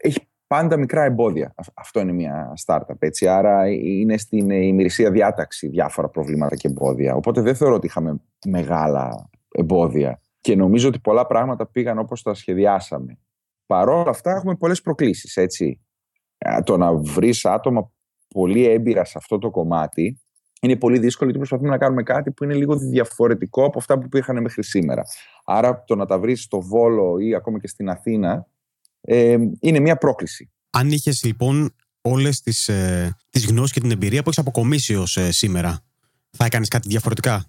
έχει 0.02 0.28
πάντα 0.48 0.78
μικρά 0.78 1.04
εμπόδια. 1.04 1.54
Αυτό 1.74 2.00
είναι 2.00 2.12
μια 2.12 2.54
startup. 2.66 2.96
Έτσι. 3.00 3.28
Άρα 3.28 3.70
είναι 3.72 4.18
στην 4.18 4.50
ημερησία 4.50 5.12
διάταξη 5.12 5.68
διάφορα 5.68 6.10
προβλήματα 6.10 6.56
και 6.56 6.68
εμπόδια. 6.68 7.16
Οπότε 7.16 7.42
δεν 7.42 7.56
θεωρώ 7.56 7.76
ότι 7.76 7.86
είχαμε 7.86 8.22
μεγάλα 8.46 9.30
εμπόδια. 9.52 10.22
Και 10.42 10.56
νομίζω 10.56 10.88
ότι 10.88 11.00
πολλά 11.00 11.26
πράγματα 11.26 11.68
πήγαν 11.68 12.00
όπως 12.00 12.22
τα 12.22 12.34
σχεδιάσαμε. 12.34 13.18
Παρ' 13.66 13.90
όλα 13.90 14.10
αυτά 14.10 14.32
έχουμε 14.32 14.56
πολλές 14.56 14.82
προκλήσεις. 14.82 15.38
Έτσι. 15.38 15.82
Το 16.64 16.78
να 16.78 16.94
βρεις 16.94 17.46
άτομα 17.46 17.92
πολύ 18.28 18.68
έμπειρα 18.68 19.06
σε 19.06 19.18
αυτό 19.18 19.38
το 19.38 19.50
κομμάτι 19.50 20.22
είναι 20.60 20.76
πολύ 20.76 21.00
δύσκολο 21.00 21.30
γιατί 21.30 21.38
προσπαθούμε 21.38 21.70
να 21.70 21.78
κάνουμε 21.78 22.04
κάτι 22.04 22.32
που 22.32 22.44
είναι 22.44 22.54
λίγο 22.54 22.76
διαφορετικό 22.78 23.66
από 23.66 23.80
αυτά 23.80 24.00
που 24.00 24.08
πήγαν 24.08 24.42
μέχρι 24.42 24.64
σήμερα. 24.64 25.04
Άρα 25.46 25.84
το 25.84 25.96
να 25.96 26.06
τα 26.06 26.20
βρεις 26.20 26.42
στο 26.42 26.62
Βόλο 26.62 27.18
ή 27.20 27.36
ακόμα 27.36 27.60
και 27.60 27.68
στην 27.68 27.90
Αθήνα 27.90 28.48
ε, 29.02 29.38
είναι 29.60 29.80
μια 29.80 29.98
πρόκληση. 29.98 30.52
Αν 30.70 30.92
είχες 30.92 31.24
λοιπόν 31.24 31.76
όλες 32.02 32.42
τις 32.42 32.68
ε, 32.68 33.18
τις 33.30 33.46
γνώσεις 33.46 33.74
και 33.74 33.80
την 33.80 33.92
εμπειρία 33.92 34.24
που 34.24 34.30
έχεις 34.30 34.40
αποκομίσει 34.40 34.96
ως 34.96 35.18
ε, 35.18 35.32
σήμερα, 35.32 35.80
θα 36.32 36.46
έκανες 36.46 36.68
κάτι 36.68 36.88
διαφορετικά; 36.88 37.46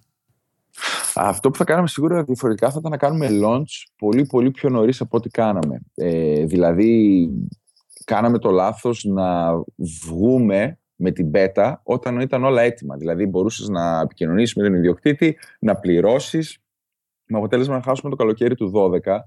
Αυτό 1.14 1.50
που 1.50 1.56
θα 1.56 1.64
κάναμε 1.64 1.88
σίγουρα 1.88 2.24
διαφορετικά 2.24 2.70
θα 2.70 2.76
ήταν 2.78 2.90
να 2.90 2.96
κάνουμε 2.96 3.28
launch 3.42 3.86
πολύ 3.96 4.26
πολύ 4.26 4.50
πιο 4.50 4.68
νωρίς 4.68 5.00
από 5.00 5.16
ό,τι 5.16 5.28
κάναμε. 5.28 5.80
Ε, 5.94 6.44
δηλαδή, 6.44 7.28
κάναμε 8.04 8.38
το 8.38 8.50
λάθος 8.50 9.04
να 9.04 9.50
βγούμε 9.76 10.79
με 11.00 11.10
την 11.10 11.30
beta 11.34 11.74
όταν 11.82 12.20
ήταν 12.20 12.44
όλα 12.44 12.62
έτοιμα. 12.62 12.96
Δηλαδή, 12.96 13.26
μπορούσες 13.26 13.68
να 13.68 14.00
επικοινωνήσεις 14.00 14.54
με 14.54 14.62
τον 14.62 14.74
ιδιοκτήτη, 14.74 15.38
να 15.60 15.76
πληρώσεις, 15.76 16.58
με 17.24 17.38
αποτέλεσμα 17.38 17.74
να 17.74 17.82
χάσουμε 17.82 18.10
το 18.10 18.16
καλοκαίρι 18.16 18.54
του 18.54 18.72
12. 18.74 19.18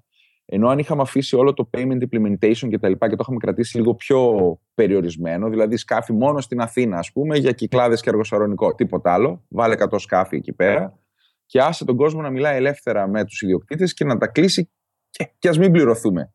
Ενώ 0.45 0.69
αν 0.69 0.79
είχαμε 0.79 1.01
αφήσει 1.01 1.35
όλο 1.35 1.53
το 1.53 1.69
payment 1.73 1.99
implementation 2.09 2.67
και 2.69 2.79
τα 2.79 2.89
λοιπά 2.89 3.09
και 3.09 3.15
το 3.15 3.21
είχαμε 3.21 3.37
κρατήσει 3.37 3.77
λίγο 3.77 3.95
πιο 3.95 4.35
περιορισμένο, 4.73 5.49
δηλαδή 5.49 5.77
σκάφη 5.77 6.13
μόνο 6.13 6.41
στην 6.41 6.59
Αθήνα, 6.61 6.97
ας 6.97 7.11
πούμε, 7.11 7.37
για 7.37 7.51
κυκλάδες 7.51 8.01
και 8.01 8.09
εργοσαρονικό, 8.09 8.75
τίποτα 8.75 9.13
άλλο, 9.13 9.43
βάλε 9.49 9.75
100 9.89 9.99
σκάφη 9.99 10.35
εκεί 10.35 10.53
πέρα 10.53 10.99
και 11.45 11.61
άσε 11.61 11.85
τον 11.85 11.95
κόσμο 11.95 12.21
να 12.21 12.29
μιλάει 12.29 12.55
ελεύθερα 12.55 13.07
με 13.07 13.25
τους 13.25 13.41
ιδιοκτήτες 13.41 13.93
και 13.93 14.05
να 14.05 14.17
τα 14.17 14.27
κλείσει 14.27 14.71
και, 15.09 15.31
και 15.39 15.49
ας 15.49 15.57
μην 15.57 15.71
πληρωθούμε. 15.71 16.33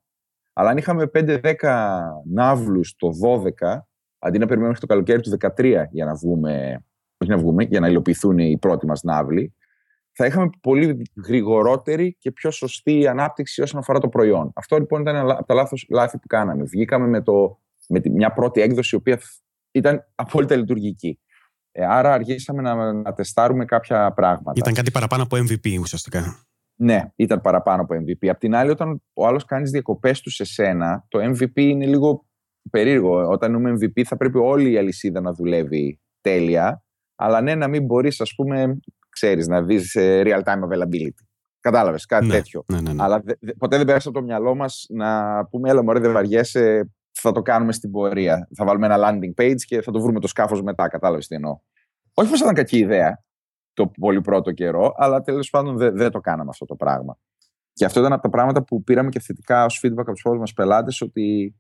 Αλλά 0.53 0.71
αν 0.71 0.77
είχαμε 0.77 1.11
5-10 1.15 1.55
ναύλους 2.25 2.95
το 2.97 3.09
12, 3.61 3.88
αντί 4.19 4.39
να 4.39 4.47
περιμένουμε 4.47 4.67
μέχρι 4.67 4.81
το 4.81 4.87
καλοκαίρι 4.87 5.21
του 5.21 5.37
2013 5.57 5.85
για 5.91 6.05
να 6.05 6.15
βγούμε, 6.15 6.85
όχι 7.19 7.31
να 7.31 7.39
βγούμε, 7.39 7.65
για 7.65 7.81
να 7.81 7.89
υλοποιηθούν 7.89 8.39
οι 8.39 8.59
πρώτοι 8.59 8.87
μας 8.87 9.03
ναύλοι, 9.03 9.55
θα 10.13 10.27
είχαμε 10.27 10.51
πολύ 10.61 11.11
γρηγορότερη 11.27 12.17
και 12.19 12.33
πιο 12.33 12.51
σωστή 12.51 13.07
ανάπτυξη 13.07 13.63
όσον 13.63 13.81
αφορά 13.81 13.99
το 13.99 14.09
προϊόν. 14.09 14.53
Αυτό 14.55 14.79
λοιπόν 14.79 15.01
ήταν 15.01 15.17
ένα 15.17 15.33
από 15.33 15.45
τα 15.45 15.55
λάθος, 15.55 15.87
λάθη 15.91 16.19
που 16.19 16.27
κάναμε. 16.27 16.63
Βγήκαμε 16.65 17.07
με, 17.07 17.23
το, 17.23 17.61
με 17.89 18.01
τη, 18.01 18.11
μια 18.11 18.33
πρώτη 18.33 18.61
έκδοση 18.61 18.95
η 18.95 18.99
οποία 18.99 19.21
ήταν 19.71 20.05
απόλυτα 20.15 20.57
λειτουργική. 20.57 21.21
Ε, 21.73 21.85
άρα 21.87 22.13
αργήσαμε 22.13 22.63
να, 22.63 22.93
να 22.93 23.13
τεστάρουμε 23.13 23.65
κάποια 23.65 24.13
πράγματα. 24.13 24.53
Ήταν 24.55 24.75
κάτι 24.75 24.91
παραπάνω 24.91 25.23
από 25.23 25.37
MVP 25.37 25.79
ουσιαστικά. 25.81 26.47
Ναι, 26.75 27.13
ήταν 27.17 27.41
παραπάνω 27.41 27.83
από 27.83 27.95
MVP. 27.95 28.29
Απ' 28.29 28.39
την 28.39 28.55
άλλη, 28.55 28.71
όταν 28.71 29.03
ο 29.13 29.27
άλλος 29.27 29.45
κάνεις 29.45 29.71
διακοπές 29.71 30.21
του 30.21 30.31
σε 30.31 30.45
σένα, 30.45 31.05
το 31.09 31.19
MVP 31.19 31.61
είναι 31.61 31.87
λίγο 31.87 32.28
περίεργο. 32.71 33.29
Όταν 33.29 33.55
είμαι 33.55 33.73
MVP, 33.73 34.03
θα 34.03 34.17
πρέπει 34.17 34.39
όλη 34.39 34.71
η 34.71 34.79
αλυσίδα 34.79 35.21
να 35.21 35.33
δουλεύει 35.33 36.01
τέλεια. 36.21 36.83
Αλλά 37.17 37.41
ναι, 37.41 37.55
να 37.55 37.69
μην 37.69 37.85
μπορείς, 37.85 38.21
ας 38.21 38.35
πούμε, 38.35 38.79
ξέρεις, 39.09 39.47
να 39.47 39.63
δεις 39.63 39.95
ε, 39.95 40.23
real 40.25 40.43
time 40.43 40.63
availability. 40.69 41.23
Κατάλαβες 41.61 42.07
κάτι 42.07 42.27
ναι, 42.27 42.35
τέτοιο. 42.35 42.65
Ναι, 42.73 42.81
ναι, 42.81 42.93
ναι. 42.93 43.03
Αλλά 43.03 43.21
δε, 43.21 43.53
ποτέ 43.59 43.77
δεν 43.77 43.87
πέρασε 43.87 44.09
από 44.09 44.19
το 44.19 44.25
μυαλό 44.25 44.55
μας 44.55 44.87
να 44.89 45.45
πούμε, 45.47 45.71
έλα, 45.71 45.83
μωρέ, 45.83 45.99
δεν 46.01 46.13
βαριέσαι, 46.13 46.91
θα 47.13 47.33
το 47.33 47.43
κάνουμε 47.43 47.73
στην 47.73 47.91
πορεία. 47.91 48.49
Θα 48.55 48.65
βάλουμε 48.65 48.87
ένα 48.87 48.97
landing 48.99 49.43
page 49.43 49.61
και 49.67 49.83
θα 49.83 49.93
το 49.93 50.01
βρούμε 50.01 50.21
το 50.21 50.27
σκάφος 50.27 50.63
μετά. 50.63 50.89
Κατάλαβες 50.89 51.27
τι 51.27 51.35
εννοώ. 51.35 51.59
Όχι 52.15 52.31
πως 52.31 52.41
ήταν 52.41 52.55
κακή 52.55 52.79
ιδέα 52.79 53.23
το 53.73 53.91
πολύ 54.01 54.21
πρώτο 54.21 54.53
καιρό, 54.53 54.93
αλλά 54.97 55.21
τέλος 55.21 55.51
πάντων 55.51 55.77
δεν, 55.77 55.97
δεν 55.97 56.11
το 56.11 56.21
κάναμε 56.21 56.51
αυτό 56.51 56.65
το 56.65 56.77
πράγμα. 56.77 57.19
Και 57.73 57.85
αυτό 57.85 58.01
ήταν 58.01 58.13
από 58.13 58.23
τα 58.23 58.29
πράγματα 58.29 58.65
που 58.65 58.83
πήραμε 58.83 59.09
και 59.09 59.21
θετικά 59.21 59.65
ως 59.65 59.81
feedback 59.85 59.99
από 59.99 60.13
τους 60.13 60.23
πρώτους 60.23 60.41
μας 60.41 60.53
πελάτες, 60.53 61.01
ότι 61.01 61.55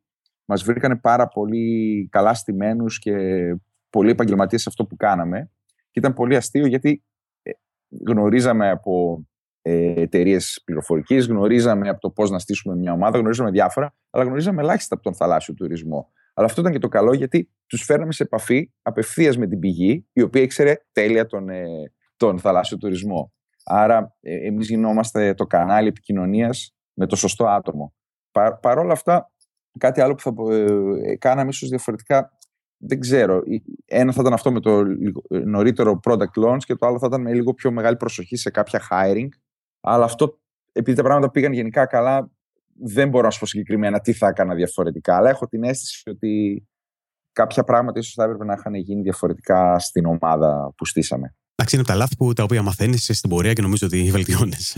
μας 0.49 0.63
βρήκανε 0.63 0.97
πάρα 0.97 1.29
πολύ 1.29 2.09
καλά 2.11 2.35
στημένους 2.35 2.99
και 2.99 3.15
πολύ 3.91 4.11
επαγγελματίες 4.11 4.63
σε 4.63 4.69
αυτό 4.69 4.87
που 4.87 4.97
κάναμε. 4.97 5.51
Και 5.91 5.99
ήταν 5.99 6.13
πολύ 6.13 6.37
αστείο 6.37 6.67
γιατί 6.67 7.05
ε, 7.43 7.51
γνωρίζαμε 8.07 8.71
από 8.71 9.25
ε, 9.63 10.01
εταιρείες 10.01 10.63
πληροφορικής, 10.65 11.27
γνωρίζαμε 11.27 11.89
από 11.89 12.01
το 12.01 12.11
πώς 12.11 12.31
να 12.31 12.39
στήσουμε 12.39 12.77
μια 12.77 12.93
ομάδα, 12.93 13.19
γνωρίζαμε 13.19 13.51
διάφορα, 13.51 13.95
αλλά 14.11 14.25
γνωρίζαμε 14.25 14.63
ελάχιστα 14.63 14.95
από 14.95 15.03
τον 15.03 15.15
θαλάσσιο 15.15 15.55
τουρισμό. 15.55 16.13
Αλλά 16.35 16.47
αυτό 16.47 16.61
ήταν 16.61 16.73
και 16.73 16.79
το 16.79 16.89
καλό 16.89 17.15
γιατί 17.15 17.51
τους 17.67 17.83
φέρναμε 17.85 18.13
σε 18.13 18.23
επαφή 18.23 18.73
απευθείας 18.83 19.37
με 19.37 19.47
την 19.47 19.59
πηγή, 19.59 20.07
η 20.13 20.23
οποία 20.23 20.43
ήξερε 20.43 20.75
τέλεια 20.93 21.27
τον, 21.27 21.49
ε, 21.49 21.65
τον 22.17 22.39
θαλάσσιο 22.39 22.77
τουρισμό. 22.77 23.33
Άρα, 23.65 24.17
ε, 24.21 24.47
εμείς 24.47 24.69
γινόμαστε 24.69 25.35
το 25.35 25.47
κανάλι 25.47 25.89
επικοινωνίας 25.89 26.75
με 26.93 27.07
το 27.07 27.17
σωστό 27.17 27.47
άτομο. 27.47 27.95
Παρ' 28.61 28.79
όλα 28.79 28.93
αυτά, 28.93 29.33
κάτι 29.79 30.01
άλλο 30.01 30.15
που 30.15 30.23
θα 30.23 30.55
ε, 30.55 31.17
κάναμε 31.17 31.49
ίσως 31.49 31.69
διαφορετικά, 31.69 32.33
δεν 32.79 33.01
ξέρω. 33.01 33.43
Ένα 33.85 34.13
θα 34.13 34.21
ήταν 34.21 34.33
αυτό 34.33 34.53
με 34.53 34.61
το 34.61 34.83
νωρίτερο 35.45 36.01
product 36.03 36.45
launch 36.45 36.63
και 36.67 36.75
το 36.75 36.87
άλλο 36.87 36.99
θα 36.99 37.07
ήταν 37.07 37.21
με 37.21 37.33
λίγο 37.33 37.55
πιο 37.55 37.71
μεγάλη 37.71 37.97
προσοχή 37.97 38.37
σε 38.37 38.51
κάποια 38.51 38.83
hiring. 38.91 39.29
Αλλά 39.81 40.05
αυτό, 40.05 40.39
επειδή 40.73 40.97
τα 40.97 41.03
πράγματα 41.03 41.31
πήγαν 41.31 41.53
γενικά 41.53 41.87
καλά, 41.87 42.31
δεν 42.85 43.09
μπορώ 43.09 43.25
να 43.25 43.31
σου 43.31 43.39
πω 43.39 43.47
συγκεκριμένα 43.47 44.01
τι 44.01 44.13
θα 44.13 44.29
έκανα 44.29 44.55
διαφορετικά. 44.55 45.17
Αλλά 45.17 45.29
έχω 45.29 45.47
την 45.47 45.65
αίσθηση 45.65 46.11
ότι 46.11 46.67
κάποια 47.33 47.65
πράγματα 47.65 47.99
ίσως 47.99 48.15
θα 48.15 48.25
έπρεπε 48.25 48.45
να 48.45 48.55
είχαν 48.59 48.75
γίνει 48.75 49.03
διαφορετικά 49.03 49.79
στην 49.79 50.07
ομάδα 50.07 50.73
που 50.77 50.87
στήσαμε. 50.87 51.35
Εντάξει, 51.55 51.77
είναι 51.77 51.85
τα 51.85 51.95
λάθη 51.95 52.17
που, 52.17 52.33
τα 52.33 52.43
οποία 52.43 52.63
μαθαίνεις 52.63 53.11
στην 53.13 53.31
πορεία 53.31 53.53
και 53.53 53.63
νομίζω 53.63 53.87
ότι 53.87 54.11
βελτιώνεις. 54.11 54.77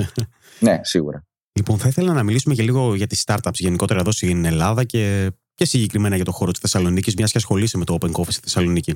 ναι, 0.61 0.79
σίγουρα. 0.83 1.25
Λοιπόν, 1.53 1.79
θα 1.79 1.89
ήθελα 1.89 2.13
να 2.13 2.23
μιλήσουμε 2.23 2.55
και 2.55 2.63
λίγο 2.63 2.95
για 2.95 3.07
τις 3.07 3.25
startups 3.27 3.55
γενικότερα 3.55 4.01
εδώ 4.01 4.13
στην 4.13 4.45
Ελλάδα 4.45 4.85
και, 4.85 5.31
και 5.55 5.65
συγκεκριμένα 5.65 6.17
για 6.17 6.25
το 6.25 6.33
χώρο 6.33 6.51
της 6.51 6.61
Θεσσαλονίκης, 6.61 7.15
μιας 7.15 7.33
και 7.33 7.39
ασχολείσαι 7.39 7.79
με 7.79 7.85
το 7.85 7.99
Open 8.01 8.13
Coffee 8.13 8.31
στη 8.31 8.41
Θεσσαλονίκη. 8.43 8.93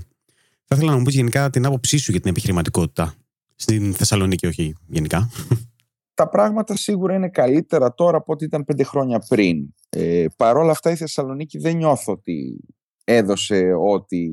Θα 0.65 0.77
ήθελα 0.77 0.91
να 0.91 0.97
μου 0.97 1.03
πεις 1.03 1.15
γενικά 1.15 1.51
την 1.51 1.67
άποψή 1.67 1.97
σου 1.97 2.11
για 2.11 2.21
την 2.21 2.31
επιχειρηματικότητα. 2.31 3.15
Στην 3.57 3.95
Θεσσαλονίκη, 3.95 4.47
όχι 4.47 4.77
γενικά. 4.87 5.31
τα 6.15 6.29
πράγματα 6.29 6.77
σίγουρα 6.77 7.15
είναι 7.15 7.29
καλύτερα 7.29 7.95
τώρα 7.95 8.17
από 8.17 8.33
ό,τι 8.33 8.45
ήταν 8.45 8.65
πέντε 8.65 8.85
χρόνια 8.85 9.19
πριν. 9.29 9.75
Ε, 9.89 10.27
Παρ' 10.37 10.57
όλα 10.57 10.71
αυτά 10.71 10.91
η 10.91 10.97
Θεσσαλονίκη 10.97 11.59
δεν 11.59 11.77
νιώθω 11.77 12.13
ότι 12.13 12.65
έδωσε 13.05 13.73
ό,τι 13.73 14.27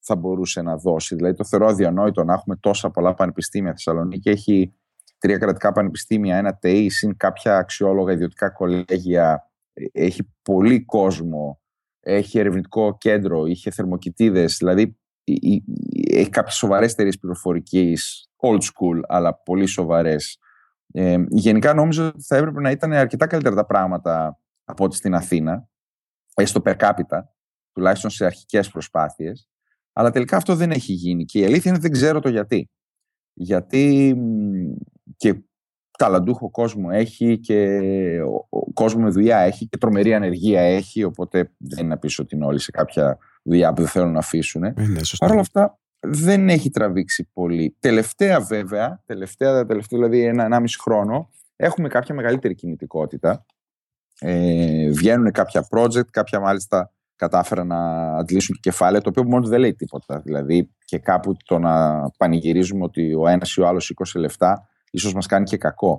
θα 0.00 0.16
μπορούσε 0.16 0.62
να 0.62 0.76
δώσει. 0.76 1.14
Δηλαδή 1.14 1.36
το 1.36 1.44
θεωρώ 1.44 1.66
αδιανόητο 1.66 2.24
να 2.24 2.32
έχουμε 2.32 2.56
τόσα 2.56 2.90
πολλά 2.90 3.14
πανεπιστήμια. 3.14 3.70
Η 3.70 3.72
Θεσσαλονίκη 3.72 4.28
έχει 4.28 4.72
τρία 5.22 5.38
κρατικά 5.38 5.72
πανεπιστήμια, 5.72 6.36
ένα 6.36 6.54
ΤΕΙ, 6.54 6.88
συν 6.88 7.16
κάποια 7.16 7.56
αξιόλογα 7.56 8.12
ιδιωτικά 8.12 8.50
κολέγια. 8.50 9.50
Ε, 9.72 9.84
έχει 9.92 10.34
πολύ 10.42 10.84
κόσμο. 10.84 11.60
Έχει 12.00 12.38
ερευνητικό 12.38 12.96
κέντρο, 12.98 13.46
είχε 13.46 13.70
θερμοκοιτίδες. 13.70 14.56
Δηλαδή 14.56 14.98
έχει 16.10 16.28
κάποιες 16.28 16.54
σοβαρές 16.54 16.92
εταιρείε 16.92 17.12
πληροφορικής, 17.20 18.30
old 18.36 18.60
school, 18.60 19.00
αλλά 19.08 19.34
πολύ 19.34 19.66
σοβαρές. 19.66 20.38
Ε, 20.92 21.24
γενικά 21.28 21.74
νόμιζα 21.74 22.06
ότι 22.06 22.22
θα 22.22 22.36
έπρεπε 22.36 22.60
να 22.60 22.70
ήταν 22.70 22.92
αρκετά 22.92 23.26
καλύτερα 23.26 23.54
τα 23.54 23.66
πράγματα 23.66 24.38
από 24.64 24.84
ό,τι 24.84 24.96
στην 24.96 25.14
Αθήνα, 25.14 25.68
έστω 26.34 26.60
per 26.64 26.76
capita, 26.76 27.20
τουλάχιστον 27.72 28.10
σε 28.10 28.24
αρχικές 28.24 28.68
προσπάθειες. 28.68 29.48
Αλλά 29.92 30.10
τελικά 30.10 30.36
αυτό 30.36 30.54
δεν 30.54 30.70
έχει 30.70 30.92
γίνει. 30.92 31.24
Και 31.24 31.38
η 31.38 31.44
αλήθεια 31.44 31.62
είναι 31.64 31.78
ότι 31.78 31.88
δεν 31.88 31.90
ξέρω 31.90 32.20
το 32.20 32.28
γιατί. 32.28 32.70
Γιατί 33.32 34.14
και 35.16 35.42
ταλαντούχο 35.98 36.50
κόσμο 36.50 36.88
έχει 36.92 37.38
και 37.38 37.78
ο 38.50 38.72
κόσμο 38.72 39.02
με 39.02 39.10
δουλειά 39.10 39.38
έχει 39.38 39.66
και 39.68 39.78
τρομερή 39.78 40.14
ανεργία 40.14 40.60
έχει, 40.60 41.04
οπότε 41.04 41.52
δεν 41.58 41.78
είναι 41.78 41.88
να 41.88 41.98
πεις 41.98 42.18
ότι 42.18 42.36
είναι 42.36 42.44
όλοι 42.44 42.58
σε 42.58 42.70
κάποια 42.70 43.18
δουλειά 43.42 43.72
που 43.72 43.80
δεν 43.80 43.90
θέλουν 43.90 44.12
να 44.12 44.18
αφήσουν. 44.18 44.64
Ε, 44.64 44.74
ναι, 44.76 45.00
Παρ' 45.18 45.30
όλα 45.30 45.40
αυτά 45.40 45.78
δεν 46.06 46.48
έχει 46.48 46.70
τραβήξει 46.70 47.28
πολύ. 47.32 47.76
Τελευταία 47.80 48.40
βέβαια, 48.40 49.02
τελευταία, 49.06 49.66
τελευταία 49.66 49.98
δηλαδή 49.98 50.24
ένα, 50.24 50.44
ένα 50.44 50.60
μισή 50.60 50.78
χρόνο, 50.80 51.30
έχουμε 51.56 51.88
κάποια 51.88 52.14
μεγαλύτερη 52.14 52.54
κινητικότητα. 52.54 53.46
Ε, 54.18 54.90
βγαίνουν 54.90 55.30
κάποια 55.30 55.66
project, 55.70 56.06
κάποια 56.10 56.40
μάλιστα 56.40 56.92
κατάφεραν 57.16 57.66
να 57.66 57.78
αντλήσουν 58.16 58.58
κεφάλαια, 58.60 59.00
το 59.00 59.08
οποίο 59.08 59.24
μόνος 59.24 59.48
δεν 59.48 59.60
λέει 59.60 59.74
τίποτα. 59.74 60.20
Δηλαδή 60.20 60.74
και 60.84 60.98
κάπου 60.98 61.36
το 61.44 61.58
να 61.58 62.02
πανηγυρίζουμε 62.10 62.84
ότι 62.84 63.14
ο 63.14 63.28
ένας 63.28 63.54
ή 63.54 63.60
ο 63.60 63.66
άλλος 63.66 63.84
σήκωσε 63.84 64.18
λεφτά, 64.18 64.68
ίσως 64.92 65.14
μας 65.14 65.26
κάνει 65.26 65.44
και 65.44 65.56
κακό. 65.56 65.98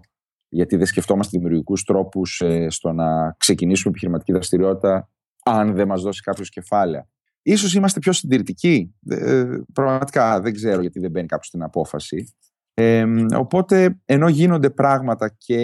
Γιατί 0.49 0.75
δεν 0.75 0.85
σκεφτόμαστε 0.85 1.37
δημιουργικούς 1.37 1.83
τρόπους 1.83 2.41
ε, 2.41 2.69
στο 2.69 2.91
να 2.91 3.35
ξεκινήσουμε 3.37 3.89
επιχειρηματική 3.89 4.31
δραστηριότητα, 4.31 5.09
αν 5.43 5.73
δεν 5.73 5.87
μας 5.87 6.01
δώσει 6.01 6.21
κάποιος 6.21 6.49
κεφάλαια. 6.49 7.07
Ίσως 7.41 7.75
είμαστε 7.75 7.99
πιο 7.99 8.11
συντηρητικοί. 8.11 8.95
Ε, 9.09 9.45
πραγματικά 9.73 10.41
δεν 10.41 10.53
ξέρω 10.53 10.81
γιατί 10.81 10.99
δεν 10.99 11.11
μπαίνει 11.11 11.27
κάποιος 11.27 11.47
στην 11.47 11.63
απόφαση. 11.63 12.33
Ε, 12.73 13.05
οπότε 13.35 13.99
ενώ 14.05 14.27
γίνονται 14.29 14.69
πράγματα 14.69 15.35
και 15.37 15.59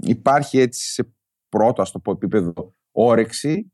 υπάρχει 0.00 0.58
έτσι 0.58 0.92
σε 0.92 1.12
πρώτο 1.48 1.82
ας 1.82 1.90
το 1.90 1.98
πω 1.98 2.10
επίπεδο 2.10 2.74
όρεξη 2.92 3.72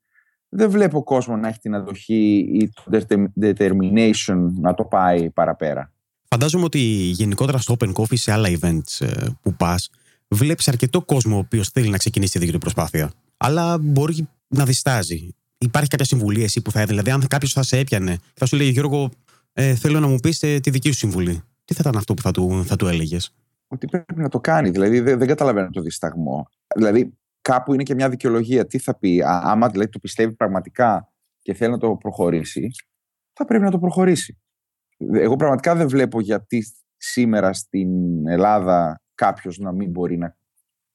δεν 0.52 0.70
βλέπω 0.70 1.02
κόσμο 1.02 1.36
να 1.36 1.48
έχει 1.48 1.58
την 1.58 1.74
αδοχή 1.74 2.38
ή 2.52 2.70
το 2.70 3.00
determination 3.40 4.48
να 4.60 4.74
το 4.74 4.84
πάει 4.84 5.30
παραπέρα. 5.30 5.92
Φαντάζομαι 6.34 6.64
ότι 6.64 6.78
γενικότερα 7.12 7.58
στο 7.58 7.76
Open 7.78 7.92
Coffee 7.92 8.16
σε 8.16 8.32
άλλα 8.32 8.48
events 8.60 9.06
ε, 9.06 9.26
που 9.42 9.54
πας 9.54 9.90
βλέπεις 10.28 10.68
αρκετό 10.68 11.02
κόσμο 11.02 11.36
ο 11.36 11.38
οποίος 11.38 11.68
θέλει 11.68 11.88
να 11.88 11.96
ξεκινήσει 11.96 12.32
τη 12.32 12.38
δική 12.38 12.52
του 12.52 12.58
προσπάθεια 12.58 13.12
αλλά 13.36 13.78
μπορεί 13.78 14.28
να 14.48 14.64
διστάζει 14.64 15.34
υπάρχει 15.60 15.88
κάποια 15.88 16.04
συμβουλή 16.04 16.42
εσύ 16.42 16.62
που 16.62 16.70
θα 16.70 16.80
έδινε. 16.80 17.00
Δηλαδή, 17.00 17.22
αν 17.22 17.28
κάποιος 17.28 17.52
θα 17.52 17.62
σε 17.62 17.78
έπιανε, 17.78 18.18
θα 18.34 18.46
σου 18.46 18.56
λέει 18.56 18.68
Γιώργο, 18.68 19.10
ε, 19.52 19.74
θέλω 19.74 20.00
να 20.00 20.06
μου 20.06 20.18
πεις 20.18 20.42
ε, 20.42 20.60
τη 20.60 20.70
δική 20.70 20.90
σου 20.90 20.98
συμβουλή. 20.98 21.42
Τι 21.64 21.74
θα 21.74 21.80
ήταν 21.80 21.96
αυτό 21.96 22.14
που 22.14 22.22
θα 22.22 22.30
του, 22.30 22.64
θα 22.64 22.76
του 22.76 22.86
έλεγες; 22.86 23.34
Ότι 23.68 23.86
πρέπει 23.86 24.20
να 24.20 24.28
το 24.28 24.40
κάνει. 24.40 24.70
Δηλαδή, 24.70 25.00
δεν, 25.00 25.18
δεν 25.18 25.28
καταλαβαίνω 25.28 25.70
το 25.70 25.80
δισταγμό. 25.80 26.48
Δηλαδή, 26.76 27.18
κάπου 27.40 27.74
είναι 27.74 27.82
και 27.82 27.94
μια 27.94 28.08
δικαιολογία. 28.08 28.66
Τι 28.66 28.78
θα 28.78 28.94
πει, 28.94 29.22
α, 29.22 29.40
άμα 29.44 29.68
δηλαδή, 29.68 29.90
το 29.90 29.98
πιστεύει 29.98 30.32
πραγματικά 30.32 31.12
και 31.42 31.54
θέλει 31.54 31.70
να 31.70 31.78
το 31.78 31.96
προχωρήσει, 31.96 32.70
θα 33.32 33.44
πρέπει 33.44 33.64
να 33.64 33.70
το 33.70 33.78
προχωρήσει. 33.78 34.38
Εγώ 35.12 35.36
πραγματικά 35.36 35.74
δεν 35.74 35.88
βλέπω 35.88 36.20
γιατί 36.20 36.64
σήμερα 36.96 37.52
στην 37.52 37.88
Ελλάδα 38.28 39.02
κάποιος 39.14 39.58
να 39.58 39.72
μην 39.72 39.90
μπορεί 39.90 40.18
να 40.18 40.36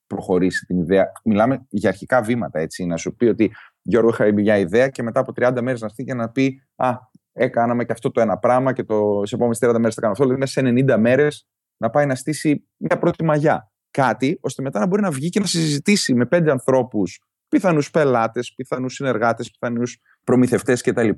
προχωρήσει 0.08 0.66
την 0.66 0.78
ιδέα. 0.78 1.12
Μιλάμε 1.24 1.66
για 1.70 1.90
αρχικά 1.90 2.22
βήματα, 2.22 2.60
έτσι. 2.60 2.86
Να 2.86 2.98
σου 2.98 3.16
πει 3.16 3.26
ότι 3.26 3.52
Γιώργο, 3.82 4.10
είχα 4.10 4.34
μια 4.34 4.58
ιδέα 4.58 4.90
και 4.90 5.04
μετά 5.04 5.20
από 5.20 5.32
30 5.36 5.62
μέρες 5.62 5.82
να 5.82 5.88
στείλει 5.88 6.08
και 6.08 6.14
να 6.14 6.30
πει 6.30 6.62
Α, 6.76 6.94
έκαναμε 7.32 7.86
και 7.86 7.92
αυτό 7.92 8.12
το 8.12 8.22
ένα 8.22 8.38
πράγμα 8.38 8.74
και 8.74 8.84
το, 8.84 9.22
σε 9.26 9.36
επόμενες 9.36 9.60
30 9.62 9.74
μέρες 9.78 9.94
θα 9.94 10.02
κάνω 10.02 10.12
αυτό. 10.12 10.24
Δηλαδή, 10.24 10.40
μέσα 10.40 10.52
σε 10.52 10.94
90 10.96 10.98
μέρες 11.00 11.48
να 11.78 11.90
πάει 11.90 12.06
να 12.06 12.16
στήσει 12.16 12.68
μια 12.78 12.98
πρώτη 12.98 13.24
μαγιά. 13.24 13.72
Κάτι 13.92 14.38
ώστε 14.42 14.62
μετά 14.62 14.80
να 14.80 14.86
μπορεί 14.86 15.02
να 15.02 15.12
βγει 15.12 15.30
και 15.30 15.40
να 15.40 15.46
συζητήσει 15.46 16.14
με 16.14 16.26
πέντε 16.26 16.52
ανθρώπους, 16.52 17.24
πιθανούς 17.48 17.92
πελάτες, 17.92 18.54
πιθανούς 18.56 18.94
συνεργάτες, 18.94 19.52
πιθανούς 19.52 20.02
προμηθευτές 20.24 20.82
κτλ. 20.82 21.10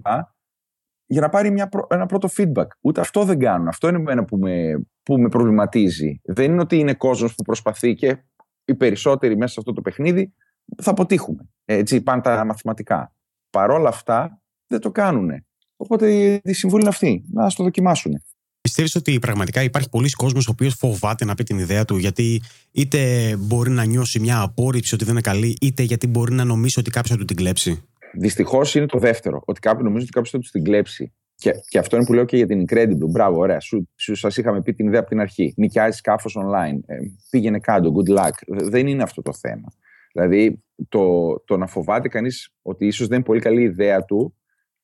Για 1.07 1.21
να 1.21 1.29
πάρει 1.29 1.51
μια, 1.51 1.69
ένα 1.89 2.05
πρώτο 2.05 2.29
feedback. 2.37 2.67
Ούτε 2.81 3.01
αυτό 3.01 3.23
δεν 3.23 3.39
κάνουν. 3.39 3.67
Αυτό 3.67 3.87
είναι 3.87 4.11
ένα 4.11 4.25
που 4.25 4.37
με, 4.37 4.85
που 5.03 5.19
με 5.19 5.29
προβληματίζει. 5.29 6.21
Δεν 6.23 6.51
είναι 6.51 6.61
ότι 6.61 6.77
είναι 6.77 6.93
κόσμος 6.93 7.35
που 7.35 7.43
προσπαθεί 7.43 7.95
και 7.95 8.17
οι 8.65 8.75
περισσότεροι 8.75 9.37
μέσα 9.37 9.53
σε 9.53 9.55
αυτό 9.59 9.73
το 9.73 9.81
παιχνίδι 9.81 10.33
θα 10.81 10.91
αποτύχουμε. 10.91 11.49
Έτσι 11.65 12.01
πάνε 12.01 12.21
τα 12.21 12.45
μαθηματικά. 12.45 13.13
Παρόλα 13.49 13.89
αυτά 13.89 14.41
δεν 14.67 14.79
το 14.79 14.91
κάνουν. 14.91 15.29
Οπότε 15.75 16.11
η 16.43 16.53
συμβουλή 16.53 16.81
είναι 16.81 16.89
αυτή. 16.89 17.23
Να 17.31 17.49
το 17.49 17.63
δοκιμάσουν. 17.63 18.21
Πιστεύεις 18.61 18.95
ότι 18.95 19.19
πραγματικά 19.19 19.63
υπάρχει 19.63 19.89
πολλοί 19.89 20.09
κόσμος 20.09 20.47
ο 20.47 20.51
οποίος 20.51 20.73
φοβάται 20.73 21.25
να 21.25 21.35
πει 21.35 21.43
την 21.43 21.59
ιδέα 21.59 21.85
του, 21.85 21.97
γιατί 21.97 22.41
είτε 22.71 23.35
μπορεί 23.37 23.69
να 23.69 23.83
νιώσει 23.83 24.19
μια 24.19 24.41
απόρριψη 24.41 24.93
ότι 24.93 25.03
δεν 25.03 25.13
είναι 25.13 25.21
καλή, 25.21 25.57
είτε 25.61 25.83
γιατί 25.83 26.07
μπορεί 26.07 26.33
να 26.33 26.43
νομίσει 26.43 26.79
ότι 26.79 26.89
κάποιος 26.89 27.11
θα 27.11 27.17
του 27.17 27.25
την 27.25 27.35
κλέψει; 27.35 27.83
Δυστυχώς 28.19 28.75
είναι 28.75 28.85
το 28.85 28.99
δεύτερο. 28.99 29.41
Ότι 29.45 29.59
κάποιο 29.59 29.83
νομίζει 29.83 30.03
ότι 30.03 30.11
κάποιος 30.11 30.31
θα 30.31 30.39
τους 30.39 30.51
την 30.51 30.63
κλέψει. 30.63 31.13
Και, 31.35 31.51
και 31.67 31.77
αυτό 31.77 31.95
είναι 31.95 32.05
που 32.05 32.13
λέω 32.13 32.25
και 32.25 32.37
για 32.37 32.47
την 32.47 32.65
Incredible. 32.65 33.09
Μπράβο, 33.09 33.39
ωραία. 33.39 33.59
Σου, 33.59 33.89
σου 33.95 34.15
σας 34.15 34.37
είχαμε 34.37 34.61
πει 34.61 34.73
την 34.73 34.87
ιδέα 34.87 34.99
από 34.99 35.09
την 35.09 35.19
αρχή. 35.19 35.53
Νοικιάζει 35.57 35.97
σκάφος 35.97 36.37
online. 36.39 36.79
Ε, 36.85 36.95
πήγαινε 37.29 37.59
κάτω. 37.59 37.93
Good 37.95 38.17
luck. 38.17 38.31
Δεν 38.47 38.87
είναι 38.87 39.03
αυτό 39.03 39.21
το 39.21 39.33
θέμα. 39.33 39.73
Δηλαδή, 40.13 40.63
το, 40.89 41.35
το 41.45 41.57
να 41.57 41.67
φοβάται 41.67 42.07
κανείς 42.07 42.53
ότι 42.61 42.85
ίσως 42.85 43.07
δεν 43.07 43.17
είναι 43.17 43.25
πολύ 43.25 43.39
καλή 43.39 43.61
ιδέα 43.61 44.05
του, 44.05 44.35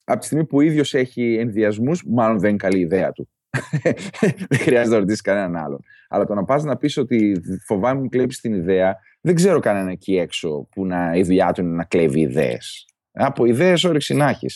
από 0.04 0.20
τη 0.20 0.26
στιγμή 0.26 0.46
που 0.46 0.58
ο 0.58 0.62
ίδιος 0.62 0.94
έχει 0.94 1.36
ενδιασμούς, 1.40 2.04
μάλλον 2.08 2.40
δεν 2.40 2.50
είναι 2.50 2.58
καλή 2.58 2.80
ιδέα 2.80 3.12
του. 3.12 3.30
δεν 4.50 4.60
χρειάζεται 4.60 4.94
να 4.96 5.00
ρωτήσεις 5.00 5.22
κανέναν 5.22 5.56
άλλον. 5.56 5.80
Αλλά 6.10 6.26
το 6.26 6.34
να 6.34 6.44
πας 6.44 6.64
να 6.64 6.78
πεις 6.78 6.98
ότι 6.98 7.42
φοβάμαι 7.66 8.02
μου 8.02 8.10
κλέψεις 8.10 8.42
την 8.42 8.54
ιδέα, 8.54 8.98
δεν 9.22 9.36
ξέρω 9.36 9.60
κανένα 9.60 9.92
εκεί 9.92 10.18
έξω 10.18 10.68
που 10.72 10.86
να, 10.86 11.16
η 11.16 11.24
δουλειά 11.24 11.52
του 11.52 11.62
είναι 11.62 11.76
να 11.76 11.84
κλέβει 11.84 12.20
ιδέες. 12.20 12.88
Από 13.14 13.46
ιδέες 13.46 13.84
όρεξη 13.84 14.14
να 14.14 14.30
έχει. 14.30 14.48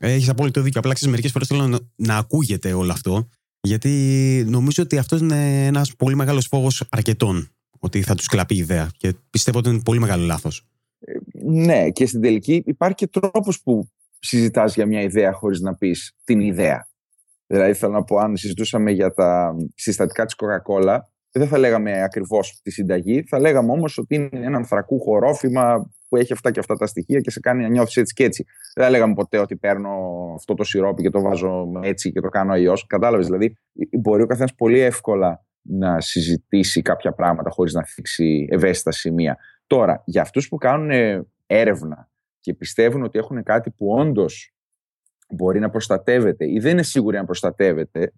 Έχεις 0.00 0.28
απόλυτο 0.28 0.62
δίκιο. 0.62 0.80
Απλά 0.80 0.92
ξέρεις, 0.92 1.10
μερικές 1.10 1.32
φορές 1.32 1.48
θέλω 1.48 1.66
να, 1.66 1.78
να 1.94 2.16
ακούγεται 2.16 2.72
όλο 2.72 2.92
αυτό. 2.92 3.28
Γιατί 3.60 4.44
νομίζω 4.46 4.82
ότι 4.82 4.98
αυτός 4.98 5.20
είναι 5.20 5.66
ένας 5.66 5.96
πολύ 5.96 6.14
μεγάλος 6.14 6.46
φόβος 6.46 6.84
αρκετών 6.90 7.48
ότι 7.78 8.02
θα 8.02 8.14
τους 8.14 8.26
κλαπεί 8.26 8.54
η 8.54 8.58
ιδέα. 8.58 8.90
Και 8.96 9.14
πιστεύω 9.30 9.58
ότι 9.58 9.68
είναι 9.68 9.80
πολύ 9.84 10.00
μεγάλο 10.00 10.24
λάθος. 10.24 10.66
Ε, 10.98 11.12
ναι, 11.44 11.90
και 11.90 12.06
στην 12.06 12.20
τελική 12.20 12.62
υπάρχει 12.66 12.94
και 12.94 13.06
τρόπος 13.06 13.62
που 13.62 13.88
συζητάς 14.18 14.74
για 14.74 14.86
μια 14.86 15.02
ιδέα 15.02 15.32
χωρίς 15.32 15.60
να 15.60 15.74
πεις 15.74 16.12
την 16.24 16.40
ιδέα. 16.40 16.88
Δηλαδή, 17.46 17.74
θέλω 17.74 17.92
να 17.92 18.04
πω, 18.04 18.16
αν 18.16 18.36
συζητούσαμε 18.36 18.90
για 18.90 19.12
τα 19.12 19.54
συστατικά 19.74 20.24
της 20.24 20.34
Coca-Cola, 20.38 20.98
δεν 21.30 21.48
θα 21.48 21.58
λέγαμε 21.58 22.02
ακριβώς 22.02 22.60
τη 22.62 22.70
συνταγή, 22.70 23.22
θα 23.22 23.40
λέγαμε 23.40 23.72
όμως 23.72 23.98
ότι 23.98 24.14
είναι 24.14 24.28
ένα 24.32 24.56
ανθρακούχο 24.56 25.18
ρόφημα 25.18 25.90
που 26.12 26.18
έχει 26.18 26.32
αυτά 26.32 26.50
και 26.50 26.58
αυτά 26.60 26.76
τα 26.76 26.86
στοιχεία 26.86 27.20
και 27.20 27.30
σε 27.30 27.40
κάνει 27.40 27.62
να 27.62 27.68
νιώθεις 27.68 27.96
έτσι 27.96 28.14
και 28.14 28.24
έτσι. 28.24 28.44
Δεν 28.74 28.84
θα 28.84 28.90
λέγαμε 28.90 29.14
ποτέ 29.14 29.38
ότι 29.38 29.56
παίρνω 29.56 29.90
αυτό 30.36 30.54
το 30.54 30.64
σιρόπι 30.64 31.02
και 31.02 31.10
το 31.10 31.20
βάζω 31.20 31.70
έτσι 31.82 32.12
και 32.12 32.20
το 32.20 32.28
κάνω 32.28 32.52
αλλιώς. 32.52 32.86
Κατάλαβες. 32.86 33.26
Δηλαδή, 33.26 33.56
μπορεί 34.00 34.22
ο 34.22 34.26
καθένας 34.26 34.54
πολύ 34.54 34.78
εύκολα 34.78 35.44
να 35.62 36.00
συζητήσει 36.00 36.82
κάποια 36.82 37.12
πράγματα 37.12 37.50
χωρίς 37.50 37.72
να 37.72 37.84
θίξει 37.84 38.46
ευαίσθητα 38.50 38.90
σημεία. 38.90 39.38
Τώρα, 39.66 40.02
για 40.06 40.22
αυτούς 40.22 40.48
που 40.48 40.56
κάνουν 40.56 40.90
έρευνα 41.46 42.10
και 42.40 42.54
πιστεύουν 42.54 43.02
ότι 43.02 43.18
έχουν 43.18 43.42
κάτι 43.42 43.70
που 43.70 43.94
όντως 43.98 44.54
μπορεί 45.28 45.60
να 45.60 45.70
προστατεύεται 45.70 46.50
ή 46.50 46.58
δεν 46.58 46.72
είναι 46.72 46.82
σίγουροι 46.82 47.16
αν 47.16 47.24
προστατεύεται, 47.24 48.12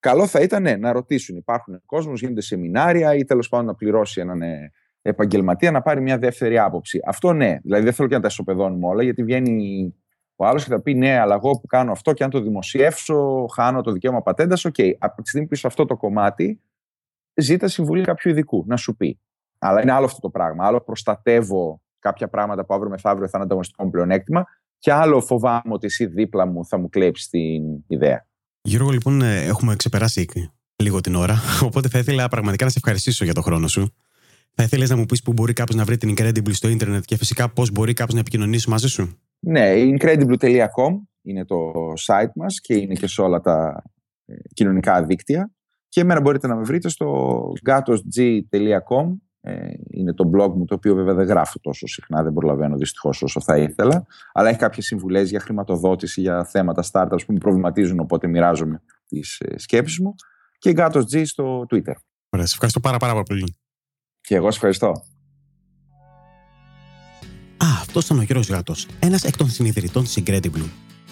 καλό 0.00 0.26
θα 0.26 0.40
ήταν 0.40 0.62
ναι, 0.62 0.76
να 0.76 0.92
ρωτήσουν. 0.92 1.36
Υπάρχουν 1.36 1.82
κόσμος, 1.86 2.20
γίνονται 2.20 2.40
σεμινάρια 2.40 3.14
ή 3.14 3.24
τέλος 3.24 3.48
πάντων 3.48 3.66
να 3.66 3.74
πληρώσει 3.74 4.20
έναν 4.20 4.42
ε, 4.42 4.72
επαγγελματία 5.08 5.70
να 5.70 5.82
πάρει 5.82 6.00
μια 6.00 6.18
δεύτερη 6.18 6.58
άποψη. 6.58 7.00
Αυτό 7.06 7.32
ναι. 7.32 7.58
Δηλαδή 7.62 7.84
δεν 7.84 7.92
θέλω 7.92 8.08
και 8.08 8.14
να 8.14 8.20
τα 8.20 8.26
ισοπεδώνουμε 8.26 8.86
όλα, 8.86 9.02
γιατί 9.02 9.22
βγαίνει 9.22 9.94
ο 10.36 10.46
άλλος 10.46 10.64
και 10.64 10.70
θα 10.70 10.80
πει 10.80 10.94
ναι, 10.94 11.18
αλλά 11.18 11.34
εγώ 11.34 11.50
που 11.50 11.66
κάνω 11.66 11.92
αυτό 11.92 12.12
και 12.12 12.24
αν 12.24 12.30
το 12.30 12.40
δημοσιεύσω, 12.40 13.46
χάνω 13.54 13.80
το 13.80 13.92
δικαίωμα 13.92 14.22
πατέντας. 14.22 14.64
OK. 14.64 14.74
Okay. 14.78 14.92
Από 14.98 15.22
τη 15.22 15.28
στιγμή 15.28 15.46
που 15.46 15.54
είσαι 15.54 15.66
αυτό 15.66 15.84
το 15.84 15.96
κομμάτι, 15.96 16.60
ζήτα 17.34 17.68
συμβουλή 17.68 18.02
κάποιου 18.02 18.30
ειδικού 18.30 18.64
να 18.66 18.76
σου 18.76 18.96
πει. 18.96 19.20
Αλλά 19.58 19.82
είναι 19.82 19.92
άλλο 19.92 20.04
αυτό 20.04 20.20
το 20.20 20.30
πράγμα. 20.30 20.66
Άλλο 20.66 20.80
προστατεύω 20.80 21.82
κάποια 21.98 22.28
πράγματα 22.28 22.64
που 22.64 22.74
αύριο 22.74 22.90
μεθαύριο 22.90 23.24
θα 23.24 23.32
είναι 23.34 23.44
ανταγωνιστικό 23.44 23.90
πλεονέκτημα 23.90 24.44
και 24.78 24.92
άλλο 24.92 25.20
φοβάμαι 25.20 25.72
ότι 25.72 25.86
εσύ 25.86 26.06
δίπλα 26.06 26.46
μου 26.46 26.64
θα 26.66 26.78
μου 26.78 26.88
κλέψεις 26.88 27.28
την 27.28 27.62
ιδέα. 27.86 28.26
Γιώργο, 28.60 28.90
λοιπόν, 28.90 29.22
ε, 29.22 29.44
έχουμε 29.44 29.76
ξεπεράσει 29.76 30.28
λίγο 30.82 31.00
την 31.00 31.14
ώρα, 31.14 31.40
οπότε 31.66 31.88
θα 31.88 31.98
ήθελα 31.98 32.28
πραγματικά 32.28 32.64
να 32.64 32.70
σε 32.70 32.78
ευχαριστήσω 32.78 33.24
για 33.24 33.34
το 33.34 33.40
χρόνο 33.40 33.68
σου. 33.68 33.94
Θα 34.54 34.62
ήθελες 34.62 34.90
να 34.90 34.96
μου 34.96 35.06
πεις 35.06 35.22
πού 35.22 35.32
μπορεί 35.32 35.52
κάποιο 35.52 35.76
να 35.76 35.84
βρει 35.84 35.96
την 35.96 36.14
Incredible 36.16 36.52
στο 36.52 36.68
ίντερνετ 36.68 37.04
και 37.04 37.16
φυσικά 37.16 37.48
πώς 37.48 37.70
μπορεί 37.70 37.92
κάποιο 37.92 38.14
να 38.14 38.20
επικοινωνήσει 38.20 38.70
μαζί 38.70 38.88
σου; 38.88 39.18
Ναι, 39.38 39.72
incredible.com 39.76 40.92
είναι 41.22 41.44
το 41.44 41.72
site 42.06 42.32
μας 42.34 42.60
και 42.60 42.74
είναι 42.74 42.94
και 42.94 43.06
σε 43.06 43.20
όλα 43.22 43.40
τα 43.40 43.82
ε, 44.24 44.34
κοινωνικά 44.54 45.04
δίκτυα. 45.04 45.50
Και 45.88 46.00
εμένα 46.00 46.20
μπορείτε 46.20 46.46
να 46.46 46.56
με 46.56 46.62
βρείτε 46.62 46.88
στο 46.88 47.38
gatosg.com 47.66 49.16
ε, 49.40 49.72
είναι 49.90 50.14
το 50.14 50.30
blog 50.34 50.52
μου, 50.54 50.64
το 50.64 50.74
οποίο 50.74 50.94
βέβαια 50.94 51.14
δεν 51.14 51.26
γράφω 51.26 51.58
τόσο 51.60 51.86
συχνά, 51.86 52.22
δεν 52.22 52.32
προλαβαίνω 52.32 52.76
δυστυχώς 52.76 53.22
όσο 53.22 53.40
θα 53.40 53.56
ήθελα. 53.56 54.06
Αλλά 54.32 54.48
έχει 54.48 54.58
κάποιες 54.58 54.86
συμβουλές 54.86 55.30
για 55.30 55.40
χρηματοδότηση, 55.40 56.20
για 56.20 56.44
θέματα 56.44 56.84
startups 56.92 57.24
που 57.26 57.32
με 57.32 57.38
προβληματίζουν, 57.38 58.00
οπότε 58.00 58.26
μοιράζομαι 58.26 58.82
τις 59.06 59.40
ε, 59.40 59.58
σκέψεις 59.58 59.98
μου. 59.98 60.14
Και 60.58 60.72
Gatos 60.76 61.02
G 61.12 61.22
στο 61.24 61.66
Twitter. 61.70 61.94
Ωραία, 62.28 62.46
σε 62.46 62.52
ευχαριστώ 62.52 62.80
πάρα, 62.80 62.96
πάρα 62.96 63.22
πολύ. 63.22 63.54
Και 64.26 64.34
εγώ 64.34 64.50
σε 64.50 64.56
ευχαριστώ. 64.56 64.88
Α, 67.56 67.66
αυτός 67.80 68.04
ήταν 68.04 68.18
ο 68.18 68.22
Γιώργος 68.22 68.48
Γάτος, 68.48 68.86
ένας 68.98 69.24
εκ 69.24 69.36
των 69.36 69.50
συνειδητών 69.50 70.04
της 70.04 70.18
Incredible. 70.24 70.64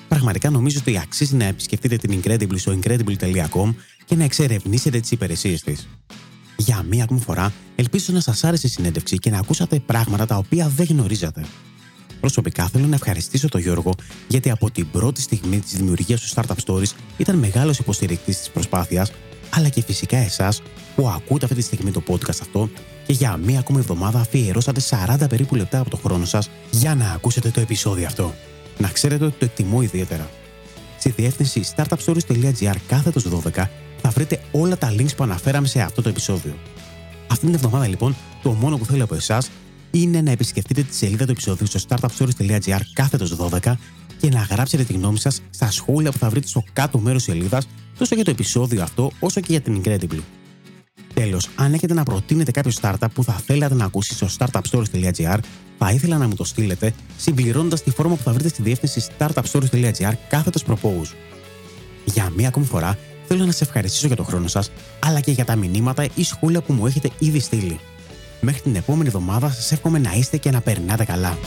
Πραγματικά 0.08 0.50
νομίζω 0.50 0.78
ότι 0.80 0.98
αξίζει 0.98 1.36
να 1.36 1.44
επισκεφτείτε 1.44 1.96
την 1.96 2.20
Incredible 2.20 2.58
στο 2.58 2.78
incredible.com 2.82 3.74
και 4.04 4.14
να 4.14 4.24
εξερευνήσετε 4.24 5.00
τις 5.00 5.10
υπηρεσίες 5.10 5.62
της. 5.62 5.88
Για 6.56 6.82
μία 6.82 7.04
ακόμη 7.04 7.20
φορά, 7.20 7.52
ελπίζω 7.74 8.12
να 8.12 8.20
σας 8.20 8.44
άρεσε 8.44 8.66
η 8.66 8.70
συνέντευξη 8.70 9.18
και 9.18 9.30
να 9.30 9.38
ακούσατε 9.38 9.78
πράγματα 9.78 10.26
τα 10.26 10.36
οποία 10.36 10.68
δεν 10.68 10.86
γνωρίζατε. 10.86 11.44
Προσωπικά 12.20 12.68
θέλω 12.68 12.86
να 12.86 12.94
ευχαριστήσω 12.94 13.48
τον 13.48 13.60
Γιώργο 13.60 13.94
γιατί 14.28 14.50
από 14.50 14.70
την 14.70 14.90
πρώτη 14.90 15.20
στιγμή 15.20 15.60
της 15.60 15.76
δημιουργίας 15.76 16.20
του 16.20 16.28
Startup 16.34 16.64
Stories 16.66 16.92
ήταν 17.16 17.36
μεγάλος 17.36 17.78
υποστηρικτής 17.78 18.38
της 18.38 18.50
προσπάθειας, 18.50 19.12
αλλά 19.50 19.68
και 19.68 19.82
φυσικά 19.82 20.16
εσάς 20.16 20.62
που 20.94 21.08
ακούτε 21.08 21.44
αυτή 21.44 21.56
τη 21.56 21.62
στιγμή 21.62 21.90
το 21.90 22.02
podcast 22.08 22.40
αυτό 22.40 22.68
και 23.06 23.12
για 23.12 23.36
μία 23.36 23.58
ακόμη 23.58 23.78
εβδομάδα 23.78 24.20
αφιερώσατε 24.20 24.80
40 24.90 25.28
περίπου 25.28 25.54
λεπτά 25.54 25.80
από 25.80 25.90
το 25.90 25.96
χρόνο 25.96 26.24
σας 26.24 26.50
για 26.70 26.94
να 26.94 27.10
ακούσετε 27.10 27.48
το 27.48 27.60
επεισόδιο 27.60 28.06
αυτό. 28.06 28.34
Να 28.78 28.88
ξέρετε 28.88 29.24
ότι 29.24 29.38
το 29.38 29.44
εκτιμώ 29.44 29.82
ιδιαίτερα. 29.82 30.30
Στη 30.98 31.10
διεύθυνση 31.10 31.62
startupstories.gr 31.76 32.74
κάθετος 32.86 33.26
12 33.28 33.64
θα 34.02 34.10
βρείτε 34.10 34.40
όλα 34.52 34.78
τα 34.78 34.94
links 34.98 35.16
που 35.16 35.22
αναφέραμε 35.22 35.66
σε 35.66 35.80
αυτό 35.80 36.02
το 36.02 36.08
επεισόδιο. 36.08 36.54
Αυτή 37.26 37.46
την 37.46 37.54
εβδομάδα 37.54 37.88
λοιπόν, 37.88 38.16
το 38.42 38.52
μόνο 38.52 38.76
που 38.76 38.84
θέλω 38.84 39.04
από 39.04 39.14
εσάς 39.14 39.50
είναι 39.90 40.20
να 40.20 40.30
επισκεφτείτε 40.30 40.82
τη 40.82 40.94
σελίδα 40.94 41.24
του 41.24 41.30
επεισόδιου 41.30 41.66
στο 41.66 41.80
startupstories.gr 41.88 42.80
κάθετος 42.92 43.36
12 43.36 43.72
και 44.20 44.28
να 44.28 44.40
γράψετε 44.40 44.84
τη 44.84 44.92
γνώμη 44.92 45.18
σας 45.18 45.40
στα 45.50 45.70
σχόλια 45.70 46.12
που 46.12 46.18
θα 46.18 46.30
βρείτε 46.30 46.46
στο 46.46 46.64
κάτω 46.72 46.98
μέρος 46.98 47.22
σελίδας 47.22 47.66
τόσο 47.98 48.14
για 48.14 48.24
το 48.24 48.30
επεισόδιο 48.30 48.82
αυτό 48.82 49.10
όσο 49.20 49.40
και 49.40 49.46
για 49.50 49.60
την 49.60 49.82
Incredible. 49.84 50.20
Τέλος, 51.14 51.48
αν 51.54 51.72
έχετε 51.72 51.94
να 51.94 52.02
προτείνετε 52.02 52.50
κάποιο 52.50 52.72
startup 52.80 53.06
που 53.14 53.24
θα 53.24 53.32
θέλατε 53.32 53.74
να 53.74 53.84
ακούσει 53.84 54.14
στο 54.14 54.26
startupstories.gr, 54.38 55.38
θα 55.78 55.90
ήθελα 55.90 56.18
να 56.18 56.26
μου 56.26 56.34
το 56.34 56.44
στείλετε 56.44 56.94
συμπληρώνοντας 57.16 57.82
τη 57.82 57.90
φόρμα 57.90 58.14
που 58.14 58.22
θα 58.22 58.32
βρείτε 58.32 58.48
στη 58.48 58.62
διεύθυνση 58.62 59.04
startupstories.gr 59.18 60.12
κάθετος 60.28 60.64
propose. 60.66 61.14
Για 62.04 62.32
μία 62.36 62.48
ακόμη 62.48 62.66
φορά, 62.66 62.98
θέλω 63.26 63.44
να 63.44 63.52
σε 63.52 63.64
ευχαριστήσω 63.64 64.06
για 64.06 64.16
τον 64.16 64.24
χρόνο 64.24 64.48
σας, 64.48 64.70
αλλά 64.98 65.20
και 65.20 65.30
για 65.30 65.44
τα 65.44 65.56
μηνύματα 65.56 66.06
ή 66.14 66.24
σχόλια 66.24 66.60
που 66.62 66.72
μου 66.72 66.86
έχετε 66.86 67.10
ήδη 67.18 67.40
στείλει. 67.40 67.80
Μέχρι 68.40 68.60
την 68.60 68.74
επόμενη 68.74 69.08
εβδομάδα 69.08 69.50
σας 69.50 69.72
εύχομαι 69.72 69.98
να 69.98 70.12
είστε 70.12 70.36
και 70.36 70.50
να 70.50 70.60
περνάτε 70.60 71.04
καλά. 71.04 71.38